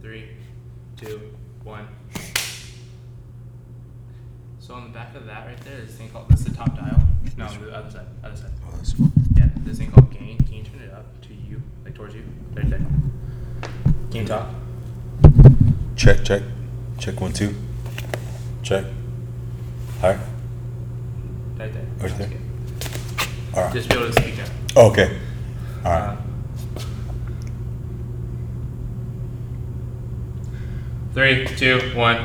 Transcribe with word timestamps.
Three, 0.00 0.28
two, 0.96 1.20
one. 1.62 1.86
So 4.58 4.74
on 4.74 4.84
the 4.84 4.90
back 4.90 5.14
of 5.14 5.26
that 5.26 5.46
right 5.46 5.60
there, 5.62 5.76
there's 5.76 5.88
this 5.88 5.96
thing 5.96 6.08
called 6.10 6.28
this 6.28 6.40
is 6.40 6.46
the 6.46 6.54
top 6.54 6.74
dial. 6.76 7.02
No, 7.36 7.48
the 7.48 7.74
other 7.76 7.90
side, 7.90 8.06
other 8.24 8.36
side. 8.36 8.50
Oh, 8.66 8.70
that's 8.76 8.92
fine. 8.92 9.12
Yeah, 9.36 9.48
this 9.58 9.78
thing 9.78 9.90
called 9.90 10.10
gain. 10.10 10.38
Can 10.38 10.54
you 10.54 10.62
turn 10.62 10.80
it 10.80 10.92
up 10.92 11.20
to 11.22 11.34
you, 11.34 11.62
like 11.84 11.94
towards 11.94 12.14
you, 12.14 12.22
right 12.54 12.68
there? 12.70 12.80
Can 14.10 14.20
you 14.22 14.26
talk? 14.26 14.48
Check, 15.96 16.24
check. 16.24 16.42
Check 16.98 17.20
one, 17.20 17.32
two. 17.32 17.54
Check. 18.62 18.84
Hi. 20.00 20.18
Right 21.58 21.72
there. 21.72 21.84
Right 21.98 22.10
Sounds 22.10 22.18
there. 22.18 22.28
good. 22.28 22.40
All 23.54 23.64
right. 23.64 23.72
Just 23.74 23.88
be 23.88 23.94
able 23.96 24.06
to 24.06 24.12
speak 24.12 24.36
now. 24.38 24.46
Okay. 24.88 25.18
All 25.84 25.90
right. 25.92 26.08
Uh, 26.10 26.16
Three, 31.20 31.44
two, 31.44 31.78
one. 31.94 32.16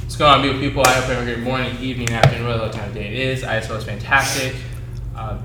What's 0.00 0.16
going 0.16 0.32
on, 0.32 0.40
beautiful 0.40 0.66
people? 0.66 0.86
I 0.86 0.94
hope 0.94 1.06
you 1.06 1.14
have 1.16 1.28
a 1.28 1.34
great 1.34 1.44
morning, 1.44 1.76
evening, 1.82 2.08
afternoon, 2.08 2.46
whatever 2.46 2.72
time 2.72 2.88
of 2.88 2.94
day 2.94 3.08
it 3.08 3.12
is. 3.12 3.42
ISO 3.42 3.76
is 3.76 3.84
fantastic. 3.84 4.54
Um, 5.14 5.44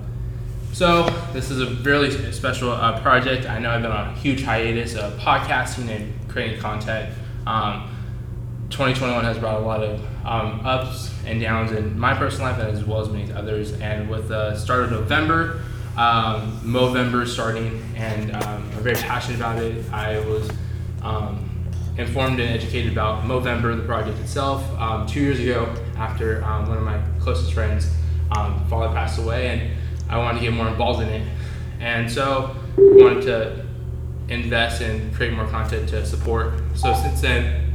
so, 0.72 1.09
this 1.34 1.52
is 1.52 1.59
a 1.59 1.76
really 1.84 2.32
special 2.32 2.72
uh, 2.72 2.98
project. 3.02 3.46
I 3.46 3.59
know 3.59 3.72
I've 3.72 3.82
been 3.82 3.91
on 3.91 4.08
a 4.08 4.13
huge 4.13 4.41
hiatus 4.41 4.96
of 4.96 5.20
podcasting 5.20 5.90
and 5.90 6.13
creating 6.30 6.62
content. 6.62 7.13
Um, 7.46 7.94
2021 8.70 9.26
has 9.26 9.38
brought 9.38 9.62
a 9.62 9.66
lot 9.66 9.84
of 9.84 9.99
um, 10.26 10.66
ups 10.66 11.13
and 11.26 11.41
downs 11.41 11.74
in 11.74 11.99
my 11.99 12.13
personal 12.13 12.54
life 12.54 12.60
as 12.60 12.85
well 12.85 13.02
as 13.02 13.10
many 13.10 13.34
others. 13.34 13.74
And 13.82 14.10
with 14.10 14.30
the 14.30 14.55
start 14.55 14.85
of 14.85 14.91
November, 14.91 15.62
um, 15.98 16.58
Movember 16.63 17.27
starting, 17.27 17.84
and 17.98 18.32
um, 18.32 18.44
I'm 18.44 18.82
very 18.82 18.96
passionate 18.96 19.35
about 19.35 19.62
it. 19.62 19.91
I 19.91 20.20
was 20.20 20.49
um, 21.02 21.49
informed 21.97 22.39
and 22.39 22.49
educated 22.49 22.91
about 22.91 23.23
Movember, 23.23 23.75
the 23.75 23.83
project 23.83 24.20
itself, 24.20 24.63
um, 24.79 25.05
two 25.05 25.21
years 25.21 25.40
ago 25.40 25.73
after 25.98 26.43
um, 26.43 26.68
one 26.68 26.77
of 26.77 26.84
my 26.84 26.99
closest 27.20 27.54
friends' 27.54 27.90
um, 28.35 28.65
father 28.68 28.93
passed 28.93 29.20
away, 29.20 29.49
and 29.49 29.71
I 30.09 30.18
wanted 30.18 30.40
to 30.40 30.45
get 30.45 30.53
more 30.53 30.68
involved 30.68 31.03
in 31.03 31.09
it. 31.09 31.27
And 31.79 32.12
so, 32.12 32.55
I 32.77 32.81
wanted 32.81 33.21
to 33.23 33.65
invest 34.29 34.81
and 34.81 35.13
create 35.13 35.34
more 35.34 35.48
content 35.48 35.90
to 35.90 36.05
support. 36.05 36.53
So 36.76 36.93
since 36.93 37.21
then, 37.21 37.73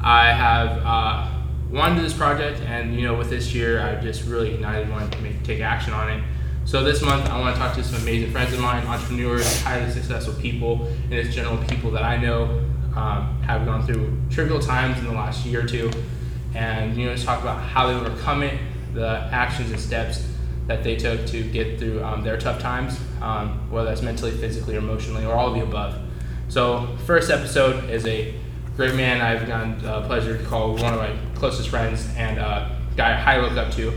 I 0.00 0.32
have 0.32 0.82
uh, 0.84 1.30
wanted 1.70 2.02
this 2.02 2.14
project, 2.14 2.60
and 2.62 2.94
you 2.94 3.02
know, 3.02 3.14
with 3.16 3.30
this 3.30 3.54
year, 3.54 3.80
I 3.80 4.00
just 4.00 4.24
really 4.24 4.54
ignited 4.54 4.90
wanting 4.90 5.10
to 5.10 5.18
make, 5.20 5.42
take 5.44 5.60
action 5.60 5.92
on 5.92 6.10
it. 6.10 6.24
So 6.64 6.82
this 6.82 7.02
month, 7.02 7.28
I 7.28 7.38
want 7.40 7.54
to 7.54 7.60
talk 7.60 7.74
to 7.76 7.84
some 7.84 8.00
amazing 8.02 8.32
friends 8.32 8.52
of 8.52 8.60
mine, 8.60 8.86
entrepreneurs, 8.86 9.62
highly 9.62 9.90
successful 9.90 10.34
people, 10.34 10.86
and 11.10 11.12
just 11.12 11.32
general 11.32 11.56
people 11.64 11.90
that 11.92 12.02
I 12.02 12.16
know 12.16 12.69
um, 12.96 13.42
have 13.42 13.64
gone 13.64 13.84
through 13.86 14.16
trivial 14.30 14.60
times 14.60 14.98
in 14.98 15.04
the 15.04 15.12
last 15.12 15.44
year 15.46 15.64
or 15.64 15.66
two, 15.66 15.90
and 16.54 16.96
you 16.96 17.06
know, 17.06 17.14
just 17.14 17.26
talk 17.26 17.40
about 17.40 17.60
how 17.62 17.86
they 17.86 17.94
overcome 17.94 18.42
it, 18.42 18.58
the 18.94 19.28
actions 19.32 19.70
and 19.70 19.80
steps 19.80 20.26
that 20.66 20.84
they 20.84 20.96
took 20.96 21.26
to 21.26 21.42
get 21.42 21.78
through 21.78 22.02
um, 22.02 22.22
their 22.22 22.36
tough 22.36 22.60
times, 22.60 22.98
um, 23.20 23.70
whether 23.70 23.88
that's 23.88 24.02
mentally, 24.02 24.30
physically, 24.30 24.76
or 24.76 24.78
emotionally, 24.78 25.24
or 25.24 25.34
all 25.34 25.48
of 25.48 25.54
the 25.54 25.62
above. 25.62 26.00
So, 26.48 26.96
first 27.06 27.30
episode 27.30 27.90
is 27.90 28.06
a 28.06 28.34
great 28.76 28.94
man 28.94 29.20
I've 29.20 29.46
gotten 29.46 29.82
the 29.82 30.02
pleasure 30.02 30.38
to 30.38 30.44
call 30.44 30.74
one 30.74 30.94
of 30.94 31.00
my 31.00 31.14
closest 31.34 31.68
friends 31.68 32.08
and 32.16 32.38
uh, 32.38 32.70
guy 32.96 33.12
I 33.12 33.16
highly 33.16 33.48
look 33.48 33.58
up 33.58 33.72
to, 33.74 33.92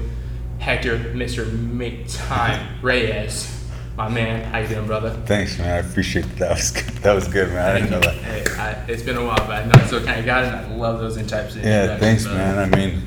Hector, 0.59 0.97
Mr. 0.97 1.52
Make 1.52 2.08
Time 2.08 2.81
Reyes. 2.81 3.62
My 3.95 4.09
man, 4.09 4.44
how 4.52 4.58
you 4.58 4.67
doing, 4.67 4.88
brother? 4.88 5.11
Thanks, 5.27 5.59
man. 5.59 5.69
I 5.83 5.88
appreciate 5.88 6.23
that. 6.38 6.39
That 6.39 6.49
was 6.55 6.72
good. 6.72 6.83
That 7.03 7.13
was 7.13 7.27
good, 7.27 7.49
man. 7.49 7.58
I 7.69 7.73
didn't 7.80 7.91
know 7.91 7.99
that. 7.99 8.16
Hey, 8.16 8.44
I, 8.58 8.72
it's 8.88 9.03
been 9.03 9.17
a 9.17 9.23
while, 9.25 9.36
but 9.38 9.52
I 9.52 9.66
know 9.66 9.73
I 9.75 9.86
still 9.86 10.03
kind 10.03 10.19
of 10.19 10.25
got 10.25 10.45
it, 10.45 10.47
and 10.47 10.55
I 10.73 10.75
love 10.75 10.99
those 10.99 11.17
in 11.17 11.27
types 11.27 11.55
of 11.55 11.63
Yeah, 11.63 11.97
thanks, 11.97 12.25
man. 12.25 12.58
I 12.58 12.75
mean, 12.75 13.02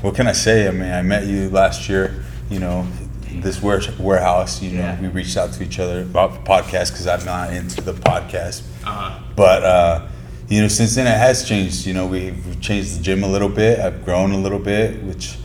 what 0.00 0.14
can 0.14 0.26
I 0.28 0.32
say? 0.32 0.68
I 0.68 0.70
mean, 0.70 0.90
I 0.90 1.02
met 1.02 1.26
you 1.26 1.50
last 1.50 1.88
year. 1.88 2.24
You 2.48 2.60
know, 2.60 2.86
this 3.32 3.60
warehouse. 3.60 4.62
You 4.62 4.70
know, 4.78 4.78
Yeah. 4.84 5.00
we 5.00 5.08
reached 5.08 5.36
out 5.36 5.52
to 5.54 5.64
each 5.64 5.78
other 5.80 6.02
about 6.02 6.32
the 6.32 6.48
podcast 6.48 6.92
because 6.92 7.06
I'm 7.08 7.24
not 7.24 7.52
into 7.52 7.80
the 7.80 7.92
podcast. 7.92 8.62
Uh-huh. 8.84 9.18
But 9.34 9.62
uh, 9.64 10.06
you 10.48 10.62
know, 10.62 10.68
since 10.68 10.94
then 10.94 11.06
it 11.08 11.18
has 11.18 11.46
changed. 11.46 11.84
You 11.86 11.94
know, 11.94 12.06
we've 12.06 12.46
we've 12.46 12.60
changed 12.60 12.96
the 12.98 13.02
gym 13.02 13.24
a 13.24 13.28
little 13.28 13.48
bit. 13.48 13.80
I've 13.80 14.04
grown 14.04 14.30
a 14.30 14.38
little 14.38 14.60
bit, 14.60 15.02
which 15.02 15.36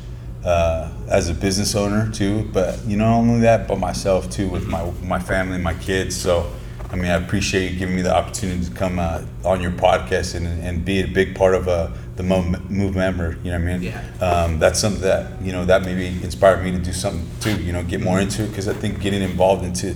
uh, 0.44 0.90
as 1.10 1.30
a 1.30 1.34
business 1.34 1.76
owner 1.76 2.12
too. 2.12 2.50
But 2.54 2.84
you 2.86 2.98
know, 2.98 3.06
not 3.06 3.18
only 3.18 3.42
that, 3.42 3.68
but 3.68 3.80
myself 3.80 4.30
too, 4.30 4.48
with 4.50 4.68
my 4.68 4.90
my 5.04 5.20
family, 5.20 5.58
my 5.58 5.74
kids. 5.76 6.16
So. 6.16 6.52
I 6.92 6.96
mean, 6.96 7.12
I 7.12 7.24
appreciate 7.24 7.72
you 7.72 7.78
giving 7.78 7.96
me 7.96 8.02
the 8.02 8.16
opportunity 8.16 8.66
to 8.66 8.72
come 8.72 8.98
uh, 8.98 9.22
on 9.46 9.62
your 9.62 9.70
podcast 9.70 10.34
and, 10.34 10.48
and 10.64 10.84
be 10.84 11.02
a 11.02 11.08
big 11.08 11.36
part 11.36 11.54
of 11.54 11.68
uh, 11.68 11.92
the 12.16 12.24
Mo- 12.24 12.42
Movember. 12.68 13.38
You 13.46 13.52
know 13.52 13.60
what 13.60 13.70
I 13.70 13.78
mean? 13.78 13.82
Yeah. 13.84 14.02
Um, 14.20 14.60
that's 14.60 14.80
something 14.80 15.02
that 15.04 15.42
you 15.42 15.52
know 15.52 15.66
that 15.66 15.84
maybe 15.84 16.08
inspired 16.24 16.64
me 16.64 16.72
to 16.72 16.80
do 16.80 16.92
something 16.92 17.30
too. 17.40 17.62
You 17.64 17.74
know, 17.74 17.84
get 17.84 18.02
more 18.02 18.20
into 18.20 18.44
it 18.44 18.48
because 18.48 18.68
I 18.68 18.74
think 18.74 19.02
getting 19.02 19.22
involved 19.22 19.64
into, 19.64 19.96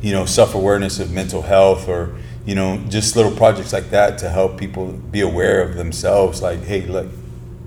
you 0.00 0.12
know, 0.12 0.24
self 0.24 0.54
awareness 0.54 0.98
of 0.98 1.12
mental 1.12 1.42
health 1.42 1.88
or 1.88 2.16
you 2.46 2.54
know 2.54 2.82
just 2.88 3.16
little 3.16 3.32
projects 3.32 3.72
like 3.72 3.90
that 3.90 4.18
to 4.18 4.30
help 4.30 4.58
people 4.58 4.92
be 4.92 5.20
aware 5.20 5.62
of 5.62 5.76
themselves. 5.76 6.40
Like, 6.40 6.62
hey, 6.64 6.86
look, 6.86 7.06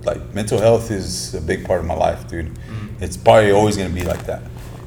like 0.06 0.34
mental 0.34 0.59
health 0.59 0.91
is 0.91 1.34
a 1.34 1.41
big 1.41 1.66
part 1.66 1.80
of 1.80 1.86
my 1.86 1.94
life, 1.94 2.28
dude. 2.28 2.47
Mm-hmm. 2.47 3.03
It's 3.03 3.18
probably 3.18 3.52
always 3.52 3.78
going 3.78 3.90
to 3.90 3.96
be 3.96 4.06
like 4.06 4.25
that, 4.25 4.41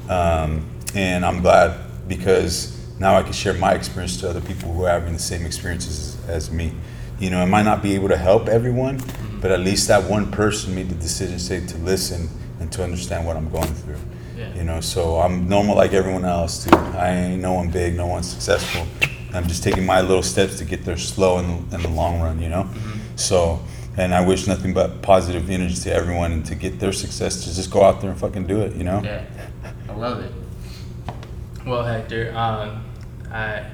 um, 0.09 0.66
and 0.94 1.25
I'm 1.25 1.43
glad 1.43 2.09
because 2.09 2.77
now 2.99 3.16
I 3.16 3.22
can 3.22 3.32
share 3.32 3.54
my 3.54 3.72
experience 3.75 4.19
to 4.21 4.31
other 4.31 4.41
people 4.41 4.72
who 4.72 4.84
are 4.84 4.91
having 4.91 5.12
the 5.12 5.19
same 5.19 5.44
experiences 5.44 6.16
as, 6.25 6.28
as 6.28 6.50
me. 6.50 6.72
You 7.19 7.31
know, 7.31 7.41
I 7.41 7.47
might 7.47 7.65
not 7.65 7.82
be 7.82 7.94
able 7.94 8.09
to 8.09 8.16
help 8.16 8.49
everyone, 8.49 8.99
mm-hmm. 8.99 9.41
but 9.41 9.50
at 9.50 9.60
least 9.60 9.88
that 9.88 10.09
one 10.09 10.31
person 10.31 10.75
made 10.75 10.88
the 10.88 10.94
decision, 10.94 11.38
say, 11.38 11.66
to 11.66 11.78
listen 11.78 12.28
and 12.60 12.71
to 12.72 12.83
understand 12.83 13.27
what 13.27 13.37
I'm 13.37 13.50
going 13.50 13.72
through. 13.75 13.98
Yeah. 14.37 14.54
You 14.54 14.65
know, 14.65 14.81
so 14.81 15.21
I'm 15.21 15.48
normal 15.48 15.77
like 15.77 15.93
everyone 15.93 16.25
else, 16.25 16.65
dude. 16.65 16.75
I 16.75 17.10
ain't 17.10 17.43
no 17.43 17.54
one 17.54 17.71
big, 17.71 17.97
no 17.97 18.06
one 18.06 18.22
successful. 18.22 18.87
I'm 19.33 19.47
just 19.47 19.62
taking 19.62 19.84
my 19.84 20.00
little 20.00 20.22
steps 20.22 20.59
to 20.59 20.65
get 20.65 20.84
there 20.84 20.97
slow 20.97 21.38
in 21.38 21.47
in 21.72 21.83
the 21.83 21.88
long 21.88 22.21
run, 22.21 22.41
you 22.41 22.48
know? 22.48 22.65
Mm-hmm. 22.65 23.16
So, 23.16 23.60
and 23.97 24.15
I 24.15 24.27
wish 24.27 24.47
nothing 24.47 24.75
but 24.75 25.03
positive 25.03 25.49
energy 25.49 25.75
to 25.75 25.93
everyone 25.95 26.33
and 26.33 26.47
to 26.47 26.55
get 26.55 26.79
their 26.79 26.93
success 26.93 27.45
to 27.45 27.55
just 27.55 27.71
go 27.71 27.83
out 27.83 28.01
there 28.01 28.11
and 28.11 28.19
fucking 28.19 28.47
do 28.47 28.61
it, 28.61 28.77
you 28.77 28.84
know? 28.84 29.01
Yeah, 29.03 29.25
I 29.89 29.93
love 29.93 30.23
it. 30.23 30.33
Well, 31.65 31.83
Hector, 31.83 32.33
um, 32.37 32.84
I, 33.33 33.67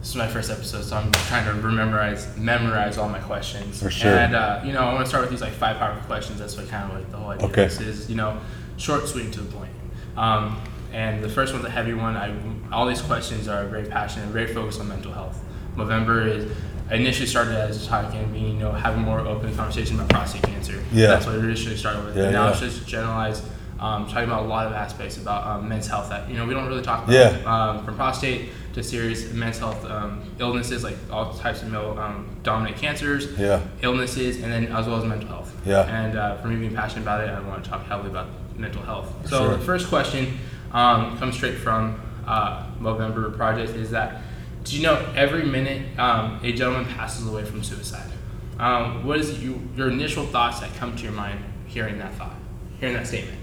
this 0.00 0.08
is 0.08 0.16
my 0.16 0.26
first 0.26 0.50
episode, 0.50 0.82
so 0.82 0.96
I'm 0.96 1.12
trying 1.12 1.44
to 1.44 1.54
memorize 1.54 2.36
memorize 2.36 2.98
all 2.98 3.08
my 3.08 3.20
questions. 3.20 3.80
For 3.80 3.90
sure. 3.90 4.16
And 4.16 4.34
uh, 4.34 4.60
you 4.64 4.72
know, 4.72 4.80
I 4.80 4.92
want 4.92 5.04
to 5.04 5.08
start 5.08 5.22
with 5.22 5.30
these 5.30 5.40
like 5.40 5.52
five 5.52 5.76
powerful 5.76 6.04
questions. 6.06 6.40
That's 6.40 6.56
what 6.56 6.68
kind 6.68 6.90
of 6.90 6.98
like 6.98 7.10
the 7.12 7.18
whole 7.18 7.30
idea. 7.30 7.46
Okay. 7.46 7.64
Of 7.66 7.78
this 7.78 7.80
is 7.80 8.10
you 8.10 8.16
know, 8.16 8.40
short, 8.76 9.06
sweet, 9.06 9.26
and 9.26 9.34
to 9.34 9.40
the 9.42 9.52
point. 9.52 9.70
Um, 10.16 10.60
and 10.92 11.22
the 11.22 11.28
first 11.28 11.52
one's 11.52 11.64
a 11.64 11.70
heavy 11.70 11.94
one. 11.94 12.16
I 12.16 12.34
all 12.72 12.88
these 12.88 13.00
questions 13.00 13.46
are 13.46 13.64
very 13.66 13.86
passionate, 13.86 14.26
very 14.30 14.52
focused 14.52 14.80
on 14.80 14.88
mental 14.88 15.12
health. 15.12 15.40
Movember 15.76 16.26
is. 16.26 16.50
I 16.92 16.96
initially 16.96 17.26
started 17.26 17.54
as 17.56 17.82
a 17.82 17.88
talking, 17.88 18.30
being, 18.32 18.48
you 18.48 18.60
know, 18.60 18.70
having 18.70 19.00
more 19.00 19.20
open 19.20 19.56
conversation 19.56 19.96
about 19.96 20.10
prostate 20.10 20.42
cancer. 20.42 20.84
Yeah. 20.92 21.06
That's 21.06 21.24
what 21.24 21.36
it 21.36 21.38
initially 21.42 21.74
started 21.74 22.04
with. 22.04 22.14
Yeah, 22.14 22.24
and 22.24 22.32
now 22.34 22.44
yeah. 22.44 22.50
it's 22.50 22.60
just 22.60 22.86
generalized 22.86 23.44
um, 23.80 24.06
talking 24.06 24.24
about 24.24 24.42
a 24.42 24.46
lot 24.46 24.66
of 24.66 24.74
aspects 24.74 25.16
about 25.16 25.46
um, 25.46 25.68
men's 25.70 25.86
health 25.86 26.10
that 26.10 26.28
you 26.28 26.36
know 26.36 26.44
we 26.46 26.52
don't 26.52 26.68
really 26.68 26.82
talk 26.82 27.04
about. 27.04 27.14
Yeah. 27.14 27.30
Um, 27.46 27.82
from 27.82 27.96
prostate 27.96 28.50
to 28.74 28.82
serious 28.82 29.32
men's 29.32 29.58
health 29.58 29.82
um, 29.86 30.22
illnesses 30.38 30.84
like 30.84 30.96
all 31.10 31.32
types 31.32 31.62
of 31.62 31.72
male 31.72 31.98
um, 31.98 32.28
dominant 32.42 32.76
cancers, 32.76 33.26
Yeah. 33.38 33.62
illnesses, 33.80 34.42
and 34.42 34.52
then 34.52 34.66
as 34.66 34.86
well 34.86 34.98
as 34.98 35.04
mental 35.04 35.28
health. 35.28 35.50
Yeah. 35.64 35.84
And 35.84 36.18
uh, 36.18 36.36
for 36.36 36.48
me 36.48 36.56
being 36.56 36.74
passionate 36.74 37.02
about 37.02 37.24
it, 37.26 37.30
I 37.30 37.40
want 37.40 37.64
to 37.64 37.70
talk 37.70 37.86
heavily 37.86 38.10
about 38.10 38.28
mental 38.58 38.82
health. 38.82 39.10
So 39.30 39.38
Sure. 39.38 39.56
the 39.56 39.64
first 39.64 39.88
question 39.88 40.38
um, 40.72 41.16
comes 41.18 41.36
straight 41.36 41.56
from 41.56 41.98
uh, 42.26 42.66
Movember 42.80 43.34
Project 43.34 43.70
is 43.70 43.90
that 43.92 44.20
do 44.64 44.76
you 44.76 44.82
know 44.82 45.12
every 45.16 45.44
minute 45.44 45.98
um, 45.98 46.40
a 46.42 46.52
gentleman 46.52 46.86
passes 46.86 47.26
away 47.26 47.44
from 47.44 47.62
suicide? 47.62 48.10
Um, 48.58 49.04
what 49.04 49.18
is 49.18 49.42
you, 49.42 49.60
your 49.76 49.90
initial 49.90 50.24
thoughts 50.24 50.60
that 50.60 50.74
come 50.74 50.94
to 50.96 51.02
your 51.02 51.12
mind 51.12 51.42
hearing 51.66 51.98
that 51.98 52.14
thought, 52.14 52.36
hearing 52.78 52.94
that 52.94 53.06
statement? 53.06 53.38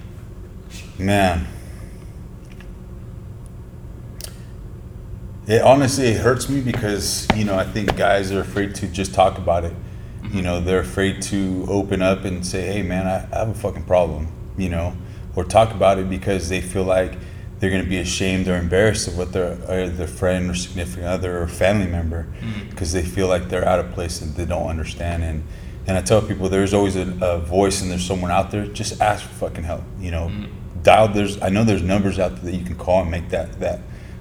Man. 0.98 1.48
It 5.48 5.62
honestly 5.64 6.08
it 6.08 6.22
hurts 6.22 6.48
me 6.48 6.62
because, 6.62 7.28
you 7.36 7.44
know, 7.44 7.56
I 7.58 7.64
think 7.64 7.98
guys 7.98 8.32
are 8.32 8.42
afraid 8.42 8.76
to 8.76 8.88
just 8.88 9.14
talk 9.14 9.38
about 9.38 9.66
it. 9.66 9.74
You 10.32 10.44
know, 10.44 10.62
they're 10.62 10.82
afraid 10.82 11.24
to 11.24 11.66
open 11.68 12.04
up 12.04 12.24
and 12.24 12.46
say, 12.46 12.62
Hey 12.62 12.82
man, 12.84 13.08
I, 13.08 13.28
I 13.36 13.40
have 13.40 13.50
a 13.50 13.54
fucking 13.56 13.86
problem, 13.86 14.28
you 14.58 14.70
know, 14.70 14.96
or 15.36 15.44
talk 15.44 15.72
about 15.72 15.98
it 15.98 16.08
because 16.08 16.50
they 16.50 16.62
feel 16.62 16.84
like 16.84 17.14
they're 17.60 17.70
gonna 17.70 17.84
be 17.84 17.98
ashamed 17.98 18.48
or 18.48 18.58
embarrassed 18.58 19.08
of 19.08 19.18
what 19.18 19.34
their 19.34 19.54
uh, 19.68 19.90
their 19.90 20.08
friend 20.08 20.50
or 20.50 20.56
significant 20.56 21.06
other 21.06 21.42
or 21.42 21.48
family 21.48 21.88
member 21.88 22.24
mm-hmm. 22.24 22.70
because 22.70 22.94
they 22.94 23.04
feel 23.04 23.28
like 23.28 23.50
they're 23.50 23.68
out 23.68 23.80
of 23.80 23.92
place 23.92 24.22
and 24.22 24.36
they 24.36 24.46
don't 24.46 24.68
understand 24.68 25.24
and 25.24 25.44
and 25.88 25.98
I 25.98 26.02
tell 26.02 26.22
people 26.22 26.50
there's 26.50 26.74
always 26.74 26.96
a, 26.96 27.18
a 27.20 27.40
voice 27.40 27.82
and 27.82 27.90
there's 27.90 28.06
someone 28.06 28.30
out 28.30 28.52
there. 28.52 28.68
Just 28.68 29.02
ask 29.02 29.26
for 29.26 29.50
fucking 29.50 29.64
help. 29.64 29.82
You 30.00 30.12
know, 30.12 30.28
mm-hmm. 30.28 30.82
dial. 30.84 31.08
There's 31.08 31.42
I 31.42 31.50
know 31.50 31.64
there's 31.64 31.82
numbers 31.82 32.20
out 32.20 32.36
there 32.36 32.52
that 32.52 32.58
you 32.58 32.64
can 32.64 32.76
call 32.76 33.02
and 33.02 33.10
make 33.10 33.30
that 33.30 33.60
that 33.60 33.80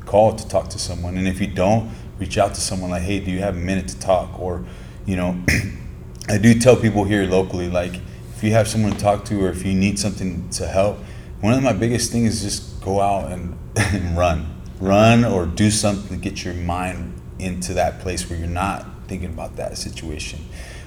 call 0.09 0.35
to 0.35 0.49
talk 0.49 0.71
to 0.71 0.79
someone. 0.79 1.17
And 1.19 1.29
if 1.29 1.41
you 1.41 1.47
don't, 1.47 1.91
reach 2.19 2.39
out 2.39 2.55
to 2.55 2.61
someone 2.61 2.91
like, 2.91 3.03
hey, 3.03 3.21
do 3.21 3.31
you 3.31 3.41
have 3.41 3.57
a 3.57 3.61
minute 3.61 3.89
to 3.89 4.01
talk? 4.01 4.41
Or, 4.41 4.65
you 5.07 5.17
know, 5.17 5.39
I 6.29 6.39
do 6.39 6.59
tell 6.59 6.75
people 6.75 7.05
here 7.05 7.25
locally, 7.25 7.69
like, 7.69 8.01
if 8.35 8.43
you 8.43 8.53
have 8.53 8.67
someone 8.67 8.93
to 8.93 8.99
talk 8.99 9.25
to 9.27 9.45
or 9.45 9.51
if 9.51 9.65
you 9.65 9.75
need 9.75 9.99
something 9.99 10.49
to 10.51 10.67
help, 10.67 10.99
one 11.41 11.55
of 11.55 11.63
my 11.63 11.73
biggest 11.73 12.11
things 12.11 12.43
is 12.43 12.59
just 12.59 12.81
go 12.83 13.01
out 13.01 13.31
and, 13.31 13.57
and 13.77 14.17
run. 14.17 14.55
Run 14.81 15.25
or 15.25 15.47
do 15.47 15.71
something 15.71 16.21
to 16.21 16.23
get 16.23 16.45
your 16.45 16.55
mind 16.55 17.15
into 17.39 17.75
that 17.75 18.01
place 18.01 18.29
where 18.29 18.39
you're 18.39 18.49
not 18.49 18.87
thinking 19.07 19.31
about 19.31 19.57
that 19.57 19.79
situation. 19.79 20.41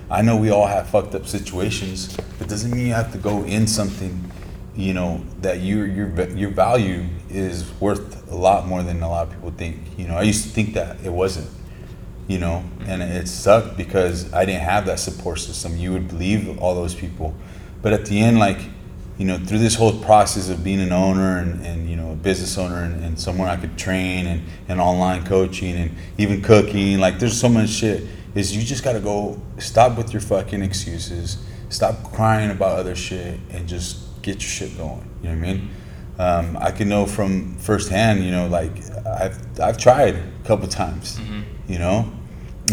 I 0.10 0.22
know 0.22 0.36
we 0.36 0.50
all 0.50 0.68
have 0.68 0.90
fucked 0.90 1.16
up 1.16 1.26
situations, 1.26 2.16
but 2.38 2.50
doesn't 2.50 2.72
mean 2.72 2.88
you 2.88 2.94
have 2.94 3.14
to 3.14 3.18
go 3.18 3.44
in 3.44 3.66
something, 3.66 4.30
you 4.76 4.94
know, 4.94 5.24
that 5.40 5.62
your 5.62 5.86
your 5.88 6.10
your 6.32 6.50
value 6.50 7.06
is 7.30 7.72
worth 7.80 8.30
a 8.30 8.36
lot 8.36 8.68
more 8.68 8.84
than 8.84 9.02
a 9.02 9.10
lot 9.10 9.28
of 9.28 9.34
people 9.34 9.52
think. 9.52 9.78
You 9.98 10.10
know, 10.10 10.16
I 10.16 10.24
used 10.24 10.44
to 10.44 10.50
think 10.50 10.74
that 10.74 11.02
it 11.06 11.12
wasn't, 11.12 11.50
you 12.28 12.40
know, 12.40 12.64
and 12.82 13.02
it 13.02 13.30
sucked 13.30 13.78
because 13.78 14.32
I 14.34 14.44
didn't 14.44 14.64
have 14.64 14.86
that 14.88 15.00
support 15.00 15.40
system. 15.40 15.78
You 15.78 15.94
would 15.94 16.10
believe 16.10 16.60
all 16.60 16.76
those 16.76 16.94
people, 16.94 17.34
but 17.82 17.94
at 17.94 18.06
the 18.06 18.20
end, 18.20 18.38
like, 18.38 18.60
you 19.18 19.26
know, 19.26 19.38
through 19.38 19.60
this 19.60 19.76
whole 19.76 19.98
process 20.00 20.50
of 20.50 20.64
being 20.64 20.80
an 20.80 20.92
owner 20.92 21.38
and, 21.38 21.66
and 21.66 21.90
you 21.90 21.96
know, 21.96 22.12
a 22.12 22.16
business 22.16 22.58
owner 22.58 22.84
and, 22.84 23.04
and 23.04 23.20
somewhere 23.20 23.50
I 23.50 23.58
could 23.58 23.78
train 23.78 24.26
and, 24.26 24.44
and 24.68 24.82
online 24.82 25.26
coaching 25.26 25.76
and 25.76 25.96
even 26.18 26.42
cooking, 26.42 27.00
like, 27.00 27.20
there's 27.20 27.40
so 27.40 27.50
much 27.50 27.70
shit 27.70 28.08
is 28.36 28.56
you 28.56 28.64
just 28.64 28.84
gotta 28.84 29.00
go 29.00 29.40
stop 29.58 29.98
with 29.98 30.14
your 30.14 30.22
fucking 30.22 30.62
excuses, 30.62 31.38
stop 31.70 32.12
crying 32.14 32.52
about 32.52 32.80
other 32.80 32.96
shit, 32.96 33.40
and 33.50 33.68
just 33.68 34.22
get 34.22 34.36
your 34.36 34.42
shit 34.42 34.78
going. 34.78 35.10
You 35.22 35.30
know 35.30 35.36
what 35.36 35.48
I 35.48 35.54
mean? 35.54 35.70
Um, 36.20 36.58
I 36.58 36.72
can 36.72 36.88
know 36.88 37.06
from 37.06 37.58
firsthand. 37.58 38.24
You 38.24 38.32
know, 38.32 38.48
like 38.48 38.72
I've 39.06 39.60
I've 39.60 39.78
tried 39.78 40.16
a 40.16 40.32
couple 40.46 40.68
times. 40.68 41.20
Mm-hmm. 41.20 41.42
You 41.72 41.80
know, 41.80 42.12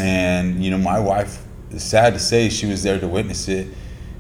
and 0.01 0.63
you 0.63 0.71
know 0.71 0.79
my 0.79 1.01
wife. 1.01 1.45
Sad 1.77 2.15
to 2.15 2.19
say 2.19 2.49
she 2.49 2.67
was 2.67 2.83
there 2.83 2.99
to 2.99 3.09
witness 3.09 3.49
it. 3.49 3.69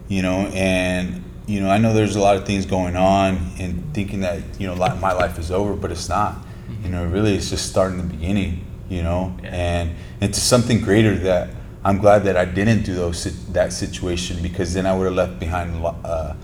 You 0.08 0.22
know, 0.22 0.50
and 0.54 1.24
you 1.48 1.60
know 1.60 1.70
I 1.70 1.78
know 1.78 1.92
there's 1.92 2.14
a 2.14 2.20
lot 2.20 2.36
of 2.36 2.46
things 2.46 2.66
going 2.66 2.94
on 2.94 3.52
and 3.58 3.92
thinking 3.94 4.20
that 4.20 4.42
you 4.60 4.68
know 4.68 4.76
my 4.76 5.12
life 5.12 5.38
is 5.38 5.50
over, 5.50 5.74
but 5.74 5.90
it's 5.90 6.08
not. 6.08 6.34
Mm-hmm. 6.34 6.84
You 6.84 6.90
know, 6.90 7.06
really, 7.06 7.34
it's 7.34 7.50
just 7.50 7.68
starting 7.68 7.98
the 7.98 8.04
beginning 8.04 8.64
you 8.88 9.02
know, 9.02 9.36
yeah. 9.42 9.50
and 9.50 9.94
it's 10.20 10.40
something 10.40 10.80
greater 10.80 11.14
that 11.16 11.50
I'm 11.84 11.98
glad 11.98 12.24
that 12.24 12.36
I 12.36 12.44
didn't 12.44 12.82
do 12.82 12.94
those 12.94 13.24
that 13.52 13.72
situation 13.72 14.42
because 14.42 14.74
then 14.74 14.86
I 14.86 14.96
would 14.96 15.04
have 15.04 15.14
left 15.14 15.38
behind 15.38 15.84
uh, 15.84 16.34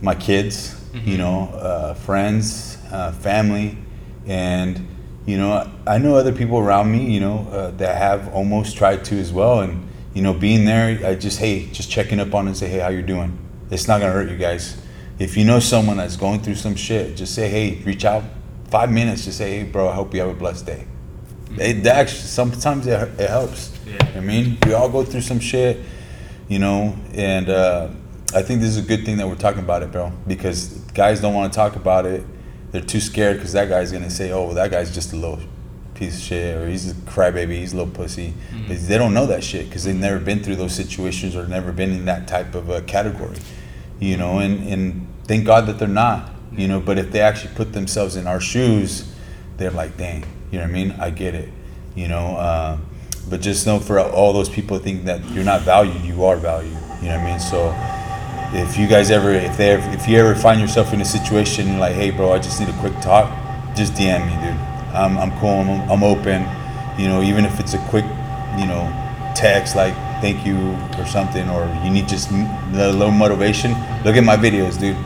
my 0.00 0.14
kids, 0.14 0.74
mm-hmm. 0.92 1.08
you 1.08 1.18
know, 1.18 1.48
uh, 1.54 1.94
friends, 1.94 2.78
uh, 2.90 3.12
family, 3.12 3.78
and 4.26 4.86
you 5.26 5.38
know, 5.38 5.70
I 5.86 5.98
know 5.98 6.16
other 6.16 6.32
people 6.32 6.58
around 6.58 6.90
me, 6.92 7.10
you 7.12 7.20
know, 7.20 7.46
uh, 7.50 7.70
that 7.72 7.96
have 7.96 8.32
almost 8.34 8.76
tried 8.76 9.04
to 9.06 9.18
as 9.18 9.32
well, 9.32 9.60
and 9.60 9.88
you 10.14 10.22
know, 10.22 10.34
being 10.34 10.64
there, 10.64 11.06
I 11.06 11.14
just 11.14 11.38
hey, 11.38 11.66
just 11.72 11.90
checking 11.90 12.20
up 12.20 12.34
on 12.34 12.46
and 12.46 12.56
say, 12.56 12.68
hey, 12.68 12.78
how 12.78 12.88
you 12.88 13.02
doing? 13.02 13.38
It's 13.72 13.88
not 13.88 14.00
gonna 14.00 14.12
hurt 14.12 14.30
you 14.30 14.36
guys. 14.36 14.80
If 15.18 15.36
you 15.36 15.44
know 15.44 15.58
someone 15.58 15.96
that's 15.96 16.16
going 16.16 16.40
through 16.40 16.56
some 16.56 16.76
shit, 16.76 17.16
just 17.16 17.34
say, 17.34 17.48
hey, 17.48 17.82
reach 17.84 18.04
out, 18.04 18.22
five 18.70 18.90
minutes, 18.90 19.24
just 19.24 19.38
say, 19.38 19.58
hey, 19.58 19.64
bro, 19.64 19.88
I 19.88 19.94
hope 19.94 20.14
you 20.14 20.20
have 20.20 20.30
a 20.30 20.34
blessed 20.34 20.66
day 20.66 20.86
it 21.58 21.86
actually 21.86 22.20
sometimes 22.20 22.86
it, 22.86 23.08
it 23.20 23.28
helps. 23.28 23.78
Yeah. 23.86 24.12
I 24.16 24.20
mean, 24.20 24.58
we 24.64 24.72
all 24.72 24.88
go 24.88 25.04
through 25.04 25.20
some 25.20 25.40
shit, 25.40 25.80
you 26.48 26.58
know, 26.58 26.96
and 27.14 27.48
uh, 27.48 27.88
I 28.34 28.42
think 28.42 28.60
this 28.60 28.70
is 28.70 28.78
a 28.78 28.86
good 28.86 29.04
thing 29.04 29.18
that 29.18 29.28
we're 29.28 29.34
talking 29.34 29.60
about 29.62 29.82
it, 29.82 29.92
bro, 29.92 30.12
because 30.26 30.68
guys 30.94 31.20
don't 31.20 31.34
want 31.34 31.52
to 31.52 31.56
talk 31.56 31.76
about 31.76 32.06
it. 32.06 32.24
They're 32.70 32.80
too 32.80 33.00
scared 33.00 33.36
because 33.36 33.52
that 33.52 33.68
guy's 33.68 33.92
gonna 33.92 34.10
say, 34.10 34.32
"Oh, 34.32 34.46
well, 34.46 34.54
that 34.54 34.70
guy's 34.70 34.94
just 34.94 35.12
a 35.12 35.16
little 35.16 35.40
piece 35.94 36.16
of 36.16 36.22
shit," 36.22 36.56
or 36.56 36.68
"He's 36.68 36.90
a 36.90 36.94
crybaby, 36.94 37.56
he's 37.56 37.74
a 37.74 37.76
little 37.76 37.92
pussy." 37.92 38.32
Mm-hmm. 38.50 38.86
They 38.86 38.96
don't 38.96 39.12
know 39.12 39.26
that 39.26 39.44
shit 39.44 39.66
because 39.66 39.84
they've 39.84 39.94
never 39.94 40.18
been 40.18 40.42
through 40.42 40.56
those 40.56 40.74
situations 40.74 41.36
or 41.36 41.46
never 41.46 41.70
been 41.70 41.90
in 41.90 42.06
that 42.06 42.26
type 42.26 42.54
of 42.54 42.70
a 42.70 42.80
category, 42.80 43.36
you 44.02 44.16
know. 44.16 44.38
And 44.38 44.66
and 44.68 45.06
thank 45.24 45.46
God 45.46 45.66
that 45.66 45.78
they're 45.78 45.88
not, 45.88 46.30
you 46.52 46.68
know. 46.68 46.80
But 46.80 46.98
if 46.98 47.12
they 47.12 47.20
actually 47.20 47.54
put 47.54 47.72
themselves 47.72 48.16
in 48.16 48.26
our 48.26 48.40
shoes, 48.40 49.10
they're 49.56 49.70
like, 49.70 49.96
"Dang." 49.96 50.24
You 50.50 50.58
know 50.58 50.64
what 50.64 50.70
I 50.70 50.72
mean? 50.72 50.90
I 50.98 51.10
get 51.10 51.34
it. 51.34 51.48
You 51.94 52.08
know, 52.08 52.36
uh, 52.36 52.78
but 53.28 53.40
just 53.40 53.66
know 53.66 53.78
for 53.78 54.00
all 54.00 54.32
those 54.32 54.48
people 54.48 54.78
think 54.78 55.04
that 55.04 55.24
you're 55.30 55.44
not 55.44 55.62
valued, 55.62 56.02
you 56.02 56.24
are 56.24 56.36
valued. 56.36 56.76
You 57.00 57.08
know 57.08 57.16
what 57.16 57.26
I 57.26 57.30
mean? 57.30 57.40
So 57.40 57.74
if 58.54 58.78
you 58.78 58.86
guys 58.86 59.10
ever, 59.10 59.32
if 59.32 59.56
they, 59.56 59.70
ever, 59.70 59.90
if 59.92 60.06
you 60.08 60.18
ever 60.18 60.34
find 60.34 60.60
yourself 60.60 60.92
in 60.92 61.00
a 61.00 61.04
situation 61.04 61.78
like, 61.78 61.94
hey, 61.94 62.10
bro, 62.10 62.32
I 62.32 62.38
just 62.38 62.60
need 62.60 62.68
a 62.68 62.78
quick 62.80 62.98
talk, 63.00 63.30
just 63.74 63.94
DM 63.94 64.26
me, 64.26 64.46
dude. 64.46 64.60
I'm, 64.94 65.16
I'm 65.18 65.38
cool. 65.38 65.50
I'm, 65.50 65.90
I'm 65.90 66.02
open. 66.02 66.42
You 67.00 67.08
know, 67.08 67.22
even 67.22 67.44
if 67.46 67.58
it's 67.58 67.72
a 67.74 67.78
quick, 67.88 68.04
you 68.58 68.66
know, 68.66 68.88
text 69.34 69.74
like 69.74 69.94
thank 70.22 70.46
you 70.46 70.56
or 70.98 71.04
something, 71.04 71.50
or 71.50 71.66
you 71.84 71.90
need 71.90 72.08
just 72.08 72.30
a 72.30 72.92
little 72.92 73.10
motivation. 73.10 73.72
Look 74.04 74.16
at 74.16 74.22
my 74.22 74.36
videos, 74.36 74.78
dude. 74.78 74.96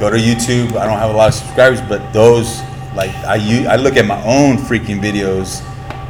Go 0.00 0.08
to 0.08 0.16
YouTube. 0.16 0.74
I 0.76 0.86
don't 0.86 0.98
have 0.98 1.10
a 1.10 1.16
lot 1.16 1.28
of 1.28 1.34
subscribers, 1.34 1.82
but 1.82 2.00
those 2.12 2.62
like 2.96 3.10
I, 3.26 3.36
I 3.68 3.76
look 3.76 3.96
at 3.96 4.06
my 4.06 4.20
own 4.24 4.56
freaking 4.56 4.98
videos, 4.98 5.62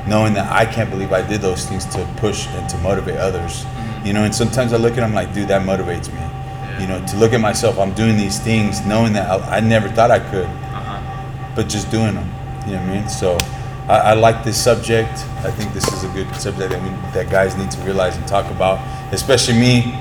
knowing 0.07 0.33
that 0.35 0.51
I 0.51 0.65
can't 0.65 0.89
believe 0.89 1.13
I 1.13 1.27
did 1.27 1.41
those 1.41 1.67
things 1.67 1.85
to 1.87 2.09
push 2.19 2.47
and 2.47 2.69
to 2.71 2.79
motivate 2.79 3.17
others. 3.17 3.65
Mm-hmm. 3.65 4.07
You 4.07 4.13
know, 4.13 4.23
and 4.23 4.35
sometimes 4.35 4.73
I 4.73 4.77
look 4.77 4.93
at 4.93 5.01
them 5.01 5.13
like, 5.13 5.35
dude, 5.35 5.49
that 5.49 5.63
motivates 5.67 6.09
me. 6.09 6.23
You 6.81 6.87
know, 6.87 7.05
to 7.05 7.17
look 7.17 7.33
at 7.33 7.41
myself, 7.41 7.79
I'm 7.81 7.93
doing 7.95 8.17
these 8.17 8.39
things, 8.39 8.87
knowing 8.87 9.13
that 9.15 9.29
I, 9.29 9.57
I 9.57 9.61
never 9.61 9.89
thought 9.89 10.13
I 10.13 10.21
could, 10.21 10.47
uh-huh. 10.47 11.53
but 11.57 11.69
just 11.69 11.91
doing 11.91 12.15
them. 12.15 12.31
You 12.67 12.75
know 12.75 12.81
what 12.83 12.91
I 12.91 13.01
mean? 13.01 13.09
So. 13.09 13.58
I, 13.89 14.11
I 14.11 14.15
like 14.15 14.45
this 14.45 14.63
subject. 14.63 15.11
I 15.45 15.51
think 15.51 15.73
this 15.73 15.87
is 15.93 16.05
a 16.05 16.09
good 16.09 16.33
subject 16.37 16.71
that 16.71 16.83
we, 16.83 16.89
that 17.13 17.31
guys 17.31 17.57
need 17.57 17.71
to 17.71 17.81
realize 17.83 18.17
and 18.17 18.27
talk 18.29 18.51
about. 18.51 18.79
Especially 19.13 19.55
me, 19.55 19.99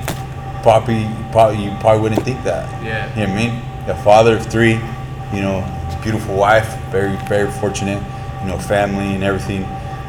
probably, 0.61 1.09
probably 1.31 1.63
you 1.63 1.71
probably 1.79 2.01
wouldn't 2.01 2.23
think 2.23 2.43
that. 2.43 2.67
Yeah. 2.83 3.09
You 3.11 3.27
know 3.27 3.33
what 3.33 3.39
I 3.39 3.47
mean? 3.47 3.89
A 3.89 4.03
father 4.03 4.35
of 4.35 4.45
three, 4.45 4.73
you 5.33 5.41
know, 5.41 5.63
beautiful 6.03 6.35
wife, 6.35 6.77
very 6.91 7.15
very 7.27 7.49
fortunate, 7.51 8.01
you 8.41 8.47
know, 8.47 8.57
family 8.57 9.15
and 9.15 9.23
everything. 9.23 9.63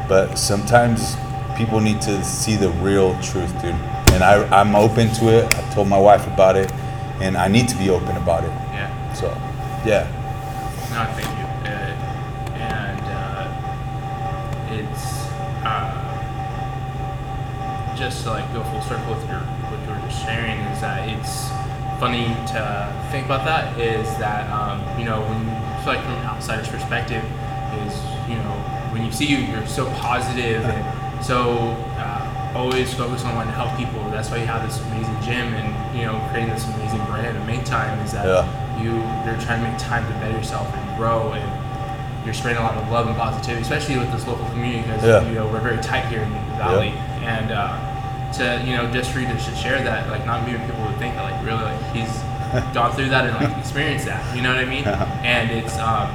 But 0.07 0.35
sometimes 0.35 1.15
people 1.57 1.79
need 1.79 2.01
to 2.01 2.23
see 2.23 2.55
the 2.55 2.69
real 2.81 3.19
truth, 3.21 3.51
dude. 3.61 3.75
And 4.13 4.23
I 4.23 4.43
I'm 4.49 4.75
open 4.75 5.13
to 5.15 5.29
it. 5.29 5.55
I 5.55 5.73
told 5.73 5.87
my 5.87 5.99
wife 5.99 6.25
about 6.27 6.55
it, 6.55 6.71
and 7.21 7.37
I 7.37 7.47
need 7.47 7.67
to 7.69 7.77
be 7.77 7.89
open 7.89 8.17
about 8.17 8.43
it. 8.43 8.51
Yeah. 8.73 9.13
So, 9.13 9.27
yeah. 9.85 10.07
No, 10.91 11.05
thank 11.15 11.37
you. 11.37 11.38
Just 17.99 18.23
to 18.23 18.29
like 18.29 18.47
go 18.53 18.63
full 18.63 18.81
circle 18.81 19.13
with 19.13 19.27
your 19.27 19.43
what 19.67 19.79
you 19.83 19.91
were 19.91 20.07
just 20.07 20.23
sharing 20.23 20.57
is 20.71 20.79
that 20.79 21.03
it's 21.03 21.51
funny 21.99 22.31
to 22.47 22.63
think 23.11 23.25
about 23.25 23.43
that 23.43 23.77
is 23.77 24.07
that 24.17 24.47
um, 24.55 24.79
you 24.97 25.03
know 25.03 25.19
when 25.19 25.37
you 25.43 25.83
feel 25.83 25.93
like 25.93 26.01
from 26.07 26.15
an 26.15 26.25
outsider's 26.25 26.69
perspective 26.69 27.21
is 27.83 27.93
you 28.31 28.39
know 28.39 28.55
when 28.95 29.03
you 29.03 29.11
see 29.11 29.25
you 29.25 29.37
you're 29.51 29.67
so 29.67 29.85
positive 29.99 30.63
and 30.63 31.25
so 31.25 31.75
uh, 31.99 32.53
always 32.55 32.93
focused 32.93 33.25
on 33.25 33.35
wanting 33.35 33.51
to 33.51 33.59
help 33.59 33.75
people 33.77 33.99
that's 34.11 34.31
why 34.31 34.37
you 34.37 34.47
have 34.47 34.63
this 34.63 34.79
amazing 34.87 35.19
gym 35.19 35.53
and 35.59 35.69
you 35.91 36.05
know 36.05 36.15
creating 36.31 36.49
this 36.55 36.63
amazing 36.79 37.03
brand 37.05 37.35
and 37.35 37.45
make 37.45 37.65
time 37.65 37.99
is 37.99 38.13
that 38.13 38.25
yeah. 38.25 38.47
you 38.79 38.95
you're 39.27 39.39
trying 39.43 39.61
to 39.61 39.69
make 39.69 39.77
time 39.77 40.07
to 40.07 40.13
better 40.23 40.37
yourself 40.37 40.65
and 40.73 40.97
grow 40.97 41.33
and 41.33 42.25
you're 42.25 42.33
spreading 42.33 42.59
a 42.59 42.63
lot 42.63 42.75
of 42.75 42.89
love 42.89 43.07
and 43.07 43.17
positivity 43.17 43.61
especially 43.61 43.97
with 43.97 44.09
this 44.13 44.25
local 44.25 44.45
community 44.55 44.87
because 44.87 45.03
yeah. 45.03 45.27
you 45.27 45.35
know 45.35 45.45
we're 45.51 45.59
very 45.59 45.81
tight 45.83 46.07
here 46.07 46.21
in 46.21 46.31
the 46.31 46.39
valley 46.55 46.87
yeah. 46.87 47.39
and 47.39 47.51
uh, 47.51 47.88
to 48.33 48.63
you 48.65 48.75
know 48.75 48.89
just 48.91 49.11
for 49.11 49.19
you 49.19 49.27
to 49.27 49.39
share 49.39 49.83
that 49.83 50.09
like 50.09 50.25
not 50.25 50.45
many 50.45 50.59
people 50.65 50.85
would 50.85 50.97
think 50.97 51.15
that 51.15 51.23
like 51.23 51.45
really 51.45 51.63
like 51.63 51.81
he's 51.93 52.21
gone 52.73 52.91
through 52.93 53.09
that 53.09 53.25
and 53.25 53.35
like 53.35 53.57
experienced 53.57 54.05
that. 54.05 54.35
You 54.35 54.41
know 54.41 54.49
what 54.53 54.63
I 54.63 54.65
mean? 54.65 54.85
And 54.85 55.51
it's 55.51 55.77
um, 55.77 56.09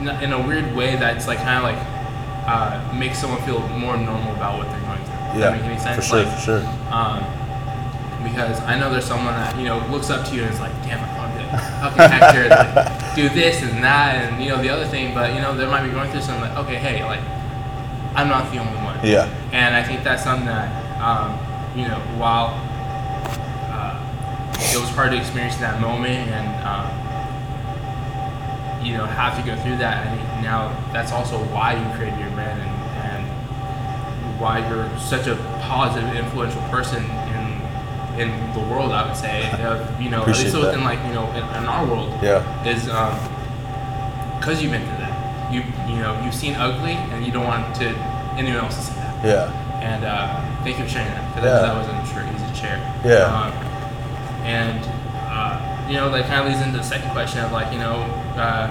in, 0.00 0.08
a, 0.08 0.20
in 0.22 0.32
a 0.32 0.46
weird 0.46 0.74
way 0.74 0.96
that's 0.96 1.26
like 1.26 1.38
kind 1.38 1.58
of 1.58 1.64
like 1.64 1.78
uh, 2.48 2.92
makes 2.94 3.18
someone 3.18 3.42
feel 3.42 3.60
more 3.68 3.96
normal 3.96 4.34
about 4.34 4.56
what 4.56 4.68
they're 4.70 4.80
going 4.80 5.04
through. 5.04 5.14
Does 5.14 5.36
yeah, 5.36 5.50
that 5.50 5.60
make 5.60 5.70
any 5.70 5.78
sense? 5.78 5.96
For 5.96 6.02
sure, 6.02 6.24
like, 6.24 6.34
for 6.34 6.40
sure. 6.40 6.66
Um, 6.90 7.20
because 8.24 8.60
I 8.62 8.78
know 8.78 8.90
there's 8.90 9.04
someone 9.04 9.34
that 9.34 9.56
you 9.58 9.64
know 9.64 9.84
looks 9.88 10.10
up 10.10 10.26
to 10.28 10.34
you 10.34 10.42
and 10.42 10.54
is 10.54 10.60
like, 10.60 10.72
damn, 10.82 11.04
I 11.04 11.18
want 11.18 11.34
to 11.34 11.56
how 11.56 11.90
can 11.90 12.10
Hector 12.10 12.48
like, 12.48 13.14
do 13.14 13.28
this 13.28 13.62
and 13.62 13.82
that 13.84 14.16
and 14.16 14.42
you 14.42 14.48
know 14.48 14.60
the 14.60 14.70
other 14.70 14.86
thing, 14.86 15.14
but 15.14 15.34
you 15.34 15.40
know 15.40 15.54
they 15.54 15.66
might 15.66 15.84
be 15.84 15.90
going 15.90 16.10
through 16.10 16.22
something 16.22 16.48
like, 16.48 16.56
okay, 16.64 16.76
hey, 16.76 17.04
like 17.04 17.20
I'm 18.16 18.28
not 18.28 18.50
the 18.50 18.58
only 18.58 18.72
one. 18.80 18.87
Yeah. 19.02 19.28
And 19.52 19.74
I 19.74 19.82
think 19.82 20.04
that's 20.04 20.24
something 20.24 20.46
that 20.46 20.68
um, 21.00 21.38
you 21.78 21.86
know 21.88 21.98
while 22.18 22.68
it 24.60 24.80
was 24.80 24.90
hard 24.90 25.12
to 25.12 25.16
experience 25.16 25.54
in 25.54 25.62
that 25.62 25.80
moment 25.80 26.28
and 26.30 26.48
um, 26.66 26.86
you 28.84 28.92
know 28.96 29.06
have 29.06 29.36
to 29.38 29.42
go 29.48 29.56
through 29.62 29.76
that 29.78 30.06
and 30.06 30.42
now 30.42 30.68
that's 30.92 31.12
also 31.12 31.38
why 31.54 31.72
you 31.74 31.96
created 31.96 32.18
your 32.18 32.30
brand 32.30 32.60
and, 32.60 32.70
and 33.06 34.40
why 34.40 34.58
you're 34.68 34.88
such 34.98 35.26
a 35.26 35.36
positive 35.62 36.14
influential 36.14 36.60
person 36.62 37.04
in 37.04 37.58
in 38.20 38.52
the 38.52 38.60
world 38.70 38.92
I 38.92 39.06
would 39.06 39.16
say 39.16 39.48
you 40.02 40.10
know 40.10 40.22
at 40.22 40.28
least 40.28 40.54
within 40.54 40.82
like 40.84 40.98
you 41.06 41.14
know 41.14 41.26
in, 41.30 41.44
in, 41.56 41.66
our 41.66 41.86
world 41.86 42.10
yeah. 42.22 42.42
is 42.66 42.84
because 42.84 44.58
um, 44.58 44.62
you've 44.62 44.72
been 44.72 44.84
through 44.86 44.98
that. 44.98 45.52
You 45.52 45.62
you 45.88 46.00
know 46.00 46.20
you've 46.22 46.34
seen 46.34 46.56
ugly 46.56 46.92
and 46.92 47.24
you 47.24 47.32
don't 47.32 47.46
want 47.46 47.74
to 47.76 47.94
anyone 48.38 48.60
else 48.64 48.76
to 48.76 48.82
see 48.82 48.94
that. 48.94 49.24
Yeah. 49.24 49.80
And 49.82 50.04
uh, 50.04 50.62
thank 50.64 50.78
you 50.78 50.84
for 50.84 50.90
sharing 50.90 51.08
that 51.08 51.34
because 51.34 51.44
Yeah. 51.44 51.62
that 51.66 51.74
wasn't 51.76 52.06
sure 52.08 52.22
easy 52.34 52.46
to 52.46 52.54
share. 52.54 52.78
Yeah. 53.04 53.26
Um, 53.30 53.52
and 54.44 54.80
uh, 55.30 55.86
you 55.88 55.94
know 55.94 56.10
that 56.10 56.26
kind 56.26 56.40
of 56.42 56.46
leads 56.52 56.60
into 56.64 56.78
the 56.78 56.84
second 56.84 57.10
question 57.10 57.40
of 57.44 57.52
like 57.52 57.72
you 57.72 57.78
know 57.78 57.94
uh, 58.38 58.66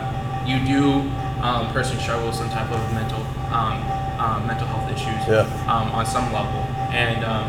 you 0.46 0.60
do 0.66 1.02
um, 1.42 1.68
personally 1.72 2.02
struggle 2.02 2.28
with 2.28 2.36
some 2.36 2.50
type 2.50 2.70
of 2.72 2.82
mental 2.94 3.20
um, 3.54 3.78
um, 4.20 4.48
mental 4.48 4.68
health 4.68 4.90
issues 4.92 5.22
Yeah. 5.28 5.46
um, 5.68 5.92
on 5.92 6.06
some 6.06 6.32
level 6.34 6.60
and 6.92 7.24
um, 7.24 7.46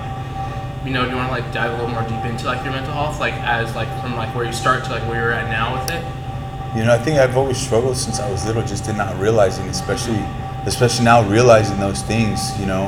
you 0.87 0.93
know 0.93 1.05
do 1.05 1.11
you 1.11 1.17
want 1.17 1.29
to 1.29 1.41
like 1.41 1.53
dive 1.53 1.71
a 1.73 1.75
little 1.83 1.91
more 1.91 2.03
deep 2.03 2.25
into 2.31 2.47
like 2.47 2.63
your 2.65 2.73
mental 2.73 2.93
health 2.93 3.19
like 3.21 3.35
as 3.35 3.75
like 3.75 3.89
from 4.03 4.15
like 4.17 4.35
where 4.35 4.45
you 4.45 4.53
start 4.53 4.85
to 4.85 4.91
like 4.91 5.03
where 5.09 5.21
you're 5.21 5.33
at 5.33 5.49
now 5.49 5.75
with 5.81 5.91
it 5.91 6.05
You 6.77 6.85
know, 6.85 6.93
I 6.93 6.99
think 6.99 7.17
I've 7.19 7.37
always 7.37 7.57
struggled 7.57 7.97
since 7.97 8.21
I 8.21 8.31
was 8.31 8.45
little, 8.47 8.63
just 8.63 8.89
in 8.89 8.97
not 8.99 9.17
realizing, 9.19 9.67
especially, 9.69 10.21
especially 10.67 11.05
now 11.05 11.29
realizing 11.29 11.79
those 11.79 12.03
things. 12.03 12.59
You 12.59 12.67
know, 12.67 12.85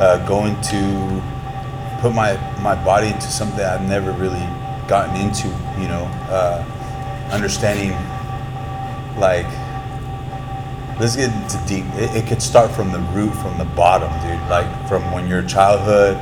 uh, 0.00 0.24
going 0.26 0.60
to 0.62 1.22
put 2.00 2.14
my 2.14 2.36
my 2.60 2.74
body 2.84 3.08
into 3.08 3.28
something 3.28 3.60
I've 3.60 3.88
never 3.88 4.12
really 4.12 4.46
gotten 4.88 5.16
into. 5.16 5.48
You 5.80 5.88
know, 5.88 6.04
uh, 6.28 6.64
understanding, 7.32 7.92
like, 9.18 9.46
let's 11.00 11.16
get 11.16 11.32
into 11.32 11.58
deep. 11.66 11.84
It, 11.94 12.24
it 12.24 12.26
could 12.26 12.42
start 12.42 12.70
from 12.70 12.92
the 12.92 13.00
root, 13.14 13.32
from 13.34 13.58
the 13.58 13.66
bottom, 13.76 14.10
dude. 14.26 14.48
Like 14.48 14.68
from 14.88 15.12
when 15.12 15.28
you're 15.28 15.42
childhood 15.42 16.18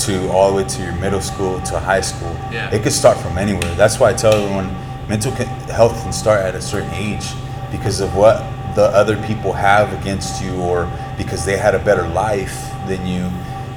to 0.00 0.30
all 0.30 0.50
the 0.50 0.62
way 0.62 0.68
to 0.68 0.82
your 0.82 0.94
middle 0.94 1.20
school 1.20 1.60
to 1.62 1.78
high 1.78 2.00
school. 2.00 2.32
Yeah. 2.52 2.72
It 2.72 2.82
could 2.82 2.92
start 2.92 3.18
from 3.18 3.36
anywhere. 3.36 3.74
That's 3.74 3.98
why 3.98 4.10
I 4.10 4.12
tell 4.14 4.32
everyone 4.32 4.68
mental 5.08 5.32
health 5.32 6.00
can 6.02 6.12
start 6.12 6.40
at 6.40 6.54
a 6.54 6.62
certain 6.62 6.90
age 6.92 7.26
because 7.72 8.00
of 8.00 8.14
what 8.14 8.42
the 8.78 8.84
other 8.94 9.20
people 9.26 9.52
have 9.52 9.92
against 10.00 10.40
you 10.40 10.54
or 10.60 10.88
because 11.16 11.44
they 11.44 11.56
had 11.56 11.74
a 11.74 11.80
better 11.80 12.06
life 12.10 12.70
than 12.86 13.04
you. 13.08 13.24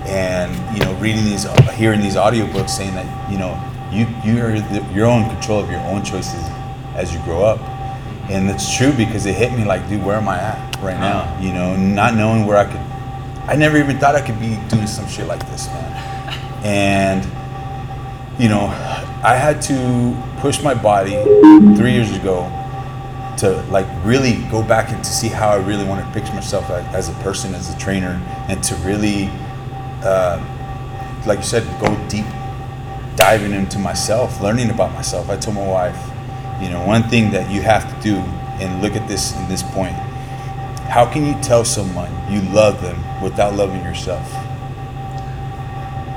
And 0.06 0.54
you 0.78 0.86
know 0.86 0.94
reading 1.00 1.26
these 1.26 1.46
hearing 1.72 2.02
these 2.02 2.16
audiobooks 2.16 2.70
saying 2.70 2.94
that 2.94 3.32
you 3.32 3.40
know 3.40 3.58
you 3.92 4.06
you're 4.24 4.60
the, 4.60 4.88
you're 4.94 5.08
in 5.08 5.28
control 5.28 5.60
of 5.60 5.72
your 5.72 5.80
own 5.80 6.04
choices 6.04 6.44
as 6.94 7.12
you 7.12 7.20
grow 7.22 7.44
up. 7.44 7.60
And 8.30 8.48
it's 8.48 8.78
true 8.78 8.92
because 8.94 9.26
it 9.26 9.34
hit 9.34 9.52
me 9.54 9.66
like 9.66 9.90
dude 9.90 10.06
where 10.06 10.18
am 10.18 10.30
i 10.30 10.38
at 10.38 10.76
right 10.84 11.00
now? 11.00 11.22
Uh-huh. 11.22 11.44
You 11.44 11.54
know 11.54 11.76
not 11.76 12.14
knowing 12.14 12.46
where 12.46 12.58
i 12.58 12.66
could 12.66 12.82
i 13.50 13.56
never 13.56 13.78
even 13.78 13.98
thought 13.98 14.14
i 14.14 14.22
could 14.22 14.40
be 14.40 14.60
doing 14.70 14.86
some 14.86 15.08
shit 15.08 15.26
like 15.26 15.44
this 15.50 15.66
man. 15.68 15.92
And 16.64 17.24
you 18.40 18.50
know 18.50 18.66
i 19.24 19.36
had 19.36 19.64
to 19.64 20.16
push 20.42 20.62
my 20.62 20.76
body 20.76 21.18
three 21.76 21.94
years 21.94 22.16
ago 22.16 22.50
to 23.38 23.62
like 23.70 23.88
really 24.04 24.44
go 24.50 24.62
back 24.64 24.92
and 24.92 25.04
to 25.04 25.10
see 25.12 25.28
how 25.28 25.50
i 25.50 25.56
really 25.56 25.86
want 25.86 26.06
to 26.06 26.12
picture 26.14 26.34
myself 26.34 26.70
as, 26.70 27.08
as 27.08 27.10
a 27.10 27.24
person 27.24 27.54
as 27.56 27.74
a 27.74 27.78
trainer 27.78 28.22
and 28.50 28.64
to 28.64 28.76
really 28.78 29.30
uh, 30.04 30.38
like 31.26 31.40
you 31.40 31.46
said 31.46 31.64
go 31.80 31.96
deep 32.08 32.26
diving 33.16 33.52
into 33.52 33.78
myself 33.78 34.42
learning 34.42 34.70
about 34.70 34.92
myself. 34.94 35.30
I 35.30 35.38
told 35.38 35.56
my 35.56 35.68
wife 35.68 35.98
you 36.62 36.70
know 36.70 36.86
one 36.86 37.04
thing 37.04 37.32
that 37.32 37.52
you 37.52 37.62
have 37.62 37.88
to 37.94 38.02
do 38.02 38.16
and 38.62 38.82
look 38.82 38.96
at 38.96 39.08
this 39.08 39.36
in 39.36 39.48
this 39.48 39.64
point 39.64 39.96
how 40.92 41.06
can 41.06 41.26
you 41.26 41.34
tell 41.42 41.64
someone 41.64 42.12
you 42.30 42.42
love 42.52 42.82
them 42.82 42.98
without 43.22 43.56
loving 43.56 43.82
yourself? 43.82 44.28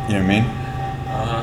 You 0.09 0.15
know 0.15 0.23
what 0.23 0.31
i 0.31 0.41
mean? 0.41 0.45
Uh-huh. 1.15 1.43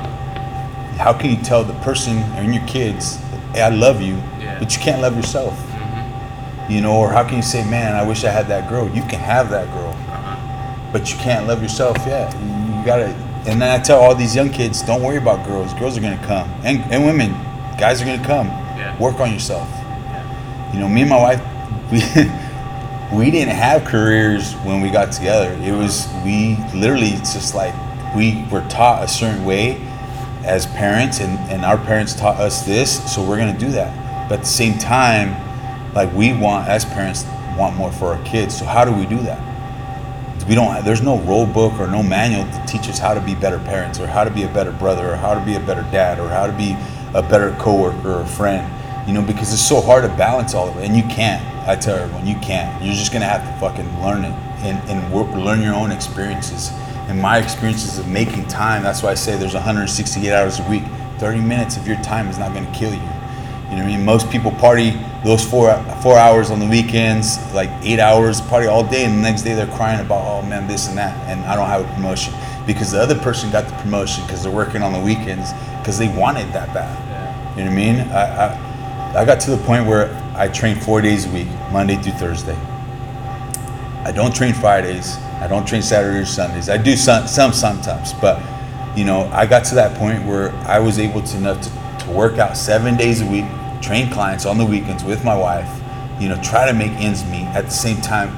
how 0.98 1.13
can 1.13 1.30
you 1.30 1.38
tell 1.38 1.63
the 1.63 1.74
person 1.75 2.18
and 2.18 2.54
your 2.54 2.66
kids 2.68 3.16
hey, 3.54 3.62
i 3.62 3.70
love 3.70 4.01
you 4.01 4.16
Yeah. 4.51 4.60
but 4.60 4.75
you 4.75 4.81
can't 4.81 5.01
love 5.01 5.15
yourself. 5.15 5.58
You 6.70 6.81
know 6.81 6.96
or 6.96 7.12
how 7.12 7.24
can 7.27 7.36
you 7.38 7.41
say 7.41 7.70
man 7.70 7.96
i 7.96 8.03
wish 8.08 8.24
i 8.24 8.29
had 8.29 8.48
that 8.48 8.70
girl. 8.70 8.88
You 8.88 9.01
can 9.03 9.20
have 9.20 9.50
that 9.50 9.67
girl. 9.74 9.89
Uh-huh. 9.89 10.89
but 10.93 11.12
you 11.12 11.17
can't 11.17 11.48
love 11.48 11.62
yourself 11.62 11.98
yet. 12.05 12.34
You, 12.39 12.79
you 12.79 12.86
gotta 12.86 13.08
and 13.48 13.62
then 13.62 13.70
i 13.70 13.81
tell 13.81 14.00
all 14.00 14.15
these 14.15 14.36
young 14.36 14.50
kids 14.50 14.81
don't 14.81 15.01
worry 15.03 15.17
about 15.17 15.46
girls. 15.46 15.74
Girls 15.74 15.98
are 15.98 16.01
gonna 16.01 16.24
come. 16.25 16.50
And, 16.63 16.79
and 16.91 17.05
women. 17.05 17.31
Guys 17.77 18.01
are 18.01 18.05
gonna 18.05 18.24
come. 18.25 18.48
Yeah. 18.48 18.98
work 19.00 19.20
on 19.20 19.31
yourself. 19.34 19.67
Yeah. 19.70 20.74
you 20.74 20.79
know 20.79 20.88
me 20.88 21.01
and 21.01 21.10
my 21.10 21.17
wife 21.17 21.41
we 21.91 22.00
we 23.17 23.31
didn't 23.31 23.55
have 23.55 23.84
careers 23.84 24.53
when 24.63 24.79
we 24.81 24.89
got 24.89 25.12
together. 25.12 25.51
It 25.62 25.74
was 25.74 26.08
we 26.24 26.58
literally 26.74 27.10
it's 27.10 27.34
just 27.34 27.53
like 27.55 27.74
we 28.15 28.46
were 28.51 28.65
taught 28.70 29.03
a 29.03 29.08
certain 29.08 29.43
way 29.46 29.81
as 30.43 30.65
parents 30.67 31.20
and, 31.20 31.38
and 31.51 31.63
our 31.63 31.77
parents 31.77 32.13
taught 32.13 32.38
us 32.38 32.65
this 32.65 33.13
so 33.13 33.22
we're 33.22 33.38
going 33.38 33.53
to 33.53 33.60
do 33.60 33.72
that 33.72 33.91
but 34.31 34.39
at 34.39 34.45
the 34.45 34.50
same 34.50 34.79
time 34.79 35.35
like 35.93 36.09
we 36.13 36.31
want 36.31 36.65
as 36.69 36.85
parents 36.85 37.25
want 37.57 37.75
more 37.75 37.91
for 37.91 38.13
our 38.13 38.23
kids. 38.23 38.57
So 38.57 38.63
how 38.63 38.85
do 38.85 38.93
we 38.93 39.05
do 39.05 39.17
that? 39.23 40.47
We 40.47 40.55
don't 40.55 40.85
there's 40.85 41.01
no 41.01 41.19
rule 41.23 41.45
book 41.45 41.73
or 41.81 41.88
no 41.88 42.01
manual 42.01 42.45
to 42.45 42.65
teach 42.65 42.88
us 42.88 42.97
how 42.97 43.13
to 43.13 43.19
be 43.19 43.35
better 43.35 43.59
parents 43.59 44.00
or 44.00 44.07
how 44.07 44.23
to 44.23 44.31
be 44.31 44.43
a 44.43 44.47
better 44.47 44.71
brother 44.71 45.11
or 45.11 45.17
how 45.17 45.33
to 45.33 45.45
be 45.45 45.55
a 45.55 45.59
better 45.59 45.81
dad 45.91 46.17
or 46.17 46.29
how 46.29 46.47
to 46.47 46.53
be 46.53 46.77
a 47.13 47.21
better 47.21 47.53
coworker 47.59 48.21
or 48.21 48.25
friend 48.25 48.65
you 49.05 49.13
know 49.13 49.21
because 49.21 49.51
it's 49.51 49.61
so 49.61 49.81
hard 49.81 50.03
to 50.03 50.09
balance 50.15 50.53
all 50.53 50.69
of 50.69 50.77
it. 50.77 50.85
And 50.85 50.95
you 50.95 51.03
can't. 51.03 51.45
I 51.67 51.75
tell 51.75 51.97
everyone 51.97 52.25
you 52.25 52.35
can't. 52.35 52.81
You're 52.81 52.95
just 52.95 53.11
gonna 53.11 53.25
have 53.25 53.43
to 53.43 53.59
fucking 53.59 54.01
learn 54.01 54.23
it 54.23 54.33
and, 54.63 54.79
and 54.89 55.13
work, 55.13 55.29
learn 55.35 55.61
your 55.61 55.75
own 55.75 55.91
experiences. 55.91 56.69
And 57.09 57.21
my 57.21 57.38
experiences 57.38 58.00
of 58.00 58.07
making 58.07 58.47
time 58.47 58.83
that's 58.83 59.03
why 59.03 59.11
i 59.11 59.13
say 59.13 59.35
there's 59.35 59.55
168 59.55 60.31
hours 60.31 60.61
a 60.61 60.69
week. 60.69 60.83
30 61.17 61.41
minutes 61.41 61.75
of 61.75 61.85
your 61.85 61.97
time 61.97 62.29
is 62.29 62.38
not 62.38 62.53
gonna 62.53 62.71
kill 62.73 62.93
you 62.93 63.21
you 63.72 63.78
know 63.78 63.84
what 63.84 63.94
I 63.94 63.96
mean? 63.96 64.06
Most 64.06 64.30
people 64.30 64.51
party 64.51 64.92
those 65.24 65.44
four 65.44 65.74
four 66.04 66.18
hours 66.18 66.51
on 66.51 66.60
the 66.60 66.68
weekends, 66.68 67.38
like 67.54 67.70
eight 67.84 68.00
hours, 68.00 68.42
party 68.42 68.68
all 68.68 68.84
day, 68.84 69.06
and 69.06 69.18
the 69.18 69.22
next 69.22 69.44
day 69.44 69.54
they're 69.54 69.66
crying 69.68 70.00
about, 70.00 70.22
oh 70.28 70.46
man, 70.48 70.68
this 70.68 70.88
and 70.88 70.98
that, 70.98 71.16
and 71.30 71.44
I 71.46 71.56
don't 71.56 71.68
have 71.68 71.90
a 71.90 71.94
promotion 71.94 72.34
because 72.68 72.92
the 72.92 73.01
other 73.01 73.18
person 73.18 73.50
got 73.50 73.68
the 73.68 73.75
promotion 73.78 74.24
because 74.25 74.44
they're 74.44 74.51
working 74.51 74.84
on 74.84 74.94
the 74.94 75.00
weekends 75.00 75.51
because 75.80 75.98
they 75.98 76.10
wanted 76.10 76.51
that 76.54 76.74
bad. 76.74 76.98
Yeah. 77.10 77.58
You 77.58 77.63
know 77.63 77.72
what 77.72 77.74
I 77.74 77.75
mean? 77.75 78.00
I, 78.12 78.46
I 78.46 78.72
I 79.22 79.25
got 79.25 79.42
to 79.42 79.51
the 79.51 79.58
point 79.66 79.86
where 79.86 80.10
I 80.36 80.48
train 80.48 80.80
four 80.80 81.01
days 81.01 81.25
a 81.25 81.30
week, 81.32 81.48
Monday 81.72 81.96
through 81.98 82.13
Thursday. 82.13 82.58
I 84.04 84.12
don't 84.13 84.34
train 84.34 84.54
Fridays. 84.54 85.18
I 85.42 85.48
don't 85.48 85.68
train 85.68 85.82
Saturdays 85.82 86.22
or 86.22 86.25
Sundays. 86.25 86.70
I 86.70 86.78
do 86.78 86.96
some, 86.96 87.28
some 87.28 87.51
sometimes, 87.51 88.13
but 88.13 88.42
you 88.98 89.04
know, 89.04 89.30
I 89.34 89.46
got 89.46 89.66
to 89.66 89.75
that 89.75 89.98
point 89.98 90.25
where 90.25 90.51
I 90.66 90.80
was 90.80 90.98
able 90.98 91.22
to 91.22 91.38
enough 91.38 91.62
to, 91.62 92.06
to 92.06 92.12
work 92.12 92.38
out 92.38 92.56
seven 92.56 92.96
days 92.96 93.22
a 93.22 93.25
week, 93.25 93.46
train 93.81 94.11
clients 94.11 94.45
on 94.45 94.57
the 94.57 94.65
weekends 94.65 95.03
with 95.03 95.23
my 95.23 95.35
wife. 95.35 95.69
You 96.19 96.29
know, 96.29 96.39
try 96.41 96.67
to 96.67 96.73
make 96.73 96.91
ends 96.91 97.25
meet 97.25 97.45
at 97.55 97.65
the 97.65 97.71
same 97.71 98.00
time. 98.01 98.29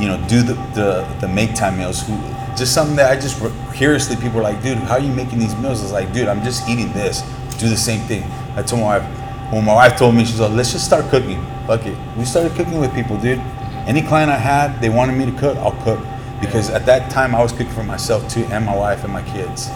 You 0.00 0.08
know, 0.08 0.28
do 0.28 0.42
the 0.42 0.54
the, 0.74 1.16
the 1.20 1.28
make 1.28 1.54
time 1.54 1.78
meals. 1.78 2.06
Who 2.06 2.16
just 2.56 2.74
something 2.74 2.96
that 2.96 3.10
I 3.10 3.20
just 3.20 3.42
curiously 3.74 4.16
people 4.16 4.38
are 4.40 4.42
like, 4.42 4.62
dude, 4.62 4.78
how 4.78 4.94
are 4.94 5.00
you 5.00 5.12
making 5.12 5.38
these 5.38 5.56
meals? 5.56 5.80
I 5.80 5.82
was 5.84 5.92
like, 5.92 6.12
dude, 6.12 6.28
I'm 6.28 6.42
just 6.42 6.68
eating 6.68 6.92
this. 6.92 7.22
Do 7.58 7.68
the 7.68 7.76
same 7.76 8.00
thing. 8.06 8.22
I 8.56 8.62
told 8.62 8.82
my 8.82 8.98
wife. 8.98 9.52
When 9.52 9.64
my 9.64 9.74
wife 9.74 9.96
told 9.96 10.14
me, 10.14 10.24
she's 10.24 10.40
like, 10.40 10.52
let's 10.52 10.72
just 10.72 10.84
start 10.84 11.08
cooking. 11.10 11.44
Fuck 11.66 11.86
it. 11.86 11.96
We 12.16 12.24
started 12.24 12.52
cooking 12.52 12.80
with 12.80 12.92
people, 12.94 13.16
dude. 13.18 13.38
Any 13.86 14.02
client 14.02 14.30
I 14.30 14.36
had, 14.36 14.80
they 14.80 14.88
wanted 14.88 15.16
me 15.16 15.26
to 15.26 15.38
cook, 15.38 15.56
I'll 15.58 15.78
cook. 15.84 16.00
Because 16.40 16.70
at 16.70 16.86
that 16.86 17.10
time 17.10 17.34
I 17.34 17.42
was 17.42 17.52
cooking 17.52 17.72
for 17.72 17.84
myself 17.84 18.28
too, 18.28 18.44
and 18.46 18.64
my 18.64 18.76
wife 18.76 19.04
and 19.04 19.12
my 19.12 19.22
kids. 19.22 19.68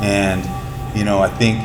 And, 0.00 0.42
you 0.96 1.04
know, 1.04 1.18
I 1.20 1.28
think, 1.28 1.58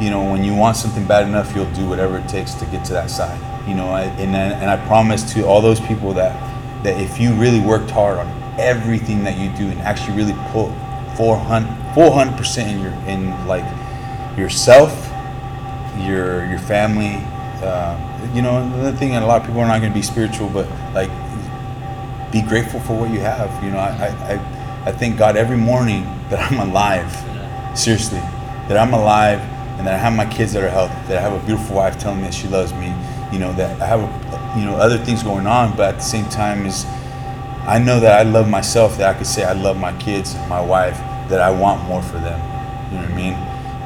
you 0.00 0.10
know, 0.10 0.24
when 0.30 0.42
you 0.42 0.54
want 0.54 0.76
something 0.76 1.06
bad 1.06 1.26
enough, 1.26 1.54
you'll 1.54 1.70
do 1.72 1.88
whatever 1.88 2.18
it 2.18 2.28
takes 2.28 2.54
to 2.54 2.66
get 2.66 2.84
to 2.86 2.92
that 2.92 3.10
side. 3.10 3.38
You 3.68 3.74
know, 3.74 3.88
I, 3.88 4.02
and 4.02 4.34
then, 4.34 4.52
and 4.52 4.70
I 4.70 4.76
promise 4.86 5.32
to 5.34 5.46
all 5.46 5.60
those 5.60 5.80
people 5.80 6.12
that 6.14 6.50
that 6.84 7.00
if 7.00 7.20
you 7.20 7.32
really 7.34 7.60
worked 7.60 7.90
hard 7.90 8.18
on 8.18 8.26
everything 8.58 9.22
that 9.22 9.38
you 9.38 9.48
do 9.56 9.70
and 9.70 9.80
actually 9.82 10.16
really 10.16 10.34
put 10.50 10.68
400 11.16 11.94
400 11.94 12.36
percent 12.36 12.70
in 12.70 12.80
your 12.80 12.92
in 13.06 13.46
like 13.46 13.64
yourself, 14.36 14.92
your 15.98 16.46
your 16.46 16.58
family. 16.58 17.20
Uh, 17.62 17.96
you 18.34 18.42
know, 18.42 18.56
another 18.60 18.96
thing, 18.96 19.12
and 19.12 19.22
a 19.24 19.26
lot 19.26 19.40
of 19.40 19.46
people 19.46 19.60
are 19.60 19.68
not 19.68 19.80
going 19.80 19.92
to 19.92 19.96
be 19.96 20.02
spiritual, 20.02 20.48
but 20.48 20.68
like 20.94 21.10
be 22.32 22.42
grateful 22.42 22.80
for 22.80 22.98
what 22.98 23.10
you 23.10 23.20
have. 23.20 23.62
You 23.62 23.70
know, 23.70 23.78
I, 23.78 24.08
I, 24.08 24.88
I 24.88 24.92
thank 24.92 25.16
God 25.16 25.36
every 25.36 25.56
morning 25.56 26.02
that 26.30 26.50
I'm 26.50 26.58
alive. 26.58 27.12
Seriously, 27.78 28.18
that 28.18 28.76
I'm 28.76 28.92
alive 28.94 29.40
and 29.78 29.86
that 29.86 29.94
I 29.94 29.98
have 29.98 30.14
my 30.14 30.26
kids 30.26 30.52
that 30.52 30.62
are 30.62 30.68
healthy, 30.68 30.94
that 31.08 31.18
I 31.18 31.20
have 31.20 31.32
a 31.32 31.46
beautiful 31.46 31.76
wife 31.76 31.98
telling 31.98 32.18
me 32.18 32.24
that 32.24 32.34
she 32.34 32.48
loves 32.48 32.72
me. 32.74 32.94
You 33.32 33.38
know, 33.38 33.52
that 33.54 33.80
I 33.80 33.86
have, 33.86 34.00
a, 34.00 34.58
you 34.58 34.66
know, 34.66 34.76
other 34.76 34.98
things 34.98 35.22
going 35.22 35.46
on, 35.46 35.74
but 35.76 35.94
at 35.94 35.96
the 35.96 36.04
same 36.04 36.26
time 36.26 36.66
is 36.66 36.84
I 37.64 37.78
know 37.78 38.00
that 38.00 38.18
I 38.18 38.28
love 38.28 38.48
myself, 38.48 38.98
that 38.98 39.14
I 39.14 39.16
could 39.16 39.26
say 39.26 39.44
I 39.44 39.52
love 39.52 39.78
my 39.78 39.96
kids, 39.98 40.34
my 40.48 40.60
wife, 40.60 40.98
that 41.28 41.40
I 41.40 41.50
want 41.50 41.82
more 41.84 42.02
for 42.02 42.18
them. 42.18 42.38
You 42.90 42.98
know 42.98 43.04
what 43.04 43.12
I 43.12 43.16
mean? 43.16 43.34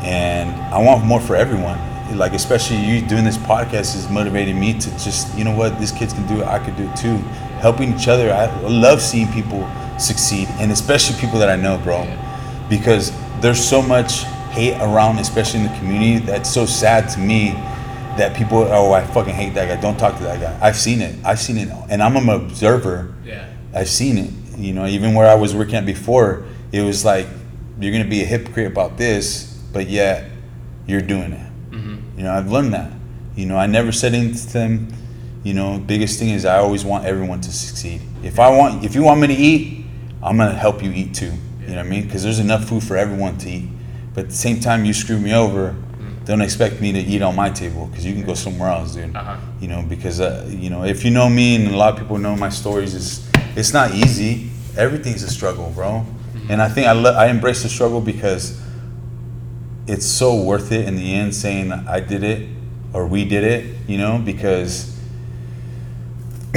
And 0.02 0.50
I 0.72 0.82
want 0.82 1.04
more 1.04 1.20
for 1.20 1.36
everyone. 1.36 1.78
Like 2.16 2.32
especially 2.32 2.78
you 2.78 3.00
doing 3.06 3.24
this 3.24 3.36
podcast 3.36 3.94
is 3.94 4.08
motivating 4.08 4.58
me 4.58 4.72
to 4.72 4.90
just, 4.98 5.36
you 5.36 5.44
know 5.44 5.54
what, 5.54 5.78
these 5.78 5.92
kids 5.92 6.12
can 6.12 6.26
do 6.26 6.40
it, 6.40 6.46
I 6.46 6.58
could 6.58 6.76
do 6.76 6.88
it 6.88 6.96
too. 6.96 7.16
Helping 7.60 7.94
each 7.94 8.08
other. 8.08 8.32
I 8.32 8.46
love 8.62 9.00
seeing 9.00 9.30
people 9.32 9.68
succeed 9.98 10.48
and 10.58 10.72
especially 10.72 11.20
people 11.20 11.38
that 11.38 11.48
I 11.48 11.56
know, 11.56 11.78
bro. 11.78 12.06
Because 12.68 13.12
there's 13.40 13.62
so 13.62 13.82
much 13.82 14.24
hate 14.56 14.80
around, 14.80 15.18
especially 15.18 15.60
in 15.60 15.66
the 15.70 15.78
community, 15.78 16.24
that's 16.24 16.50
so 16.50 16.64
sad 16.64 17.10
to 17.10 17.20
me 17.20 17.50
that 18.16 18.34
people 18.34 18.58
oh 18.58 18.92
I 18.92 19.04
fucking 19.04 19.34
hate 19.34 19.52
that 19.54 19.68
guy. 19.68 19.80
Don't 19.80 19.98
talk 19.98 20.16
to 20.16 20.22
that 20.24 20.40
guy. 20.40 20.66
I've 20.66 20.76
seen 20.76 21.02
it. 21.02 21.14
I've 21.24 21.38
seen 21.38 21.58
it, 21.58 21.68
and 21.90 22.02
I'm 22.02 22.16
an 22.16 22.28
observer. 22.28 23.14
Yeah. 23.24 23.46
I've 23.74 23.90
seen 23.90 24.16
it. 24.16 24.30
You 24.58 24.72
know, 24.72 24.86
even 24.86 25.14
where 25.14 25.28
I 25.28 25.34
was 25.34 25.54
working 25.54 25.74
at 25.74 25.84
before, 25.84 26.46
it 26.72 26.80
was 26.80 27.04
like 27.04 27.26
you're 27.78 27.92
gonna 27.92 28.08
be 28.08 28.22
a 28.22 28.24
hypocrite 28.24 28.72
about 28.72 28.96
this, 28.96 29.44
but 29.72 29.90
yet 29.90 30.30
you're 30.86 31.02
doing 31.02 31.32
it. 31.32 31.52
Mm-hmm. 31.72 32.18
You 32.18 32.24
know, 32.24 32.32
I've 32.32 32.50
learned 32.50 32.72
that. 32.72 32.90
You 33.36 33.44
know, 33.44 33.58
I 33.58 33.66
never 33.66 33.92
said 33.92 34.14
anything 34.14 34.46
to 34.46 34.52
them. 34.52 34.88
You 35.44 35.52
know, 35.52 35.78
biggest 35.78 36.18
thing 36.18 36.30
is 36.30 36.46
I 36.46 36.56
always 36.58 36.82
want 36.82 37.04
everyone 37.04 37.42
to 37.42 37.52
succeed. 37.52 38.00
If 38.22 38.40
I 38.40 38.48
want, 38.56 38.84
if 38.84 38.94
you 38.94 39.02
want 39.02 39.20
me 39.20 39.26
to 39.26 39.34
eat, 39.34 39.84
I'm 40.22 40.38
gonna 40.38 40.54
help 40.54 40.82
you 40.82 40.90
eat 40.92 41.14
too. 41.14 41.32
You 41.60 41.72
know 41.72 41.76
what 41.76 41.86
I 41.86 41.90
mean? 41.90 42.04
Because 42.04 42.22
there's 42.22 42.38
enough 42.38 42.64
food 42.64 42.82
for 42.82 42.96
everyone 42.96 43.36
to 43.38 43.50
eat. 43.50 43.68
But 44.16 44.24
at 44.24 44.30
the 44.30 44.36
same 44.36 44.60
time, 44.60 44.86
you 44.86 44.94
screw 44.94 45.20
me 45.20 45.34
over, 45.34 45.76
don't 46.24 46.40
expect 46.40 46.80
me 46.80 46.90
to 46.90 46.98
eat 46.98 47.20
on 47.20 47.36
my 47.36 47.50
table 47.50 47.86
because 47.86 48.06
you 48.06 48.14
can 48.14 48.24
go 48.24 48.32
somewhere 48.32 48.70
else, 48.70 48.94
dude. 48.94 49.14
Uh-huh. 49.14 49.36
You 49.60 49.68
know, 49.68 49.82
because 49.86 50.20
uh, 50.20 50.48
you 50.48 50.70
know, 50.70 50.84
if 50.84 51.04
you 51.04 51.10
know 51.10 51.28
me 51.28 51.54
and 51.54 51.68
a 51.68 51.76
lot 51.76 51.92
of 51.92 51.98
people 52.00 52.16
know 52.16 52.34
my 52.34 52.48
stories, 52.48 52.94
is 52.94 53.30
it's 53.54 53.74
not 53.74 53.94
easy. 53.94 54.48
Everything's 54.74 55.22
a 55.22 55.28
struggle, 55.28 55.70
bro. 55.70 56.06
And 56.48 56.62
I 56.62 56.68
think 56.70 56.86
I 56.86 56.92
I 56.92 57.26
embrace 57.26 57.62
the 57.62 57.68
struggle 57.68 58.00
because 58.00 58.58
it's 59.86 60.06
so 60.06 60.34
worth 60.34 60.72
it 60.72 60.88
in 60.88 60.96
the 60.96 61.12
end. 61.12 61.34
Saying 61.34 61.70
I 61.70 62.00
did 62.00 62.24
it 62.24 62.48
or 62.94 63.06
we 63.06 63.26
did 63.26 63.44
it, 63.44 63.76
you 63.86 63.98
know, 63.98 64.18
because 64.18 64.98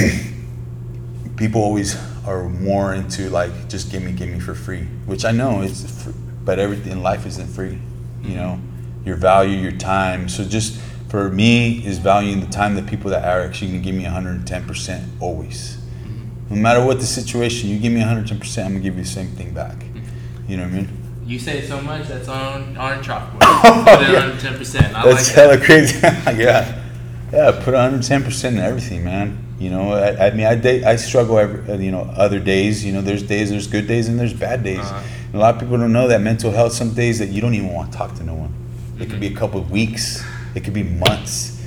people 1.36 1.62
always 1.62 1.98
are 2.26 2.48
more 2.48 2.94
into 2.94 3.30
like 3.30 3.68
just 3.68 3.92
give 3.92 4.02
me, 4.02 4.14
give 4.14 4.30
me 4.30 4.40
for 4.40 4.56
free, 4.56 4.86
which 5.06 5.26
I 5.26 5.32
know 5.32 5.62
is, 5.62 6.08
but 6.46 6.60
everything 6.60 6.92
in 6.92 7.04
life 7.04 7.26
isn't 7.26 7.48
free, 7.48 7.80
you 8.24 8.36
know, 8.36 8.60
your 9.06 9.16
value, 9.16 9.58
your 9.58 9.72
time. 9.72 10.30
So 10.30 10.44
just 10.44 10.80
for 11.10 11.30
me 11.30 11.86
is 11.86 11.98
valuing 11.98 12.40
the 12.40 12.48
time 12.48 12.76
that 12.76 12.86
people 12.88 13.10
that 13.12 13.24
are 13.26 13.42
actually 13.42 13.72
gonna 13.72 13.84
give 13.84 13.96
me 13.96 14.04
110% 14.06 15.04
always. 15.20 15.78
No 16.50 16.56
matter 16.56 16.84
what 16.84 17.00
the 17.00 17.06
situation, 17.06 17.70
you 17.70 17.78
give 17.80 17.94
me 17.94 18.02
110%, 18.02 18.66
I'm 18.66 18.72
gonna 18.74 18.80
give 18.80 18.98
you 18.98 19.04
the 19.04 19.10
same 19.10 19.28
thing 19.32 19.54
back. 19.54 19.84
You 20.48 20.58
know 20.58 20.64
what 20.64 20.72
I 20.74 20.76
mean? 20.78 20.90
You 21.28 21.38
say 21.38 21.62
so 21.62 21.80
much 21.82 22.08
that's 22.08 22.28
on 22.28 22.76
on 22.76 23.04
chalkboard. 23.04 23.40
Put 23.86 24.02
it 24.02 24.14
Yeah. 24.14 24.32
on 24.32 24.38
ten 24.40 24.58
percent. 24.58 24.96
I 24.96 25.06
That's 25.06 25.28
like 25.28 25.36
that. 25.36 25.60
hella 25.60 25.64
crazy. 25.64 26.00
yeah, 26.44 26.82
yeah. 27.32 27.52
Put 27.52 27.76
110 27.76 28.24
percent 28.24 28.58
in 28.58 28.64
everything, 28.64 29.04
man. 29.04 29.38
You 29.60 29.70
know, 29.70 29.92
I, 29.92 30.28
I 30.28 30.32
mean, 30.32 30.46
I 30.46 30.56
date, 30.56 30.86
I 30.86 30.96
struggle 30.96 31.38
every, 31.38 31.72
uh, 31.72 31.78
you 31.78 31.92
know, 31.92 32.02
other 32.16 32.40
days. 32.40 32.84
You 32.86 32.94
know, 32.94 33.02
there's 33.02 33.24
days, 33.24 33.50
there's 33.50 33.68
good 33.68 33.88
days, 33.88 34.08
and 34.08 34.18
there's 34.18 34.34
bad 34.34 34.64
days. 34.64 34.80
Uh-huh. 34.80 35.04
And 35.26 35.36
a 35.36 35.38
lot 35.38 35.56
of 35.56 35.60
people 35.60 35.78
don't 35.78 35.92
know 35.92 36.08
that 36.08 36.22
mental 36.22 36.52
health. 36.52 36.72
Some 36.74 36.94
days 36.94 37.20
that 37.20 37.28
you 37.28 37.42
don't 37.42 37.54
even 37.54 37.74
want 37.74 37.92
to 37.92 37.98
talk 37.98 38.16
to 38.16 38.24
no 38.24 38.36
one. 38.36 38.54
It 39.00 39.10
could 39.10 39.20
be 39.20 39.28
a 39.28 39.36
couple 39.36 39.60
of 39.60 39.70
weeks. 39.70 40.24
It 40.56 40.64
could 40.64 40.74
be 40.74 40.84
months. 40.84 41.62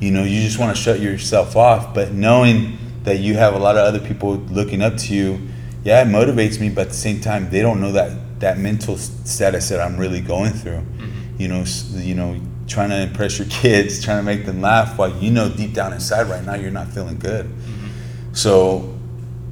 You 0.00 0.12
know, 0.12 0.22
you 0.22 0.40
just 0.40 0.58
want 0.58 0.74
to 0.76 0.80
shut 0.80 1.00
yourself 1.00 1.56
off. 1.56 1.94
But 1.94 2.12
knowing 2.12 2.78
that 3.02 3.18
you 3.18 3.34
have 3.34 3.54
a 3.54 3.58
lot 3.58 3.76
of 3.76 3.84
other 3.84 4.00
people 4.00 4.36
looking 4.36 4.80
up 4.80 4.96
to 4.98 5.14
you, 5.14 5.40
yeah, 5.84 6.02
it 6.02 6.06
motivates 6.06 6.60
me. 6.60 6.70
But 6.70 6.82
at 6.82 6.88
the 6.88 6.94
same 6.94 7.20
time, 7.20 7.50
they 7.50 7.60
don't 7.60 7.80
know 7.80 7.92
that 7.92 8.40
that 8.40 8.58
mental 8.58 8.96
status 8.96 9.68
that 9.68 9.80
I'm 9.80 9.96
really 9.96 10.20
going 10.20 10.52
through. 10.52 10.82
You 11.38 11.48
know, 11.48 11.64
you 11.94 12.14
know, 12.14 12.40
trying 12.72 12.88
to 12.90 13.00
impress 13.00 13.38
your 13.38 13.48
kids, 13.48 14.02
trying 14.02 14.18
to 14.18 14.22
make 14.22 14.46
them 14.46 14.60
laugh, 14.60 14.98
while 14.98 15.10
you 15.22 15.30
know 15.30 15.48
deep 15.48 15.74
down 15.74 15.92
inside 15.92 16.28
right 16.28 16.44
now 16.44 16.54
you're 16.54 16.70
not 16.70 16.88
feeling 16.88 17.18
good. 17.18 17.46
Mm-hmm. 17.46 18.34
So, 18.34 18.98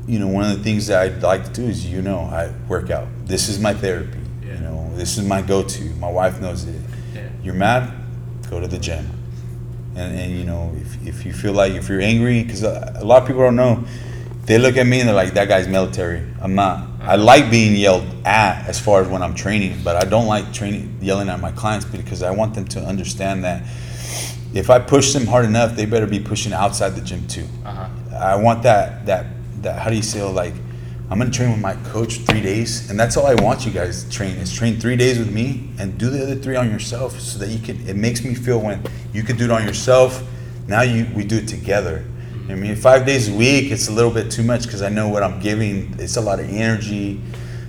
you 0.06 0.18
know, 0.18 0.26
one 0.26 0.50
of 0.50 0.56
the 0.56 0.64
things 0.64 0.86
that 0.86 1.00
I 1.02 1.18
like 1.18 1.44
to 1.44 1.52
do 1.52 1.64
is, 1.64 1.86
you 1.86 2.02
know, 2.02 2.20
I 2.20 2.52
work 2.66 2.90
out. 2.90 3.08
This 3.26 3.48
is 3.48 3.60
my 3.60 3.74
therapy. 3.74 4.18
Yeah. 4.42 4.54
You 4.54 4.60
know, 4.60 4.96
this 4.96 5.18
is 5.18 5.24
my 5.24 5.42
go-to. 5.42 5.84
My 5.96 6.10
wife 6.10 6.40
knows 6.40 6.64
it. 6.64 6.80
Yeah. 7.14 7.28
You're 7.42 7.54
mad, 7.54 7.92
go 8.48 8.58
to 8.58 8.66
the 8.66 8.78
gym. 8.78 9.06
And, 9.94 10.18
and 10.18 10.32
you 10.32 10.44
know, 10.44 10.74
if, 10.80 11.06
if 11.06 11.26
you 11.26 11.32
feel 11.32 11.52
like 11.52 11.72
if 11.74 11.88
you're 11.88 12.00
angry, 12.00 12.42
because 12.42 12.62
a, 12.62 12.92
a 12.96 13.04
lot 13.04 13.22
of 13.22 13.28
people 13.28 13.42
don't 13.42 13.56
know, 13.56 13.84
they 14.50 14.58
look 14.58 14.76
at 14.76 14.84
me 14.84 14.98
and 14.98 15.08
they're 15.08 15.14
like, 15.14 15.34
that 15.34 15.46
guy's 15.46 15.68
military. 15.68 16.26
I'm 16.40 16.56
not. 16.56 16.84
I 17.02 17.14
like 17.14 17.52
being 17.52 17.76
yelled 17.76 18.04
at 18.26 18.66
as 18.66 18.80
far 18.80 19.00
as 19.00 19.06
when 19.06 19.22
I'm 19.22 19.32
training, 19.32 19.78
but 19.84 19.94
I 19.94 20.04
don't 20.04 20.26
like 20.26 20.52
training 20.52 20.98
yelling 21.00 21.28
at 21.28 21.38
my 21.38 21.52
clients 21.52 21.84
because 21.84 22.24
I 22.24 22.32
want 22.32 22.54
them 22.54 22.64
to 22.66 22.80
understand 22.80 23.44
that 23.44 23.62
if 24.52 24.68
I 24.68 24.80
push 24.80 25.12
them 25.12 25.24
hard 25.24 25.44
enough, 25.44 25.76
they 25.76 25.86
better 25.86 26.08
be 26.08 26.18
pushing 26.18 26.52
outside 26.52 26.96
the 26.96 27.00
gym 27.00 27.28
too. 27.28 27.46
Uh-huh. 27.64 27.88
I 28.16 28.34
want 28.34 28.64
that 28.64 29.06
that 29.06 29.26
that 29.62 29.78
how 29.78 29.88
do 29.88 29.94
you 29.94 30.02
say 30.02 30.20
like 30.24 30.54
I'm 31.08 31.18
gonna 31.20 31.30
train 31.30 31.52
with 31.52 31.60
my 31.60 31.74
coach 31.92 32.18
three 32.22 32.40
days, 32.40 32.90
and 32.90 32.98
that's 32.98 33.16
all 33.16 33.28
I 33.28 33.36
want 33.36 33.64
you 33.64 33.70
guys 33.70 34.02
to 34.02 34.10
train 34.10 34.34
is 34.34 34.52
train 34.52 34.80
three 34.80 34.96
days 34.96 35.16
with 35.16 35.32
me 35.32 35.70
and 35.78 35.96
do 35.96 36.10
the 36.10 36.24
other 36.24 36.34
three 36.34 36.56
on 36.56 36.68
yourself, 36.72 37.20
so 37.20 37.38
that 37.38 37.50
you 37.50 37.60
can. 37.60 37.88
It 37.88 37.94
makes 37.94 38.24
me 38.24 38.34
feel 38.34 38.60
when 38.60 38.82
you 39.12 39.22
can 39.22 39.36
do 39.36 39.44
it 39.44 39.52
on 39.52 39.64
yourself. 39.64 40.24
Now 40.66 40.82
you 40.82 41.06
we 41.14 41.22
do 41.22 41.36
it 41.36 41.46
together. 41.46 42.04
I 42.50 42.54
mean, 42.54 42.74
five 42.74 43.06
days 43.06 43.28
a 43.28 43.34
week, 43.34 43.70
it's 43.70 43.88
a 43.88 43.92
little 43.92 44.10
bit 44.10 44.30
too 44.30 44.42
much 44.42 44.64
because 44.64 44.82
I 44.82 44.88
know 44.88 45.08
what 45.08 45.22
I'm 45.22 45.40
giving. 45.40 45.94
It's 45.98 46.16
a 46.16 46.20
lot 46.20 46.40
of 46.40 46.50
energy 46.50 47.20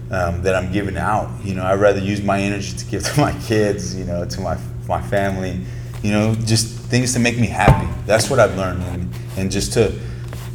um, 0.10 0.42
that 0.42 0.56
I'm 0.56 0.72
giving 0.72 0.98
out. 0.98 1.30
You 1.44 1.56
know, 1.56 1.64
I'd 1.64 1.80
rather 1.80 2.00
use 2.00 2.22
my 2.22 2.40
energy 2.40 2.76
to 2.76 2.86
give 2.86 3.04
to 3.14 3.20
my 3.20 3.38
kids. 3.42 3.96
You 3.96 4.06
know, 4.06 4.26
to 4.26 4.42
my 4.42 4.58
my 4.88 5.02
family. 5.02 5.62
You 6.04 6.12
know, 6.12 6.34
just 6.34 6.68
things 6.90 7.14
to 7.14 7.20
make 7.20 7.38
me 7.38 7.48
happy. 7.48 7.88
That's 8.06 8.30
what 8.30 8.40
I've 8.40 8.58
learned, 8.58 8.82
and, 8.84 9.14
and 9.38 9.52
just 9.52 9.74
to 9.74 9.98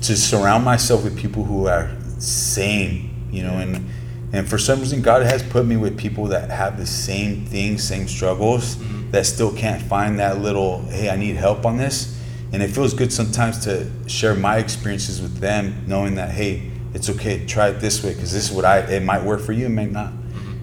to 0.02 0.16
surround 0.16 0.64
myself 0.64 1.04
with 1.04 1.16
people 1.16 1.44
who 1.44 1.68
are 1.68 1.90
same. 2.18 3.28
You 3.30 3.44
know, 3.44 3.52
and 3.52 3.88
and 4.32 4.48
for 4.48 4.58
some 4.58 4.80
reason, 4.80 5.02
God 5.02 5.22
has 5.22 5.42
put 5.42 5.66
me 5.66 5.76
with 5.76 5.96
people 5.96 6.26
that 6.26 6.50
have 6.50 6.78
the 6.78 6.86
same 6.86 7.46
things, 7.46 7.84
same 7.84 8.08
struggles, 8.08 8.76
that 9.12 9.24
still 9.24 9.54
can't 9.54 9.80
find 9.80 10.18
that 10.18 10.40
little. 10.40 10.82
Hey, 10.82 11.10
I 11.10 11.16
need 11.16 11.36
help 11.36 11.64
on 11.64 11.76
this. 11.76 12.15
And 12.56 12.62
it 12.62 12.68
feels 12.68 12.94
good 12.94 13.12
sometimes 13.12 13.58
to 13.66 13.86
share 14.08 14.34
my 14.34 14.56
experiences 14.56 15.20
with 15.20 15.40
them, 15.40 15.84
knowing 15.86 16.14
that 16.14 16.30
hey, 16.30 16.70
it's 16.94 17.10
okay. 17.10 17.44
Try 17.44 17.68
it 17.68 17.80
this 17.80 18.02
way 18.02 18.14
because 18.14 18.32
this 18.32 18.48
is 18.48 18.50
what 18.50 18.64
I. 18.64 18.78
It 18.78 19.02
might 19.02 19.22
work 19.22 19.42
for 19.42 19.52
you, 19.52 19.66
it 19.66 19.68
may 19.68 19.84
not. 19.84 20.10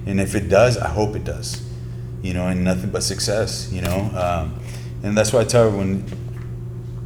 And 0.07 0.19
if 0.19 0.33
it 0.33 0.49
does, 0.49 0.75
I 0.75 0.87
hope 0.87 1.15
it 1.15 1.23
does. 1.23 1.61
You 2.23 2.33
know, 2.33 2.47
and 2.47 2.63
nothing 2.63 2.89
but 2.89 3.03
success. 3.03 3.71
You 3.71 3.83
know, 3.83 4.09
um, 4.15 4.59
and 5.03 5.15
that's 5.15 5.31
why 5.31 5.41
I 5.41 5.43
tell 5.43 5.67
everyone, 5.67 6.03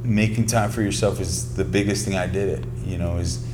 making 0.05 0.45
time 0.45 0.71
for 0.71 0.81
yourself 0.81 1.19
is 1.19 1.53
the 1.57 1.65
biggest 1.65 2.05
thing 2.05 2.15
I 2.15 2.27
did. 2.27 2.47
It. 2.47 2.65
You 2.85 2.97
know, 2.97 3.17
is 3.17 3.45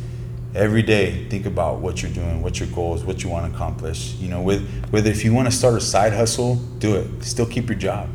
every 0.53 0.83
day 0.83 1.27
think 1.29 1.47
about 1.47 1.79
what 1.79 2.03
you're 2.03 2.13
doing, 2.13 2.43
what 2.43 2.59
your 2.59 2.69
goals, 2.69 3.03
what 3.03 3.23
you 3.23 3.31
want 3.31 3.49
to 3.49 3.55
accomplish. 3.55 4.13
You 4.19 4.29
know, 4.29 4.43
with 4.43 4.69
whether 4.91 5.09
if 5.09 5.25
you 5.25 5.33
want 5.33 5.49
to 5.49 5.51
start 5.51 5.73
a 5.73 5.81
side 5.81 6.13
hustle, 6.13 6.57
do 6.77 6.95
it. 6.95 7.23
Still 7.23 7.47
keep 7.47 7.69
your 7.69 7.79
job. 7.79 8.07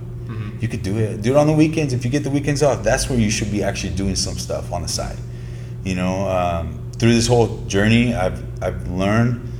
You 0.61 0.68
could 0.68 0.83
do 0.83 0.99
it. 0.99 1.23
Do 1.23 1.33
it 1.33 1.37
on 1.37 1.47
the 1.47 1.53
weekends. 1.53 1.92
If 1.92 2.05
you 2.05 2.11
get 2.11 2.25
the 2.25 2.31
weekends 2.31 2.62
off, 2.62 2.83
that's 2.83 3.09
where 3.09 3.18
you 3.18 3.31
should 3.31 3.51
be 3.51 3.62
actually 3.62 3.94
doing 3.94 4.16
some 4.16 4.35
stuff 4.35 4.73
on 4.73 4.83
the 4.83 4.88
side. 4.88 5.16
You 5.85 5.94
know, 5.94 6.29
um, 6.29 6.90
through 6.99 7.14
this 7.14 7.27
whole 7.27 7.64
journey, 7.66 8.14
I've 8.14 8.42
I've 8.62 8.88
learned 8.88 9.53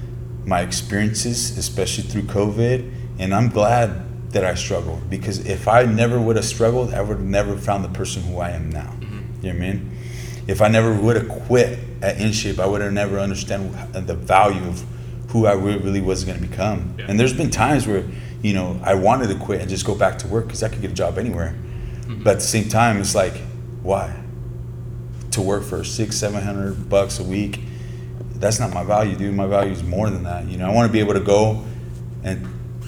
my 0.45 0.63
experiences, 0.63 1.57
especially 1.57 2.05
through 2.05 2.23
COVID, 2.23 2.93
and 3.19 3.35
I'm 3.35 3.49
glad 3.49 4.33
that 4.33 4.45
I 4.45 4.55
struggled 4.55 5.09
because 5.09 5.47
if 5.47 5.69
I 5.69 5.85
never 5.85 6.21
would 6.21 6.37
have 6.37 6.45
struggled, 6.45 6.93
I 6.93 7.01
would 7.01 7.19
have 7.19 7.27
never 7.27 7.57
found 7.57 7.85
the 7.85 7.89
person 7.89 8.23
who 8.23 8.39
I 8.39 8.51
am 8.51 8.71
now. 8.71 8.95
You 9.43 9.53
know 9.53 9.59
what 9.59 9.69
I 9.69 9.73
mean? 9.73 9.99
If 10.47 10.63
I 10.63 10.69
never 10.69 10.93
would 10.93 11.17
have 11.17 11.29
quit 11.29 11.79
at 12.03 12.17
InShape, 12.17 12.59
I 12.59 12.67
would 12.67 12.81
have 12.81 12.93
never 12.93 13.19
understand 13.19 13.75
the 13.93 14.15
value 14.15 14.67
of 14.67 14.85
who 15.29 15.47
I 15.47 15.53
really 15.53 16.01
was 16.01 16.25
going 16.25 16.41
to 16.41 16.47
become. 16.47 16.95
Yeah. 16.99 17.07
And 17.09 17.21
there's 17.21 17.35
been 17.35 17.51
times 17.51 17.87
where, 17.87 18.05
you 18.43 18.53
know, 18.53 18.81
I 18.83 18.95
wanted 18.95 19.29
to 19.29 19.35
quit 19.37 19.61
and 19.61 19.69
just 19.69 19.85
go 19.85 19.95
back 19.95 20.19
to 20.21 20.29
work 20.29 20.47
because 20.47 20.63
I 20.63 20.69
could 20.69 20.81
get 20.81 20.91
a 20.91 20.95
job 20.95 21.19
anywhere. 21.19 21.55
Mm-hmm. 22.03 22.23
But 22.23 22.31
at 22.31 22.41
the 22.41 22.47
same 22.47 22.69
time, 22.69 22.99
it's 23.01 23.15
like, 23.15 23.35
why? 23.83 24.23
To 25.33 25.43
work 25.43 25.65
for 25.65 25.85
six, 25.85 26.17
seven 26.17 26.43
hundred 26.43 26.89
bucks 26.89 27.19
a 27.19 27.25
week, 27.25 27.61
that's 28.35 28.61
not 28.61 28.73
my 28.73 28.85
value, 28.85 29.17
dude. 29.17 29.35
My 29.35 29.47
value 29.47 29.73
is 29.73 29.83
more 29.83 30.09
than 30.11 30.23
that. 30.25 30.47
You 30.47 30.59
know, 30.59 30.69
I 30.69 30.75
want 30.75 30.87
to 30.87 30.93
be 30.93 31.01
able 31.01 31.15
to 31.15 31.21
go 31.21 31.65
and 32.23 32.47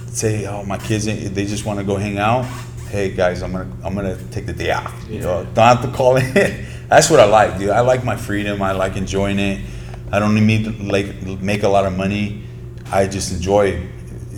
say, 0.08 0.46
oh, 0.46 0.64
my 0.64 0.78
kids, 0.78 1.04
they 1.04 1.46
just 1.46 1.64
want 1.64 1.78
to 1.78 1.84
go 1.84 1.96
hang 1.96 2.18
out. 2.18 2.44
Hey 2.88 3.12
guys, 3.12 3.42
I'm 3.42 3.52
gonna 3.52 3.70
I'm 3.84 3.94
gonna 3.94 4.18
take 4.30 4.46
the 4.46 4.52
day 4.52 4.72
off. 4.72 4.92
You 5.08 5.20
know, 5.20 5.44
don't 5.54 5.64
have 5.64 5.82
to 5.82 5.92
call 5.96 6.16
in. 6.16 6.32
That's 6.88 7.08
what 7.08 7.20
I 7.20 7.24
like, 7.24 7.58
dude. 7.58 7.70
I 7.70 7.80
like 7.80 8.04
my 8.04 8.16
freedom. 8.16 8.62
I 8.62 8.72
like 8.72 8.96
enjoying 8.96 9.38
it. 9.38 9.64
I 10.10 10.18
don't 10.18 10.34
need 10.34 10.64
to 10.64 10.72
like 10.82 11.22
make 11.40 11.62
a 11.62 11.68
lot 11.68 11.86
of 11.86 11.96
money. 11.96 12.42
I 12.90 13.06
just 13.06 13.32
enjoy 13.32 13.86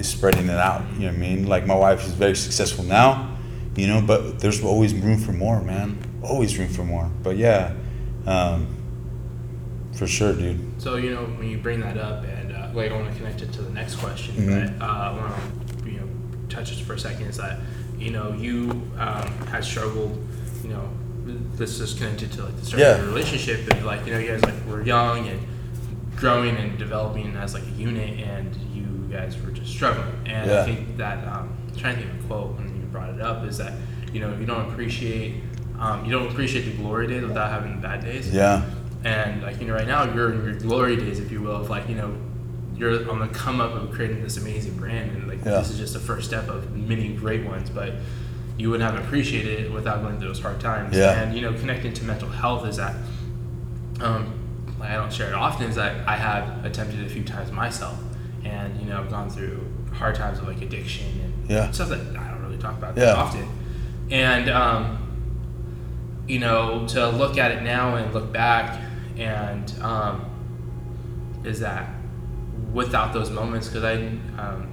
spreading 0.02 0.46
it 0.48 0.56
out. 0.58 0.82
You 0.94 1.00
know 1.00 1.06
what 1.08 1.14
I 1.14 1.18
mean? 1.18 1.46
Like 1.46 1.66
my 1.66 1.74
wife 1.74 2.06
is 2.06 2.12
very 2.14 2.34
successful 2.36 2.84
now, 2.84 3.36
you 3.76 3.86
know, 3.86 4.00
but 4.00 4.38
there's 4.40 4.62
always 4.64 4.94
room 4.94 5.18
for 5.18 5.32
more, 5.32 5.60
man. 5.62 5.98
Always 6.22 6.58
room 6.58 6.68
for 6.68 6.84
more. 6.84 7.10
But 7.22 7.36
yeah, 7.36 7.74
um, 8.26 8.66
for 9.94 10.06
sure, 10.06 10.32
dude. 10.34 10.80
So 10.80 10.96
you 10.96 11.10
know 11.14 11.24
when 11.24 11.48
you 11.48 11.58
bring 11.58 11.80
that 11.80 11.98
up, 11.98 12.24
and 12.24 12.52
uh, 12.52 12.70
like 12.72 12.90
I 12.90 12.94
want 12.96 13.12
to 13.12 13.18
connect 13.18 13.42
it 13.42 13.52
to 13.54 13.62
the 13.62 13.70
next 13.70 13.96
question, 13.96 14.34
Mhm. 14.36 14.78
but 14.78 14.84
uh, 14.84 14.88
I 14.88 15.10
want 15.12 15.34
to 15.84 15.90
you 15.90 15.98
know 15.98 16.08
touch 16.48 16.72
it 16.72 16.82
for 16.84 16.94
a 16.94 16.98
second. 16.98 17.26
Is 17.26 17.36
that 17.36 17.60
you 17.98 18.10
know 18.10 18.32
you 18.32 18.70
um, 18.98 19.28
had 19.50 19.64
struggled, 19.64 20.16
you 20.62 20.70
know, 20.70 20.88
this 21.56 21.78
is 21.80 21.94
connected 21.94 22.32
to 22.32 22.44
like 22.44 22.56
the 22.56 22.64
start 22.64 22.82
of 22.82 22.88
Yeah. 22.88 22.96
your 22.98 23.06
relationship, 23.08 23.68
and 23.72 23.84
like 23.84 24.06
you 24.06 24.12
know 24.12 24.18
you 24.18 24.28
guys 24.28 24.42
like 24.42 24.54
were 24.66 24.82
young 24.82 25.28
and 25.28 25.40
growing 26.16 26.56
and 26.56 26.78
developing 26.78 27.34
as 27.36 27.52
like 27.54 27.64
a 27.64 27.70
unit, 27.80 28.20
and 28.20 28.54
guys 29.12 29.40
were 29.42 29.50
just 29.50 29.70
struggling. 29.70 30.12
And 30.26 30.50
Yeah. 30.50 30.62
I 30.62 30.64
think 30.64 30.96
that 30.96 31.26
um, 31.28 31.56
trying 31.76 31.96
to 31.96 32.02
think 32.02 32.14
of 32.14 32.24
a 32.24 32.26
quote 32.28 32.56
when 32.58 32.68
you 32.76 32.82
brought 32.86 33.10
it 33.10 33.20
up 33.20 33.44
is 33.46 33.58
that 33.58 33.72
you 34.12 34.20
know 34.20 34.34
you 34.38 34.46
don't 34.46 34.68
appreciate 34.70 35.34
um, 35.78 36.04
you 36.04 36.12
don't 36.12 36.28
appreciate 36.30 36.62
the 36.62 36.76
glory 36.76 37.06
days 37.08 37.22
without 37.22 37.50
having 37.50 37.76
the 37.76 37.82
bad 37.82 38.02
days. 38.04 38.32
Yeah. 38.32 38.62
And 39.04 39.42
like 39.42 39.60
you 39.60 39.66
know, 39.66 39.74
right 39.74 39.86
now 39.86 40.12
you're 40.12 40.32
in 40.32 40.44
your 40.44 40.54
glory 40.54 40.96
days, 40.96 41.18
if 41.18 41.30
you 41.32 41.40
will, 41.42 41.56
of 41.56 41.70
like 41.70 41.88
you 41.88 41.94
know, 41.96 42.14
you're 42.76 43.10
on 43.10 43.18
the 43.18 43.28
come 43.28 43.60
up 43.60 43.72
of 43.74 43.90
creating 43.90 44.22
this 44.22 44.36
amazing 44.36 44.76
brand, 44.76 45.10
and 45.16 45.28
like 45.28 45.38
Yeah. 45.44 45.58
this 45.58 45.70
is 45.70 45.78
just 45.78 45.92
the 45.94 46.00
first 46.00 46.26
step 46.28 46.48
of 46.48 46.70
many 46.76 47.12
great 47.14 47.44
ones. 47.44 47.68
But 47.70 47.94
you 48.58 48.70
wouldn't 48.70 48.88
have 48.88 49.02
appreciated 49.04 49.60
it 49.64 49.72
without 49.72 50.02
going 50.02 50.18
through 50.18 50.28
those 50.28 50.40
hard 50.40 50.60
times. 50.60 50.96
Yeah. 50.96 51.20
And 51.20 51.34
you 51.34 51.40
know, 51.42 51.52
connecting 51.54 51.92
to 51.94 52.04
mental 52.04 52.28
health 52.28 52.64
is 52.66 52.76
that 52.76 52.94
um, 54.00 54.32
like 54.78 54.90
I 54.90 54.94
don't 54.94 55.12
share 55.12 55.28
it 55.28 55.34
often. 55.34 55.68
Is 55.68 55.74
that 55.76 56.06
I 56.08 56.16
have 56.16 56.64
attempted 56.64 57.00
it 57.00 57.06
a 57.06 57.10
few 57.10 57.24
times 57.24 57.50
myself, 57.50 57.98
and 58.44 58.78
you 58.80 58.86
know, 58.86 58.98
I've 59.00 59.10
gone 59.10 59.28
through 59.30 59.60
hard 59.92 60.14
times 60.14 60.38
of 60.38 60.48
like 60.48 60.60
addiction 60.62 61.06
and 61.22 61.50
Yeah. 61.50 61.70
stuff 61.70 61.88
that 61.90 62.00
I 62.16 62.30
don't 62.30 62.42
really 62.42 62.58
talk 62.58 62.76
about 62.78 62.96
Yeah. 62.96 63.06
that 63.06 63.16
often. 63.16 63.48
And 64.10 64.48
um, 64.50 64.98
you 66.26 66.38
know, 66.38 66.86
to 66.88 67.08
look 67.08 67.36
at 67.38 67.50
it 67.50 67.62
now 67.62 67.96
and 67.96 68.12
look 68.14 68.32
back, 68.32 68.80
and 69.18 69.72
um, 69.82 70.24
is 71.44 71.60
that 71.60 71.88
without 72.72 73.12
those 73.12 73.30
moments, 73.30 73.68
because 73.68 73.84
I, 73.84 73.94
um, 74.40 74.68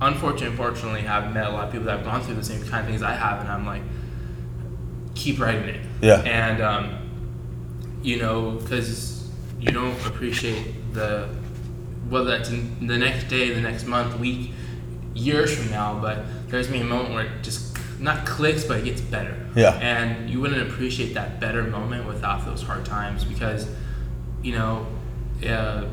unfortunately, 0.00 0.48
unfortunately, 0.48 1.00
have 1.02 1.32
met 1.32 1.46
a 1.46 1.50
lot 1.50 1.66
of 1.66 1.72
people 1.72 1.86
that 1.86 1.96
have 1.98 2.04
gone 2.04 2.20
through 2.22 2.34
the 2.34 2.44
same 2.44 2.62
kind 2.66 2.82
of 2.82 2.86
things 2.90 3.02
I 3.02 3.14
have, 3.14 3.40
and 3.40 3.48
I'm 3.48 3.64
like, 3.64 3.82
keep 5.14 5.38
writing 5.40 5.64
it. 5.64 5.80
Yeah. 6.00 6.20
And 6.22 6.60
um, 6.62 6.94
you 8.02 8.18
know, 8.18 8.52
because 8.52 9.28
you 9.60 9.70
don't 9.72 9.94
appreciate 10.06 10.92
the 10.94 11.28
whether 12.08 12.30
that's 12.30 12.50
in 12.50 12.86
the 12.86 12.98
next 12.98 13.28
day, 13.28 13.52
the 13.52 13.60
next 13.60 13.84
month, 13.86 14.18
week, 14.18 14.50
years 15.14 15.56
from 15.56 15.70
now, 15.70 15.98
but 16.00 16.24
there's 16.48 16.68
be 16.68 16.80
a 16.80 16.84
moment 16.84 17.14
where 17.14 17.26
it 17.26 17.42
just 17.42 17.76
not 18.00 18.24
clicks, 18.26 18.64
but 18.64 18.78
it 18.78 18.84
gets 18.84 19.00
better. 19.00 19.46
Yeah. 19.54 19.74
And 19.74 20.30
you 20.30 20.40
wouldn't 20.40 20.62
appreciate 20.70 21.14
that 21.14 21.40
better 21.40 21.64
moment 21.64 22.06
without 22.06 22.44
those 22.44 22.62
hard 22.62 22.84
times 22.84 23.24
because, 23.24 23.68
you 24.42 24.52
know, 24.52 24.86
uh, 25.46 25.84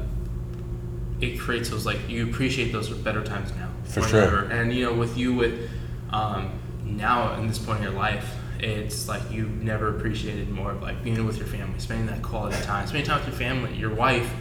it 1.22 1.40
creates 1.40 1.70
those 1.70 1.86
like 1.86 2.10
you 2.10 2.28
appreciate 2.28 2.72
those 2.72 2.90
better 2.90 3.24
times 3.24 3.52
now. 3.56 3.70
For 3.86 4.02
sure. 4.04 4.22
ever. 4.22 4.44
And 4.46 4.74
you 4.74 4.86
know, 4.86 4.94
with 4.94 5.18
you 5.18 5.34
with 5.34 5.70
um, 6.12 6.52
now 6.84 7.36
in 7.36 7.48
this 7.48 7.58
point 7.58 7.80
in 7.80 7.84
your 7.84 7.94
life, 7.94 8.36
it's 8.60 9.08
like 9.08 9.22
you've 9.32 9.64
never 9.64 9.96
appreciated 9.96 10.50
more 10.50 10.72
of 10.72 10.82
like 10.82 11.04
being 11.04 11.26
with 11.26 11.38
your 11.38 11.48
family, 11.48 11.80
spending 11.80 12.08
that 12.08 12.22
quality 12.22 12.62
time, 12.64 12.88
spending 12.88 13.08
time 13.08 13.20
with 13.20 13.28
your 13.28 13.38
family, 13.38 13.76
your 13.76 13.94
wife, 13.94 14.32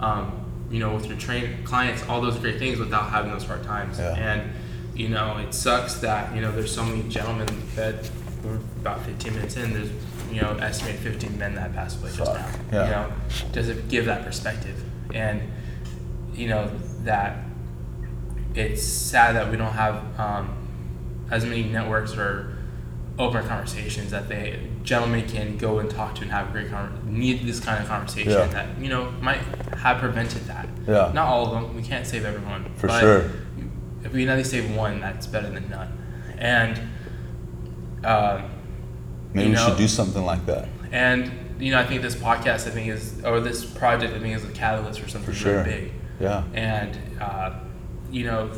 um, 0.00 0.43
you 0.74 0.80
know, 0.80 0.92
with 0.92 1.06
your 1.06 1.16
train 1.16 1.62
clients, 1.62 2.02
all 2.08 2.20
those 2.20 2.36
great 2.36 2.58
things 2.58 2.80
without 2.80 3.08
having 3.08 3.30
those 3.30 3.44
hard 3.44 3.62
times. 3.62 3.96
Yeah. 3.96 4.16
And 4.16 4.50
you 4.96 5.08
know, 5.08 5.38
it 5.38 5.54
sucks 5.54 5.94
that 6.00 6.34
you 6.34 6.40
know 6.40 6.50
there's 6.50 6.74
so 6.74 6.84
many 6.84 7.08
gentlemen 7.08 7.46
that 7.76 8.10
we're 8.42 8.56
about 8.56 9.00
15 9.02 9.34
minutes 9.34 9.56
in. 9.56 9.72
There's 9.72 9.90
you 10.32 10.42
know 10.42 10.50
estimated 10.56 11.00
15 11.00 11.38
men 11.38 11.54
that 11.54 11.72
passed 11.74 12.00
away 12.00 12.10
just 12.16 12.34
now. 12.34 12.50
Yeah. 12.72 12.84
You 12.84 12.90
know, 12.90 13.12
does 13.52 13.68
it 13.68 13.88
give 13.88 14.06
that 14.06 14.24
perspective? 14.24 14.82
And 15.14 15.42
you 16.34 16.48
know 16.48 16.68
that 17.04 17.44
it's 18.56 18.82
sad 18.82 19.36
that 19.36 19.52
we 19.52 19.56
don't 19.56 19.74
have 19.74 20.18
um, 20.18 20.56
as 21.30 21.44
many 21.44 21.62
networks 21.62 22.16
or 22.16 22.58
open 23.16 23.46
conversations 23.46 24.10
that 24.10 24.28
they 24.28 24.58
gentlemen 24.84 25.26
can 25.26 25.56
go 25.56 25.78
and 25.80 25.90
talk 25.90 26.14
to 26.14 26.22
and 26.22 26.30
have 26.30 26.48
a 26.50 26.52
great 26.52 26.70
con- 26.70 27.00
need 27.06 27.44
this 27.46 27.58
kind 27.58 27.82
of 27.82 27.88
conversation 27.88 28.30
Yeah. 28.32 28.46
that 28.48 28.78
you 28.78 28.88
know 28.88 29.10
might 29.20 29.40
have 29.78 29.98
prevented 29.98 30.42
that. 30.46 30.68
Yeah. 30.86 31.10
Not 31.12 31.26
all 31.26 31.46
of 31.46 31.52
them. 31.52 31.74
We 31.74 31.82
can't 31.82 32.06
save 32.06 32.24
everyone. 32.24 32.72
For 32.76 32.86
but 32.88 33.00
sure. 33.00 33.30
If 34.04 34.12
we 34.12 34.20
can 34.22 34.28
at 34.30 34.36
least 34.38 34.50
save 34.50 34.74
one, 34.76 35.00
that's 35.00 35.26
better 35.26 35.48
than 35.50 35.68
none. 35.70 35.90
And 36.38 36.78
um, 38.04 38.50
Maybe 39.32 39.48
you 39.50 39.56
we 39.56 39.56
should 39.56 39.76
do 39.78 39.88
something 39.88 40.24
like 40.24 40.44
that. 40.46 40.68
and 40.92 41.32
you 41.58 41.70
know, 41.70 41.78
I 41.80 41.86
think 41.86 42.02
this 42.02 42.16
podcast, 42.16 42.66
I 42.66 42.70
think 42.70 42.88
is, 42.88 43.24
or 43.24 43.40
this 43.40 43.64
project, 43.64 44.12
I 44.12 44.18
think 44.18 44.36
is 44.36 44.44
a 44.44 44.48
catalyst 44.48 45.00
for 45.00 45.08
something 45.08 45.32
For 45.32 45.38
sure. 45.38 45.62
really 45.62 45.70
big. 45.82 45.92
Yeah. 46.20 46.42
And 46.52 46.98
uh, 47.20 47.60
you 48.10 48.24
know, 48.26 48.50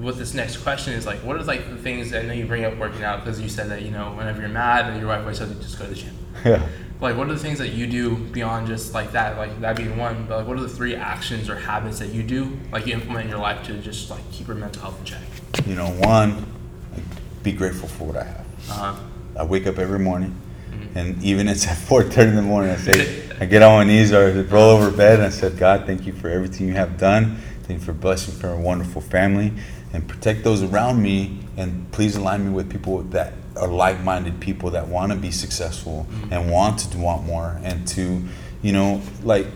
with 0.00 0.18
this 0.18 0.34
next 0.34 0.58
question 0.58 0.92
is 0.94 1.06
like, 1.06 1.18
what 1.20 1.36
are 1.36 1.42
like 1.44 1.68
the 1.70 1.76
things? 1.76 2.12
I 2.14 2.22
know 2.22 2.32
you 2.32 2.46
bring 2.46 2.64
up 2.64 2.76
working 2.76 3.04
out 3.04 3.24
because 3.24 3.40
you 3.40 3.48
said 3.48 3.68
that 3.70 3.82
you 3.82 3.90
know 3.90 4.12
whenever 4.12 4.40
you're 4.40 4.48
mad 4.50 4.86
and 4.90 4.98
your 4.98 5.08
wife 5.08 5.20
always 5.20 5.38
tells 5.38 5.50
you 5.54 5.60
just 5.62 5.78
go 5.78 5.84
to 5.84 5.90
the 5.90 5.96
gym. 5.96 6.14
Yeah. 6.44 6.66
Like, 7.00 7.16
what 7.16 7.28
are 7.28 7.32
the 7.34 7.38
things 7.38 7.58
that 7.58 7.70
you 7.72 7.86
do 7.86 8.16
beyond 8.16 8.66
just 8.66 8.94
like 8.94 9.12
that? 9.12 9.36
Like 9.36 9.60
that 9.60 9.76
being 9.76 9.96
one, 9.96 10.26
but 10.28 10.38
like, 10.38 10.46
what 10.46 10.56
are 10.56 10.62
the 10.62 10.68
three 10.68 10.94
actions 10.94 11.50
or 11.50 11.56
habits 11.56 11.98
that 11.98 12.08
you 12.14 12.22
do, 12.22 12.56
like 12.72 12.86
you 12.86 12.94
implement 12.94 13.24
in 13.24 13.30
your 13.30 13.40
life 13.40 13.64
to 13.66 13.78
just 13.80 14.10
like 14.10 14.22
keep 14.30 14.46
your 14.46 14.56
mental 14.56 14.80
health 14.82 14.98
in 15.00 15.04
check? 15.04 15.20
You 15.66 15.74
know, 15.74 15.88
one, 15.90 16.46
like, 16.92 17.02
be 17.42 17.52
grateful 17.52 17.88
for 17.88 18.04
what 18.04 18.16
I 18.16 18.24
have. 18.24 18.46
Uh 18.70 18.72
huh. 18.72 18.96
I 19.38 19.44
wake 19.44 19.66
up 19.66 19.78
every 19.78 19.98
morning, 19.98 20.34
Mm-hmm. 20.70 20.98
and 20.98 21.22
even 21.22 21.48
it's 21.48 21.66
at 21.66 21.76
4:30 21.88 22.28
in 22.28 22.36
the 22.36 22.42
morning. 22.42 22.70
I 22.70 22.76
say, 22.76 23.22
I 23.40 23.44
get 23.44 23.62
on 23.62 23.72
my 23.78 23.84
knees 23.84 24.12
or 24.12 24.28
I 24.28 24.40
roll 24.42 24.70
over 24.70 24.90
bed, 24.96 25.14
and 25.18 25.24
I 25.26 25.30
said, 25.30 25.58
God, 25.58 25.86
thank 25.86 26.06
you 26.06 26.12
for 26.12 26.28
everything 26.28 26.68
you 26.68 26.74
have 26.74 26.96
done. 26.98 27.36
Thank 27.64 27.80
you 27.80 27.86
for 27.86 27.92
blessing 27.92 28.34
for 28.34 28.48
a 28.48 28.58
wonderful 28.58 29.00
family, 29.00 29.52
and 29.94 30.06
protect 30.06 30.44
those 30.44 30.62
around 30.62 31.00
me, 31.00 31.38
and 31.56 31.90
please 31.92 32.16
align 32.16 32.44
me 32.44 32.52
with 32.52 32.68
people 32.70 33.02
that 33.04 33.32
are 33.56 33.68
like-minded 33.68 34.40
people 34.40 34.70
that 34.72 34.88
want 34.88 35.12
to 35.12 35.16
be 35.16 35.30
successful 35.30 36.06
and 36.30 36.50
want 36.50 36.80
to 36.80 36.98
want 36.98 37.24
more, 37.24 37.58
and 37.62 37.88
to, 37.88 38.22
you 38.60 38.72
know, 38.72 39.00
like 39.22 39.46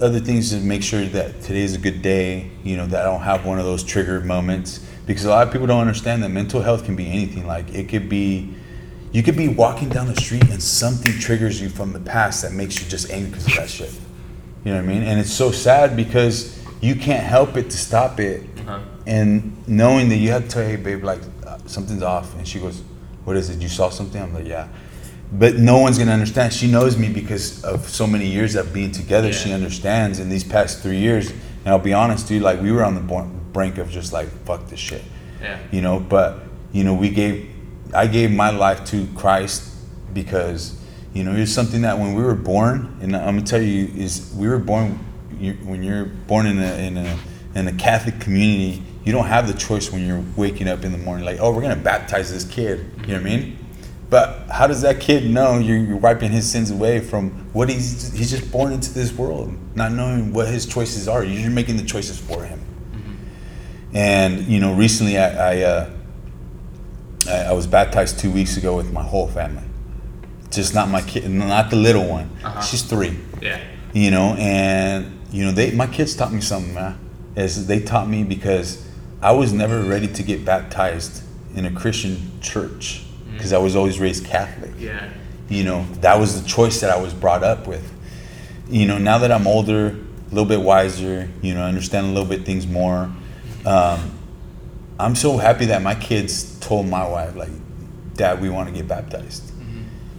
other 0.00 0.20
things 0.20 0.50
to 0.50 0.58
make 0.58 0.82
sure 0.82 1.04
that 1.06 1.40
today's 1.42 1.74
a 1.74 1.78
good 1.78 2.02
day, 2.02 2.50
you 2.62 2.76
know, 2.76 2.86
that 2.86 3.02
I 3.02 3.04
don't 3.04 3.22
have 3.22 3.46
one 3.46 3.58
of 3.58 3.64
those 3.64 3.82
trigger 3.82 4.20
moments. 4.20 4.80
Because 5.06 5.24
a 5.24 5.30
lot 5.30 5.46
of 5.46 5.52
people 5.52 5.66
don't 5.66 5.80
understand 5.80 6.22
that 6.22 6.28
mental 6.28 6.60
health 6.60 6.84
can 6.84 6.94
be 6.94 7.08
anything. 7.08 7.46
Like 7.46 7.74
it 7.74 7.88
could 7.88 8.08
be, 8.08 8.54
you 9.10 9.22
could 9.22 9.36
be 9.36 9.48
walking 9.48 9.88
down 9.88 10.06
the 10.06 10.20
street 10.20 10.48
and 10.48 10.62
something 10.62 11.12
triggers 11.18 11.60
you 11.60 11.68
from 11.68 11.92
the 11.92 12.00
past 12.00 12.42
that 12.42 12.52
makes 12.52 12.80
you 12.80 12.88
just 12.88 13.10
angry 13.10 13.30
because 13.30 13.46
of 13.46 13.54
that 13.54 13.68
shit. 13.68 13.92
You 14.64 14.72
know 14.72 14.76
what 14.76 14.84
I 14.84 14.86
mean? 14.86 15.02
And 15.02 15.18
it's 15.18 15.32
so 15.32 15.50
sad 15.50 15.96
because 15.96 16.58
you 16.80 16.94
can't 16.94 17.24
help 17.24 17.56
it 17.56 17.70
to 17.70 17.76
stop 17.76 18.20
it. 18.20 18.44
Uh-huh. 18.60 18.80
And 19.06 19.66
knowing 19.68 20.08
that 20.10 20.16
you 20.16 20.30
have 20.30 20.44
to 20.44 20.48
tell, 20.48 20.62
hey, 20.64 20.76
babe, 20.76 21.02
like 21.04 21.20
uh, 21.46 21.58
something's 21.66 22.02
off. 22.02 22.36
And 22.36 22.46
she 22.46 22.58
goes, 22.60 22.82
what 23.24 23.36
is 23.36 23.50
it? 23.50 23.60
You 23.60 23.68
saw 23.68 23.90
something? 23.90 24.20
I'm 24.20 24.34
like, 24.34 24.46
yeah. 24.46 24.68
But 25.32 25.56
no 25.56 25.78
one's 25.78 25.98
gonna 25.98 26.12
understand. 26.12 26.52
She 26.52 26.70
knows 26.70 26.98
me 26.98 27.08
because 27.08 27.64
of 27.64 27.88
so 27.88 28.06
many 28.06 28.26
years 28.26 28.54
of 28.54 28.72
being 28.74 28.92
together. 28.92 29.28
Yeah. 29.28 29.34
She 29.34 29.52
understands. 29.52 30.18
In 30.18 30.28
these 30.28 30.44
past 30.44 30.82
three 30.82 30.98
years, 30.98 31.30
and 31.30 31.68
I'll 31.68 31.78
be 31.78 31.94
honest, 31.94 32.28
dude, 32.28 32.42
like 32.42 32.60
we 32.60 32.70
were 32.70 32.84
on 32.84 32.94
the 32.94 33.00
brink 33.52 33.78
of 33.78 33.88
just 33.88 34.12
like 34.12 34.28
fuck 34.44 34.66
this 34.68 34.78
shit, 34.78 35.02
Yeah. 35.40 35.58
you 35.70 35.80
know. 35.80 36.00
But 36.00 36.40
you 36.72 36.84
know, 36.84 36.92
we 36.92 37.08
gave, 37.08 37.48
I 37.94 38.08
gave 38.08 38.30
my 38.30 38.50
life 38.50 38.84
to 38.86 39.06
Christ 39.16 39.72
because 40.12 40.78
you 41.14 41.24
know 41.24 41.34
it's 41.34 41.52
something 41.52 41.80
that 41.82 41.98
when 41.98 42.14
we 42.14 42.22
were 42.22 42.34
born, 42.34 42.98
and 43.00 43.16
I'm 43.16 43.36
gonna 43.36 43.42
tell 43.46 43.62
you 43.62 43.86
is 43.96 44.34
we 44.36 44.48
were 44.48 44.58
born. 44.58 44.98
You, 45.38 45.54
when 45.64 45.82
you're 45.82 46.04
born 46.04 46.44
in 46.46 46.58
a 46.58 46.74
in 46.74 46.96
a 46.98 47.18
in 47.54 47.68
a 47.68 47.72
Catholic 47.72 48.20
community, 48.20 48.82
you 49.04 49.12
don't 49.12 49.26
have 49.26 49.46
the 49.48 49.54
choice 49.54 49.90
when 49.90 50.06
you're 50.06 50.22
waking 50.36 50.68
up 50.68 50.84
in 50.84 50.92
the 50.92 50.98
morning, 50.98 51.24
like, 51.24 51.38
oh, 51.40 51.52
we're 51.52 51.62
gonna 51.62 51.76
baptize 51.76 52.32
this 52.32 52.44
kid. 52.44 52.78
You 53.02 53.08
know 53.08 53.14
what 53.14 53.20
I 53.20 53.24
mean? 53.24 53.58
But 54.10 54.46
how 54.50 54.66
does 54.66 54.82
that 54.82 55.00
kid 55.00 55.24
know 55.28 55.58
you're, 55.58 55.96
wiping 55.96 56.30
his 56.30 56.48
sins 56.50 56.70
away 56.70 57.00
from 57.00 57.30
what 57.54 57.68
he's 57.70 58.12
he's 58.12 58.30
just 58.30 58.52
born 58.52 58.72
into 58.72 58.92
this 58.92 59.10
world, 59.12 59.56
not 59.74 59.92
knowing 59.92 60.32
what 60.34 60.48
his 60.48 60.66
choices 60.66 61.08
are. 61.08 61.24
You're 61.24 61.50
making 61.50 61.78
the 61.78 61.84
choices 61.84 62.18
for 62.18 62.44
him. 62.44 62.60
And 63.94 64.46
you 64.46 64.60
know, 64.60 64.74
recently 64.74 65.18
I 65.18 65.52
I, 65.54 65.62
uh, 65.62 65.90
I 67.28 67.32
I 67.44 67.52
was 67.52 67.66
baptized 67.66 68.18
two 68.18 68.30
weeks 68.30 68.56
ago 68.56 68.76
with 68.76 68.92
my 68.92 69.02
whole 69.02 69.28
family, 69.28 69.64
just 70.50 70.74
not 70.74 70.88
my 70.88 71.02
kid, 71.02 71.28
not 71.30 71.70
the 71.70 71.76
little 71.76 72.06
one. 72.06 72.30
Uh-huh. 72.44 72.60
She's 72.60 72.82
three 72.82 73.18
Yeah. 73.40 73.60
you 73.92 74.10
know 74.10 74.34
and 74.38 75.18
you 75.30 75.44
know 75.44 75.52
they 75.52 75.70
my 75.72 75.86
kids 75.86 76.14
taught 76.14 76.32
me 76.32 76.40
something 76.40 76.74
man 76.74 76.98
is 77.36 77.66
they 77.66 77.80
taught 77.80 78.08
me 78.08 78.24
because 78.24 78.86
i 79.22 79.30
was 79.32 79.52
never 79.52 79.80
ready 79.82 80.06
to 80.08 80.22
get 80.22 80.44
baptized 80.44 81.22
in 81.54 81.64
a 81.66 81.70
christian 81.70 82.16
church 82.40 83.04
because 83.32 83.52
i 83.52 83.58
was 83.58 83.74
always 83.76 83.98
raised 83.98 84.24
catholic. 84.24 84.72
Yeah. 84.78 85.10
you 85.48 85.64
know 85.64 85.84
that 86.00 86.18
was 86.18 86.42
the 86.42 86.48
choice 86.48 86.80
that 86.80 86.90
i 86.90 87.00
was 87.00 87.14
brought 87.14 87.42
up 87.42 87.66
with. 87.66 87.90
You 88.68 88.86
know 88.86 88.98
now 88.98 89.18
that 89.18 89.30
i'm 89.32 89.46
older 89.46 89.86
a 89.88 90.34
little 90.34 90.48
bit 90.48 90.60
wiser 90.60 91.28
you 91.42 91.54
know 91.54 91.62
understand 91.62 92.06
a 92.06 92.10
little 92.10 92.28
bit 92.28 92.44
things 92.44 92.66
more 92.66 93.10
um, 93.66 94.18
i'm 94.98 95.14
so 95.14 95.36
happy 95.36 95.66
that 95.66 95.82
my 95.82 95.94
kids 95.94 96.58
told 96.60 96.86
my 96.86 97.06
wife 97.06 97.36
like 97.36 97.50
dad 98.14 98.40
we 98.40 98.48
want 98.50 98.68
to 98.68 98.74
get 98.74 98.86
baptized. 98.88 99.50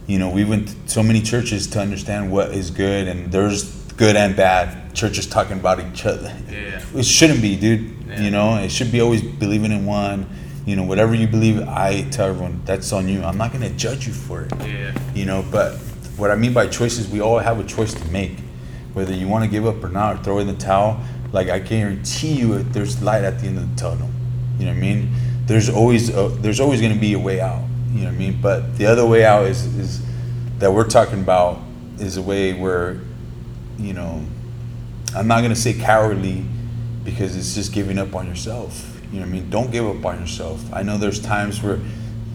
You 0.06 0.18
know, 0.18 0.28
we 0.28 0.44
went 0.44 0.68
to 0.68 0.74
so 0.86 1.02
many 1.02 1.22
churches 1.22 1.66
to 1.68 1.80
understand 1.80 2.30
what 2.30 2.50
is 2.50 2.70
good, 2.70 3.08
and 3.08 3.32
there's 3.32 3.64
good 3.92 4.16
and 4.16 4.36
bad. 4.36 4.83
Churches 4.94 5.26
talking 5.26 5.58
about 5.58 5.80
each 5.80 6.06
other. 6.06 6.34
Yeah. 6.50 6.82
It 6.94 7.04
shouldn't 7.04 7.42
be, 7.42 7.56
dude. 7.56 8.06
Yeah. 8.06 8.22
You 8.22 8.30
know, 8.30 8.56
it 8.56 8.70
should 8.70 8.92
be 8.92 9.00
always 9.00 9.22
believing 9.22 9.72
in 9.72 9.86
one. 9.86 10.26
You 10.64 10.76
know, 10.76 10.84
whatever 10.84 11.14
you 11.14 11.26
believe, 11.26 11.60
I 11.68 12.08
tell 12.10 12.28
everyone 12.28 12.62
that's 12.64 12.92
on 12.92 13.08
you. 13.08 13.22
I'm 13.22 13.36
not 13.36 13.52
gonna 13.52 13.70
judge 13.70 14.06
you 14.06 14.12
for 14.14 14.42
it. 14.42 14.52
Yeah. 14.60 14.98
You 15.14 15.26
know, 15.26 15.44
but 15.50 15.76
what 16.16 16.30
I 16.30 16.36
mean 16.36 16.54
by 16.54 16.68
choices, 16.68 17.08
we 17.08 17.20
all 17.20 17.38
have 17.38 17.60
a 17.60 17.64
choice 17.64 17.92
to 17.92 18.08
make, 18.08 18.38
whether 18.94 19.12
you 19.12 19.28
want 19.28 19.44
to 19.44 19.50
give 19.50 19.66
up 19.66 19.82
or 19.84 19.90
not, 19.90 20.16
or 20.16 20.22
throw 20.22 20.38
in 20.38 20.46
the 20.46 20.54
towel. 20.54 21.00
Like 21.32 21.48
I 21.48 21.58
guarantee 21.58 22.32
you, 22.32 22.62
there's 22.62 23.02
light 23.02 23.24
at 23.24 23.40
the 23.40 23.48
end 23.48 23.58
of 23.58 23.68
the 23.68 23.76
tunnel. 23.76 24.08
You 24.58 24.66
know 24.66 24.70
what 24.70 24.78
I 24.78 24.80
mean? 24.80 25.10
there's 25.46 25.68
always 25.68 26.10
a, 26.10 26.28
there's 26.40 26.60
always 26.60 26.80
going 26.80 26.92
to 26.92 26.98
be 26.98 27.12
a 27.12 27.18
way 27.18 27.40
out. 27.40 27.62
You 27.92 28.00
know 28.00 28.06
what 28.06 28.14
I 28.14 28.18
mean? 28.18 28.40
But 28.40 28.76
the 28.78 28.86
other 28.86 29.06
way 29.06 29.24
out 29.24 29.46
is 29.46 29.64
is 29.76 30.02
that 30.58 30.72
we're 30.72 30.88
talking 30.88 31.20
about 31.20 31.60
is 31.98 32.16
a 32.16 32.22
way 32.22 32.52
where, 32.54 33.00
you 33.78 33.92
know, 33.92 34.24
I'm 35.14 35.26
not 35.26 35.40
to 35.42 35.54
say 35.56 35.74
cowardly 35.74 36.44
because 37.04 37.36
it's 37.36 37.54
just 37.54 37.72
giving 37.72 37.98
up 37.98 38.14
on 38.14 38.26
yourself. 38.26 39.00
You 39.12 39.20
know 39.20 39.26
what 39.26 39.28
I 39.28 39.32
mean? 39.32 39.50
Don't 39.50 39.70
give 39.70 39.86
up 39.86 40.04
on 40.04 40.20
yourself. 40.20 40.64
I 40.72 40.82
know 40.82 40.98
there's 40.98 41.20
times 41.20 41.62
where 41.62 41.78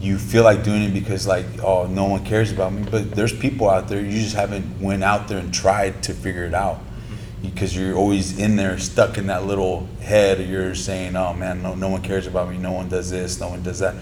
you 0.02 0.18
feel 0.18 0.44
like 0.44 0.64
doing 0.64 0.84
it 0.84 0.94
because 0.94 1.28
like 1.28 1.46
oh 1.62 1.86
no 1.88 2.06
one 2.06 2.24
cares 2.24 2.52
about 2.52 2.72
me 2.72 2.86
but 2.90 3.12
there's 3.12 3.38
people 3.38 3.70
out 3.70 3.90
there 3.90 4.00
you 4.02 4.12
just 4.12 4.36
haven't 4.36 4.80
went 4.82 5.04
out 5.04 5.28
there 5.28 5.40
and 5.40 5.54
tried 5.54 6.02
to 6.02 6.14
figure 6.14 6.46
it 6.46 6.54
out 6.54 6.80
because 7.42 7.76
you're 7.76 7.96
always 7.96 8.40
in 8.40 8.56
there 8.56 8.78
stuck 8.80 9.18
in 9.18 9.28
that 9.28 9.46
little 9.46 9.88
head 10.02 10.40
you're 10.48 10.74
saying 10.74 11.16
oh 11.16 11.34
man 11.34 11.62
no, 11.62 11.76
no 11.76 11.90
one 11.90 12.02
cares 12.02 12.28
about 12.28 12.50
me 12.50 12.58
no 12.58 12.72
one 12.72 12.88
does 12.88 13.10
this 13.10 13.40
no 13.42 13.50
one 13.50 13.62
does 13.62 13.80
that 13.80 13.94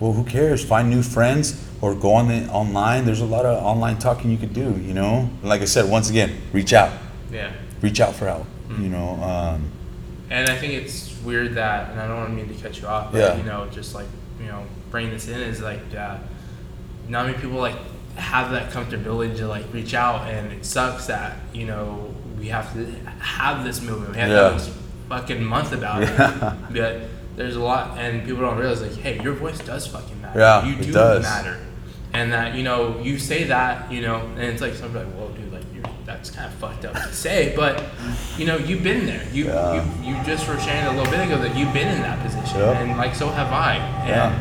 well 0.00 0.12
who 0.12 0.22
cares 0.24 0.62
find 0.62 0.90
new 0.90 1.02
friends 1.02 1.64
or 1.80 1.94
go 1.94 2.12
on 2.12 2.28
the 2.28 2.46
online 2.50 3.06
there's 3.06 3.22
a 3.22 3.26
lot 3.26 3.46
of 3.46 3.62
online 3.64 3.98
talking 3.98 4.30
you 4.30 4.36
could 4.36 4.52
do 4.52 4.78
you 4.82 4.92
know 4.92 5.30
like 5.42 5.62
i 5.62 5.64
said 5.64 5.90
once 5.90 6.10
again 6.10 6.36
reach 6.52 6.74
out 6.74 6.92
Yeah. 7.32 7.52
Reach 7.82 8.00
out 8.00 8.14
for 8.14 8.26
help 8.26 8.46
you 8.78 8.88
know 8.88 9.10
um, 9.22 9.70
And 10.30 10.48
I 10.50 10.56
think 10.56 10.74
it's 10.74 11.14
weird 11.24 11.54
that, 11.54 11.90
and 11.90 12.00
I 12.00 12.06
don't 12.06 12.16
want 12.18 12.28
to 12.30 12.34
mean 12.36 12.54
to 12.54 12.62
cut 12.62 12.78
you 12.80 12.86
off, 12.86 13.12
but 13.12 13.18
Yeah. 13.18 13.36
you 13.36 13.44
know, 13.44 13.66
just 13.70 13.94
like 13.94 14.06
you 14.40 14.46
know, 14.46 14.62
bringing 14.90 15.10
this 15.12 15.26
in 15.26 15.40
is 15.40 15.60
like, 15.62 15.80
uh, 15.96 16.18
not 17.08 17.26
many 17.26 17.38
people 17.38 17.58
like 17.58 17.76
have 18.16 18.50
that 18.52 18.70
comfortability 18.70 19.36
to 19.38 19.48
like 19.48 19.64
reach 19.72 19.94
out, 19.94 20.28
and 20.28 20.52
it 20.52 20.64
sucks 20.66 21.06
that 21.06 21.36
you 21.54 21.64
know 21.66 22.14
we 22.38 22.48
have 22.48 22.72
to 22.74 22.84
have 23.20 23.64
this 23.64 23.80
movement. 23.80 24.12
We 24.12 24.18
have 24.20 24.30
Yeah. 24.30 24.48
this 24.50 24.70
fucking 25.08 25.42
month 25.42 25.72
about 25.72 26.02
Yeah. 26.02 26.54
it. 26.68 26.74
But 26.74 27.00
there's 27.36 27.56
a 27.56 27.60
lot, 27.60 27.96
and 27.98 28.22
people 28.26 28.42
don't 28.42 28.58
realize 28.58 28.82
like, 28.82 28.96
hey, 28.96 29.20
your 29.22 29.32
voice 29.32 29.58
does 29.60 29.86
fucking 29.86 30.20
matter. 30.20 30.38
Yeah, 30.40 30.66
you 30.66 30.76
do 30.76 30.92
matter, 30.92 31.56
and 32.12 32.32
that 32.34 32.54
you 32.54 32.62
know 32.64 33.00
you 33.00 33.18
say 33.18 33.44
that, 33.44 33.90
you 33.90 34.02
know, 34.02 34.16
and 34.36 34.42
it's 34.42 34.60
like 34.60 34.74
somebody 34.74 35.06
like, 35.06 35.14
whoa, 35.14 35.28
dude, 35.30 35.47
that's 36.08 36.30
kind 36.30 36.46
of 36.50 36.54
fucked 36.54 36.86
up 36.86 36.94
to 36.94 37.12
say, 37.12 37.52
but 37.54 37.84
you 38.38 38.46
know, 38.46 38.56
you've 38.56 38.82
been 38.82 39.04
there. 39.06 39.22
You 39.30 39.44
Yeah. 39.44 39.74
you 40.02 40.14
you 40.16 40.24
just 40.24 40.48
were 40.48 40.58
sharing 40.58 40.86
a 40.86 40.96
little 40.96 41.12
bit 41.12 41.20
ago 41.26 41.36
that 41.42 41.54
you've 41.54 41.72
been 41.74 41.88
in 41.88 42.00
that 42.00 42.18
position, 42.24 42.58
Yep. 42.60 42.76
and 42.80 42.96
like 42.96 43.14
so 43.14 43.28
have 43.28 43.52
I. 43.52 43.74
And 44.08 44.32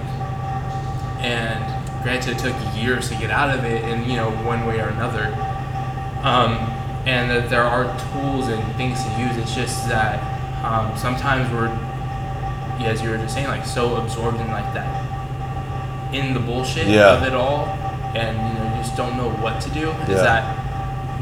and 1.25 2.03
granted, 2.03 2.37
it 2.37 2.39
took 2.39 2.55
years 2.75 3.09
to 3.09 3.15
get 3.15 3.31
out 3.31 3.49
of 3.55 3.65
it, 3.65 3.83
in 3.83 4.09
you 4.09 4.15
know 4.15 4.29
one 4.45 4.65
way 4.65 4.79
or 4.79 4.87
another. 4.87 5.25
Um, 6.23 6.53
and 7.05 7.29
that 7.31 7.49
there 7.49 7.63
are 7.63 7.83
tools 8.11 8.47
and 8.47 8.63
things 8.75 9.03
to 9.03 9.09
use. 9.19 9.35
It's 9.37 9.53
just 9.55 9.87
that 9.89 10.19
um, 10.63 10.95
sometimes 10.97 11.49
we're, 11.53 11.67
yeah, 12.79 12.89
as 12.91 13.01
you 13.01 13.09
were 13.09 13.17
just 13.17 13.33
saying, 13.33 13.47
like 13.47 13.65
so 13.65 13.95
absorbed 13.97 14.39
in 14.39 14.47
like 14.51 14.73
that, 14.73 16.13
in 16.13 16.33
the 16.33 16.39
bullshit 16.39 16.87
Yeah. 16.87 17.13
of 17.17 17.23
it 17.23 17.33
all, 17.33 17.65
and 18.15 18.35
you 18.37 18.53
know 18.63 18.69
you 18.75 18.81
just 18.83 18.95
don't 18.95 19.17
know 19.17 19.29
what 19.43 19.59
to 19.61 19.69
do. 19.71 19.91
Is 20.07 20.21
that 20.21 20.43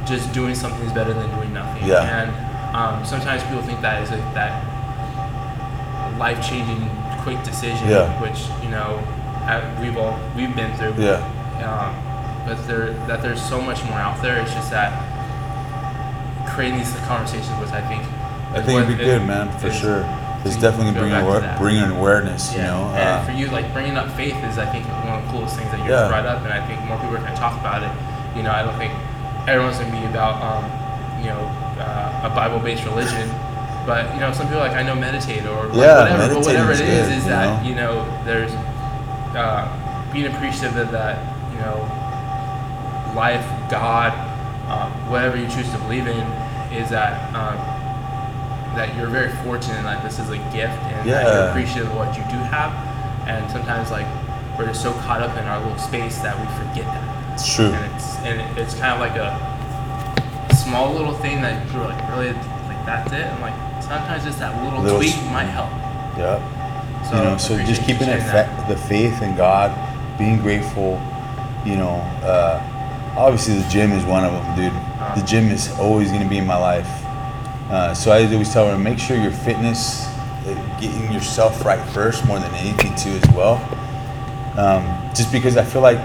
just 0.06 0.32
doing 0.34 0.56
something 0.56 0.82
is 0.86 0.94
better 0.94 1.14
than 1.14 1.30
doing 1.36 1.54
nothing? 1.54 1.86
Yeah. 1.88 2.04
And 2.04 2.76
um, 2.76 3.06
sometimes 3.06 3.44
people 3.44 3.62
think 3.64 3.82
that 3.82 4.02
is 4.04 4.12
like 4.12 4.34
that 4.34 4.64
life 6.18 6.46
changing 6.48 6.90
quick 7.24 7.42
decision, 7.44 7.88
Yeah. 7.90 8.10
which 8.22 8.48
you 8.64 8.70
know 8.70 9.00
we've 9.82 9.98
all 9.98 10.20
we've 10.36 10.56
been 10.56 10.76
through. 10.78 10.94
Yeah. 11.04 11.22
Um, 11.66 11.96
but 12.48 12.68
there 12.68 12.94
that 13.08 13.22
there's 13.22 13.42
so 13.44 13.60
much 13.62 13.84
more 13.86 13.98
out 13.98 14.22
there. 14.22 14.40
It's 14.42 14.54
just 14.54 14.72
that 14.72 14.92
creating 16.54 16.78
these 16.80 16.94
conversations 17.08 17.60
with 17.60 17.72
I 17.74 17.82
think. 17.82 18.04
I 18.54 18.62
think 18.62 18.84
it'd 18.84 18.98
be 18.98 19.04
good, 19.04 19.26
man, 19.26 19.52
for 19.60 19.68
is- 19.68 19.76
sure. 19.76 20.06
It's 20.46 20.58
definitely 20.58 20.94
bringing 20.94 21.18
aware, 21.18 21.56
bringing 21.58 21.90
awareness. 21.90 22.54
You 22.54 22.60
Yeah. 22.60 22.68
know, 22.68 22.84
and 22.94 23.10
uh, 23.10 23.24
for 23.26 23.32
you, 23.32 23.48
like 23.48 23.74
bringing 23.74 23.98
up 23.98 24.12
faith 24.16 24.36
is, 24.46 24.60
I 24.60 24.68
think, 24.68 24.86
one 25.04 25.18
of 25.18 25.26
the 25.26 25.32
coolest 25.32 25.58
things 25.58 25.72
that 25.72 25.80
you 25.84 25.90
Yeah. 25.90 26.08
brought 26.08 26.28
up, 26.28 26.44
and 26.44 26.54
I 26.54 26.62
think 26.68 26.86
more 26.86 26.98
people 27.00 27.16
are 27.16 27.20
going 27.20 27.34
to 27.34 27.40
talk 27.40 27.60
about 27.60 27.82
it. 27.82 27.90
You 28.38 28.44
know, 28.44 28.52
I 28.52 28.62
don't 28.62 28.78
think 28.78 28.94
everyone's 29.48 29.78
to 29.80 29.86
be 29.86 30.04
about, 30.06 30.42
um, 30.42 30.64
you 31.22 31.28
know, 31.30 31.42
uh, 31.80 32.30
a 32.32 32.36
Bible-based 32.36 32.84
religion, 32.86 33.30
but 33.86 34.14
you 34.14 34.20
know, 34.20 34.32
some 34.34 34.48
people 34.48 34.62
are 34.62 34.68
like 34.68 34.78
I 34.78 34.84
know 34.84 34.96
meditate 34.96 35.46
or 35.46 35.68
Yeah, 35.74 36.02
whatever, 36.10 36.36
but 36.36 36.46
whatever 36.46 36.72
it 36.72 36.82
is, 36.82 37.08
good, 37.08 37.18
is 37.18 37.26
that 37.26 37.64
know? 37.64 37.70
you 37.70 37.76
know, 37.76 38.24
there's 38.26 38.52
uh, 39.36 40.10
being 40.14 40.28
appreciative 40.34 40.78
of 40.78 40.92
that, 40.92 41.20
you 41.54 41.60
know, 41.60 41.78
life, 43.16 43.46
God, 43.70 44.12
um, 44.70 44.92
whatever 45.10 45.38
you 45.38 45.48
choose 45.48 45.70
to 45.72 45.78
believe 45.80 46.08
in, 46.08 46.26
is 46.74 46.90
that. 46.90 47.34
Um, 47.36 47.76
that 48.76 48.94
you're 48.98 49.08
very 49.08 49.32
fortunate 49.46 49.82
that 49.84 50.04
this 50.04 50.20
is 50.20 50.30
a 50.30 50.38
gift 50.52 50.76
and 50.92 51.10
that 51.10 51.24
you're 51.24 51.48
appreciative 51.48 51.90
of 51.92 51.96
what 51.96 52.10
you 52.18 52.24
do 52.24 52.36
have. 52.52 52.76
And 53.26 53.50
sometimes 53.50 53.90
like 53.90 54.06
we're 54.60 54.66
just 54.66 54.84
so 54.84 54.92
caught 55.08 55.22
up 55.22 55.32
in 55.38 55.46
our 55.46 55.60
little 55.64 55.78
space 55.78 56.18
that 56.20 56.36
we 56.38 56.46
forget 56.60 56.84
that. 56.84 57.15
It's 57.36 57.56
true. 57.56 57.68
And 57.68 57.96
it's 57.96 58.16
and 58.26 58.58
it's 58.58 58.74
kind 58.74 58.94
of 58.94 59.00
like 59.00 59.16
a 59.16 60.56
small 60.56 60.94
little 60.94 61.14
thing 61.14 61.42
that 61.42 61.72
you're 61.72 61.84
like 61.86 62.10
really 62.10 62.34
like 62.34 62.86
that's 62.86 63.12
it. 63.12 63.26
I'm 63.26 63.42
like 63.42 63.84
sometimes 63.84 64.24
just 64.24 64.40
that 64.40 64.52
little, 64.64 64.82
Little 64.82 64.98
tweak 64.98 65.14
s- 65.14 65.32
might 65.32 65.46
help. 65.46 65.70
Yeah. 66.18 66.40
So 67.10 67.18
you 67.18 67.24
know, 67.24 67.38
so 67.38 67.58
just 67.66 67.84
keeping 67.86 68.08
it 68.10 68.22
fa- 68.22 68.50
the 68.68 68.76
faith 68.76 69.22
in 69.22 69.36
God, 69.36 69.70
being 70.18 70.42
grateful. 70.42 71.00
You 71.66 71.76
know, 71.78 71.96
uh, 72.24 72.62
obviously 73.18 73.56
the 73.60 73.68
gym 73.70 73.92
is 73.92 74.04
one 74.06 74.24
of 74.24 74.32
them, 74.32 74.56
dude. 74.56 74.72
Uh-huh. 74.72 75.16
The 75.20 75.26
gym 75.26 75.50
is 75.50 75.72
always 75.80 76.10
going 76.10 76.24
to 76.24 76.30
be 76.30 76.38
in 76.38 76.46
my 76.48 76.58
life. 76.58 76.88
Uh, 77.70 77.94
so 77.94 78.12
I 78.12 78.24
always 78.26 78.54
tell 78.54 78.70
her, 78.70 78.78
make 78.78 79.00
sure 79.00 79.18
your 79.18 79.32
fitness, 79.32 80.06
uh, 80.08 80.78
getting 80.80 81.12
yourself 81.12 81.66
right 81.66 81.84
first, 81.90 82.24
more 82.26 82.40
than 82.40 82.54
anything 82.54 82.94
too, 82.96 83.10
as 83.18 83.36
well. 83.36 83.56
Um, 84.58 84.86
just 85.16 85.32
because 85.32 85.58
I 85.58 85.64
feel 85.66 85.82
like 85.82 85.98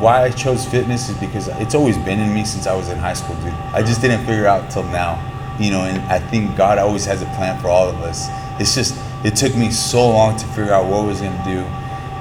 why 0.00 0.24
I 0.24 0.30
chose 0.30 0.66
fitness 0.66 1.08
is 1.08 1.16
because 1.18 1.48
it's 1.60 1.74
always 1.74 1.98
been 1.98 2.18
in 2.18 2.32
me 2.34 2.44
since 2.44 2.66
I 2.66 2.74
was 2.74 2.88
in 2.88 2.98
high 2.98 3.12
school, 3.12 3.36
dude. 3.36 3.52
I 3.72 3.82
just 3.82 4.00
didn't 4.00 4.24
figure 4.24 4.46
out 4.46 4.70
till 4.70 4.84
now, 4.84 5.20
you 5.58 5.70
know. 5.70 5.82
And 5.82 5.98
I 6.10 6.18
think 6.18 6.56
God 6.56 6.78
always 6.78 7.04
has 7.04 7.22
a 7.22 7.26
plan 7.36 7.60
for 7.60 7.68
all 7.68 7.88
of 7.88 7.96
us. 7.96 8.28
It's 8.60 8.74
just 8.74 8.98
it 9.24 9.36
took 9.36 9.54
me 9.56 9.70
so 9.70 10.08
long 10.08 10.36
to 10.38 10.46
figure 10.48 10.72
out 10.72 10.86
what 10.86 11.00
I 11.00 11.06
was 11.06 11.20
gonna 11.20 11.44
do, 11.44 11.60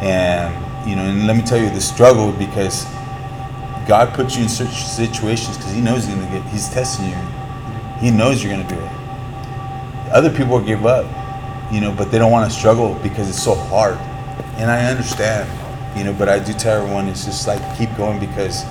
and 0.06 0.90
you 0.90 0.96
know. 0.96 1.04
And 1.04 1.26
let 1.26 1.38
me 1.38 1.42
tell 1.44 1.58
you, 1.58 1.70
the 1.70 1.82
struggle 1.82 2.32
because 2.34 2.86
God 3.88 4.14
puts 4.14 4.36
you 4.36 4.44
in 4.44 4.50
such 4.50 4.84
situations 4.84 5.58
because 5.58 5.72
He 5.72 5.82
knows 5.82 6.06
He's 6.06 6.16
gonna 6.16 6.30
get. 6.30 6.44
He's 6.50 6.70
testing 6.70 7.10
you. 7.10 7.16
He 8.00 8.12
knows 8.12 8.44
you're 8.44 8.52
gonna 8.52 8.68
do 8.68 8.76
it. 8.76 8.92
Other 10.12 10.30
people 10.30 10.60
give 10.60 10.86
up, 10.86 11.06
you 11.72 11.80
know, 11.82 11.92
but 11.92 12.12
they 12.12 12.20
don't 12.20 12.32
want 12.32 12.52
to 12.52 12.56
struggle 12.58 12.96
because 13.02 13.30
it's 13.30 13.42
so 13.42 13.56
hard. 13.56 13.98
And 14.58 14.70
I 14.70 14.86
understand, 14.92 15.50
you 15.96 16.04
know, 16.04 16.14
but 16.14 16.30
I 16.30 16.40
do 16.40 16.54
tell 16.54 16.82
everyone 16.82 17.08
it's 17.08 17.26
just 17.26 17.48
like 17.48 17.62
keep 17.78 17.96
going 17.98 18.20
because 18.20 18.64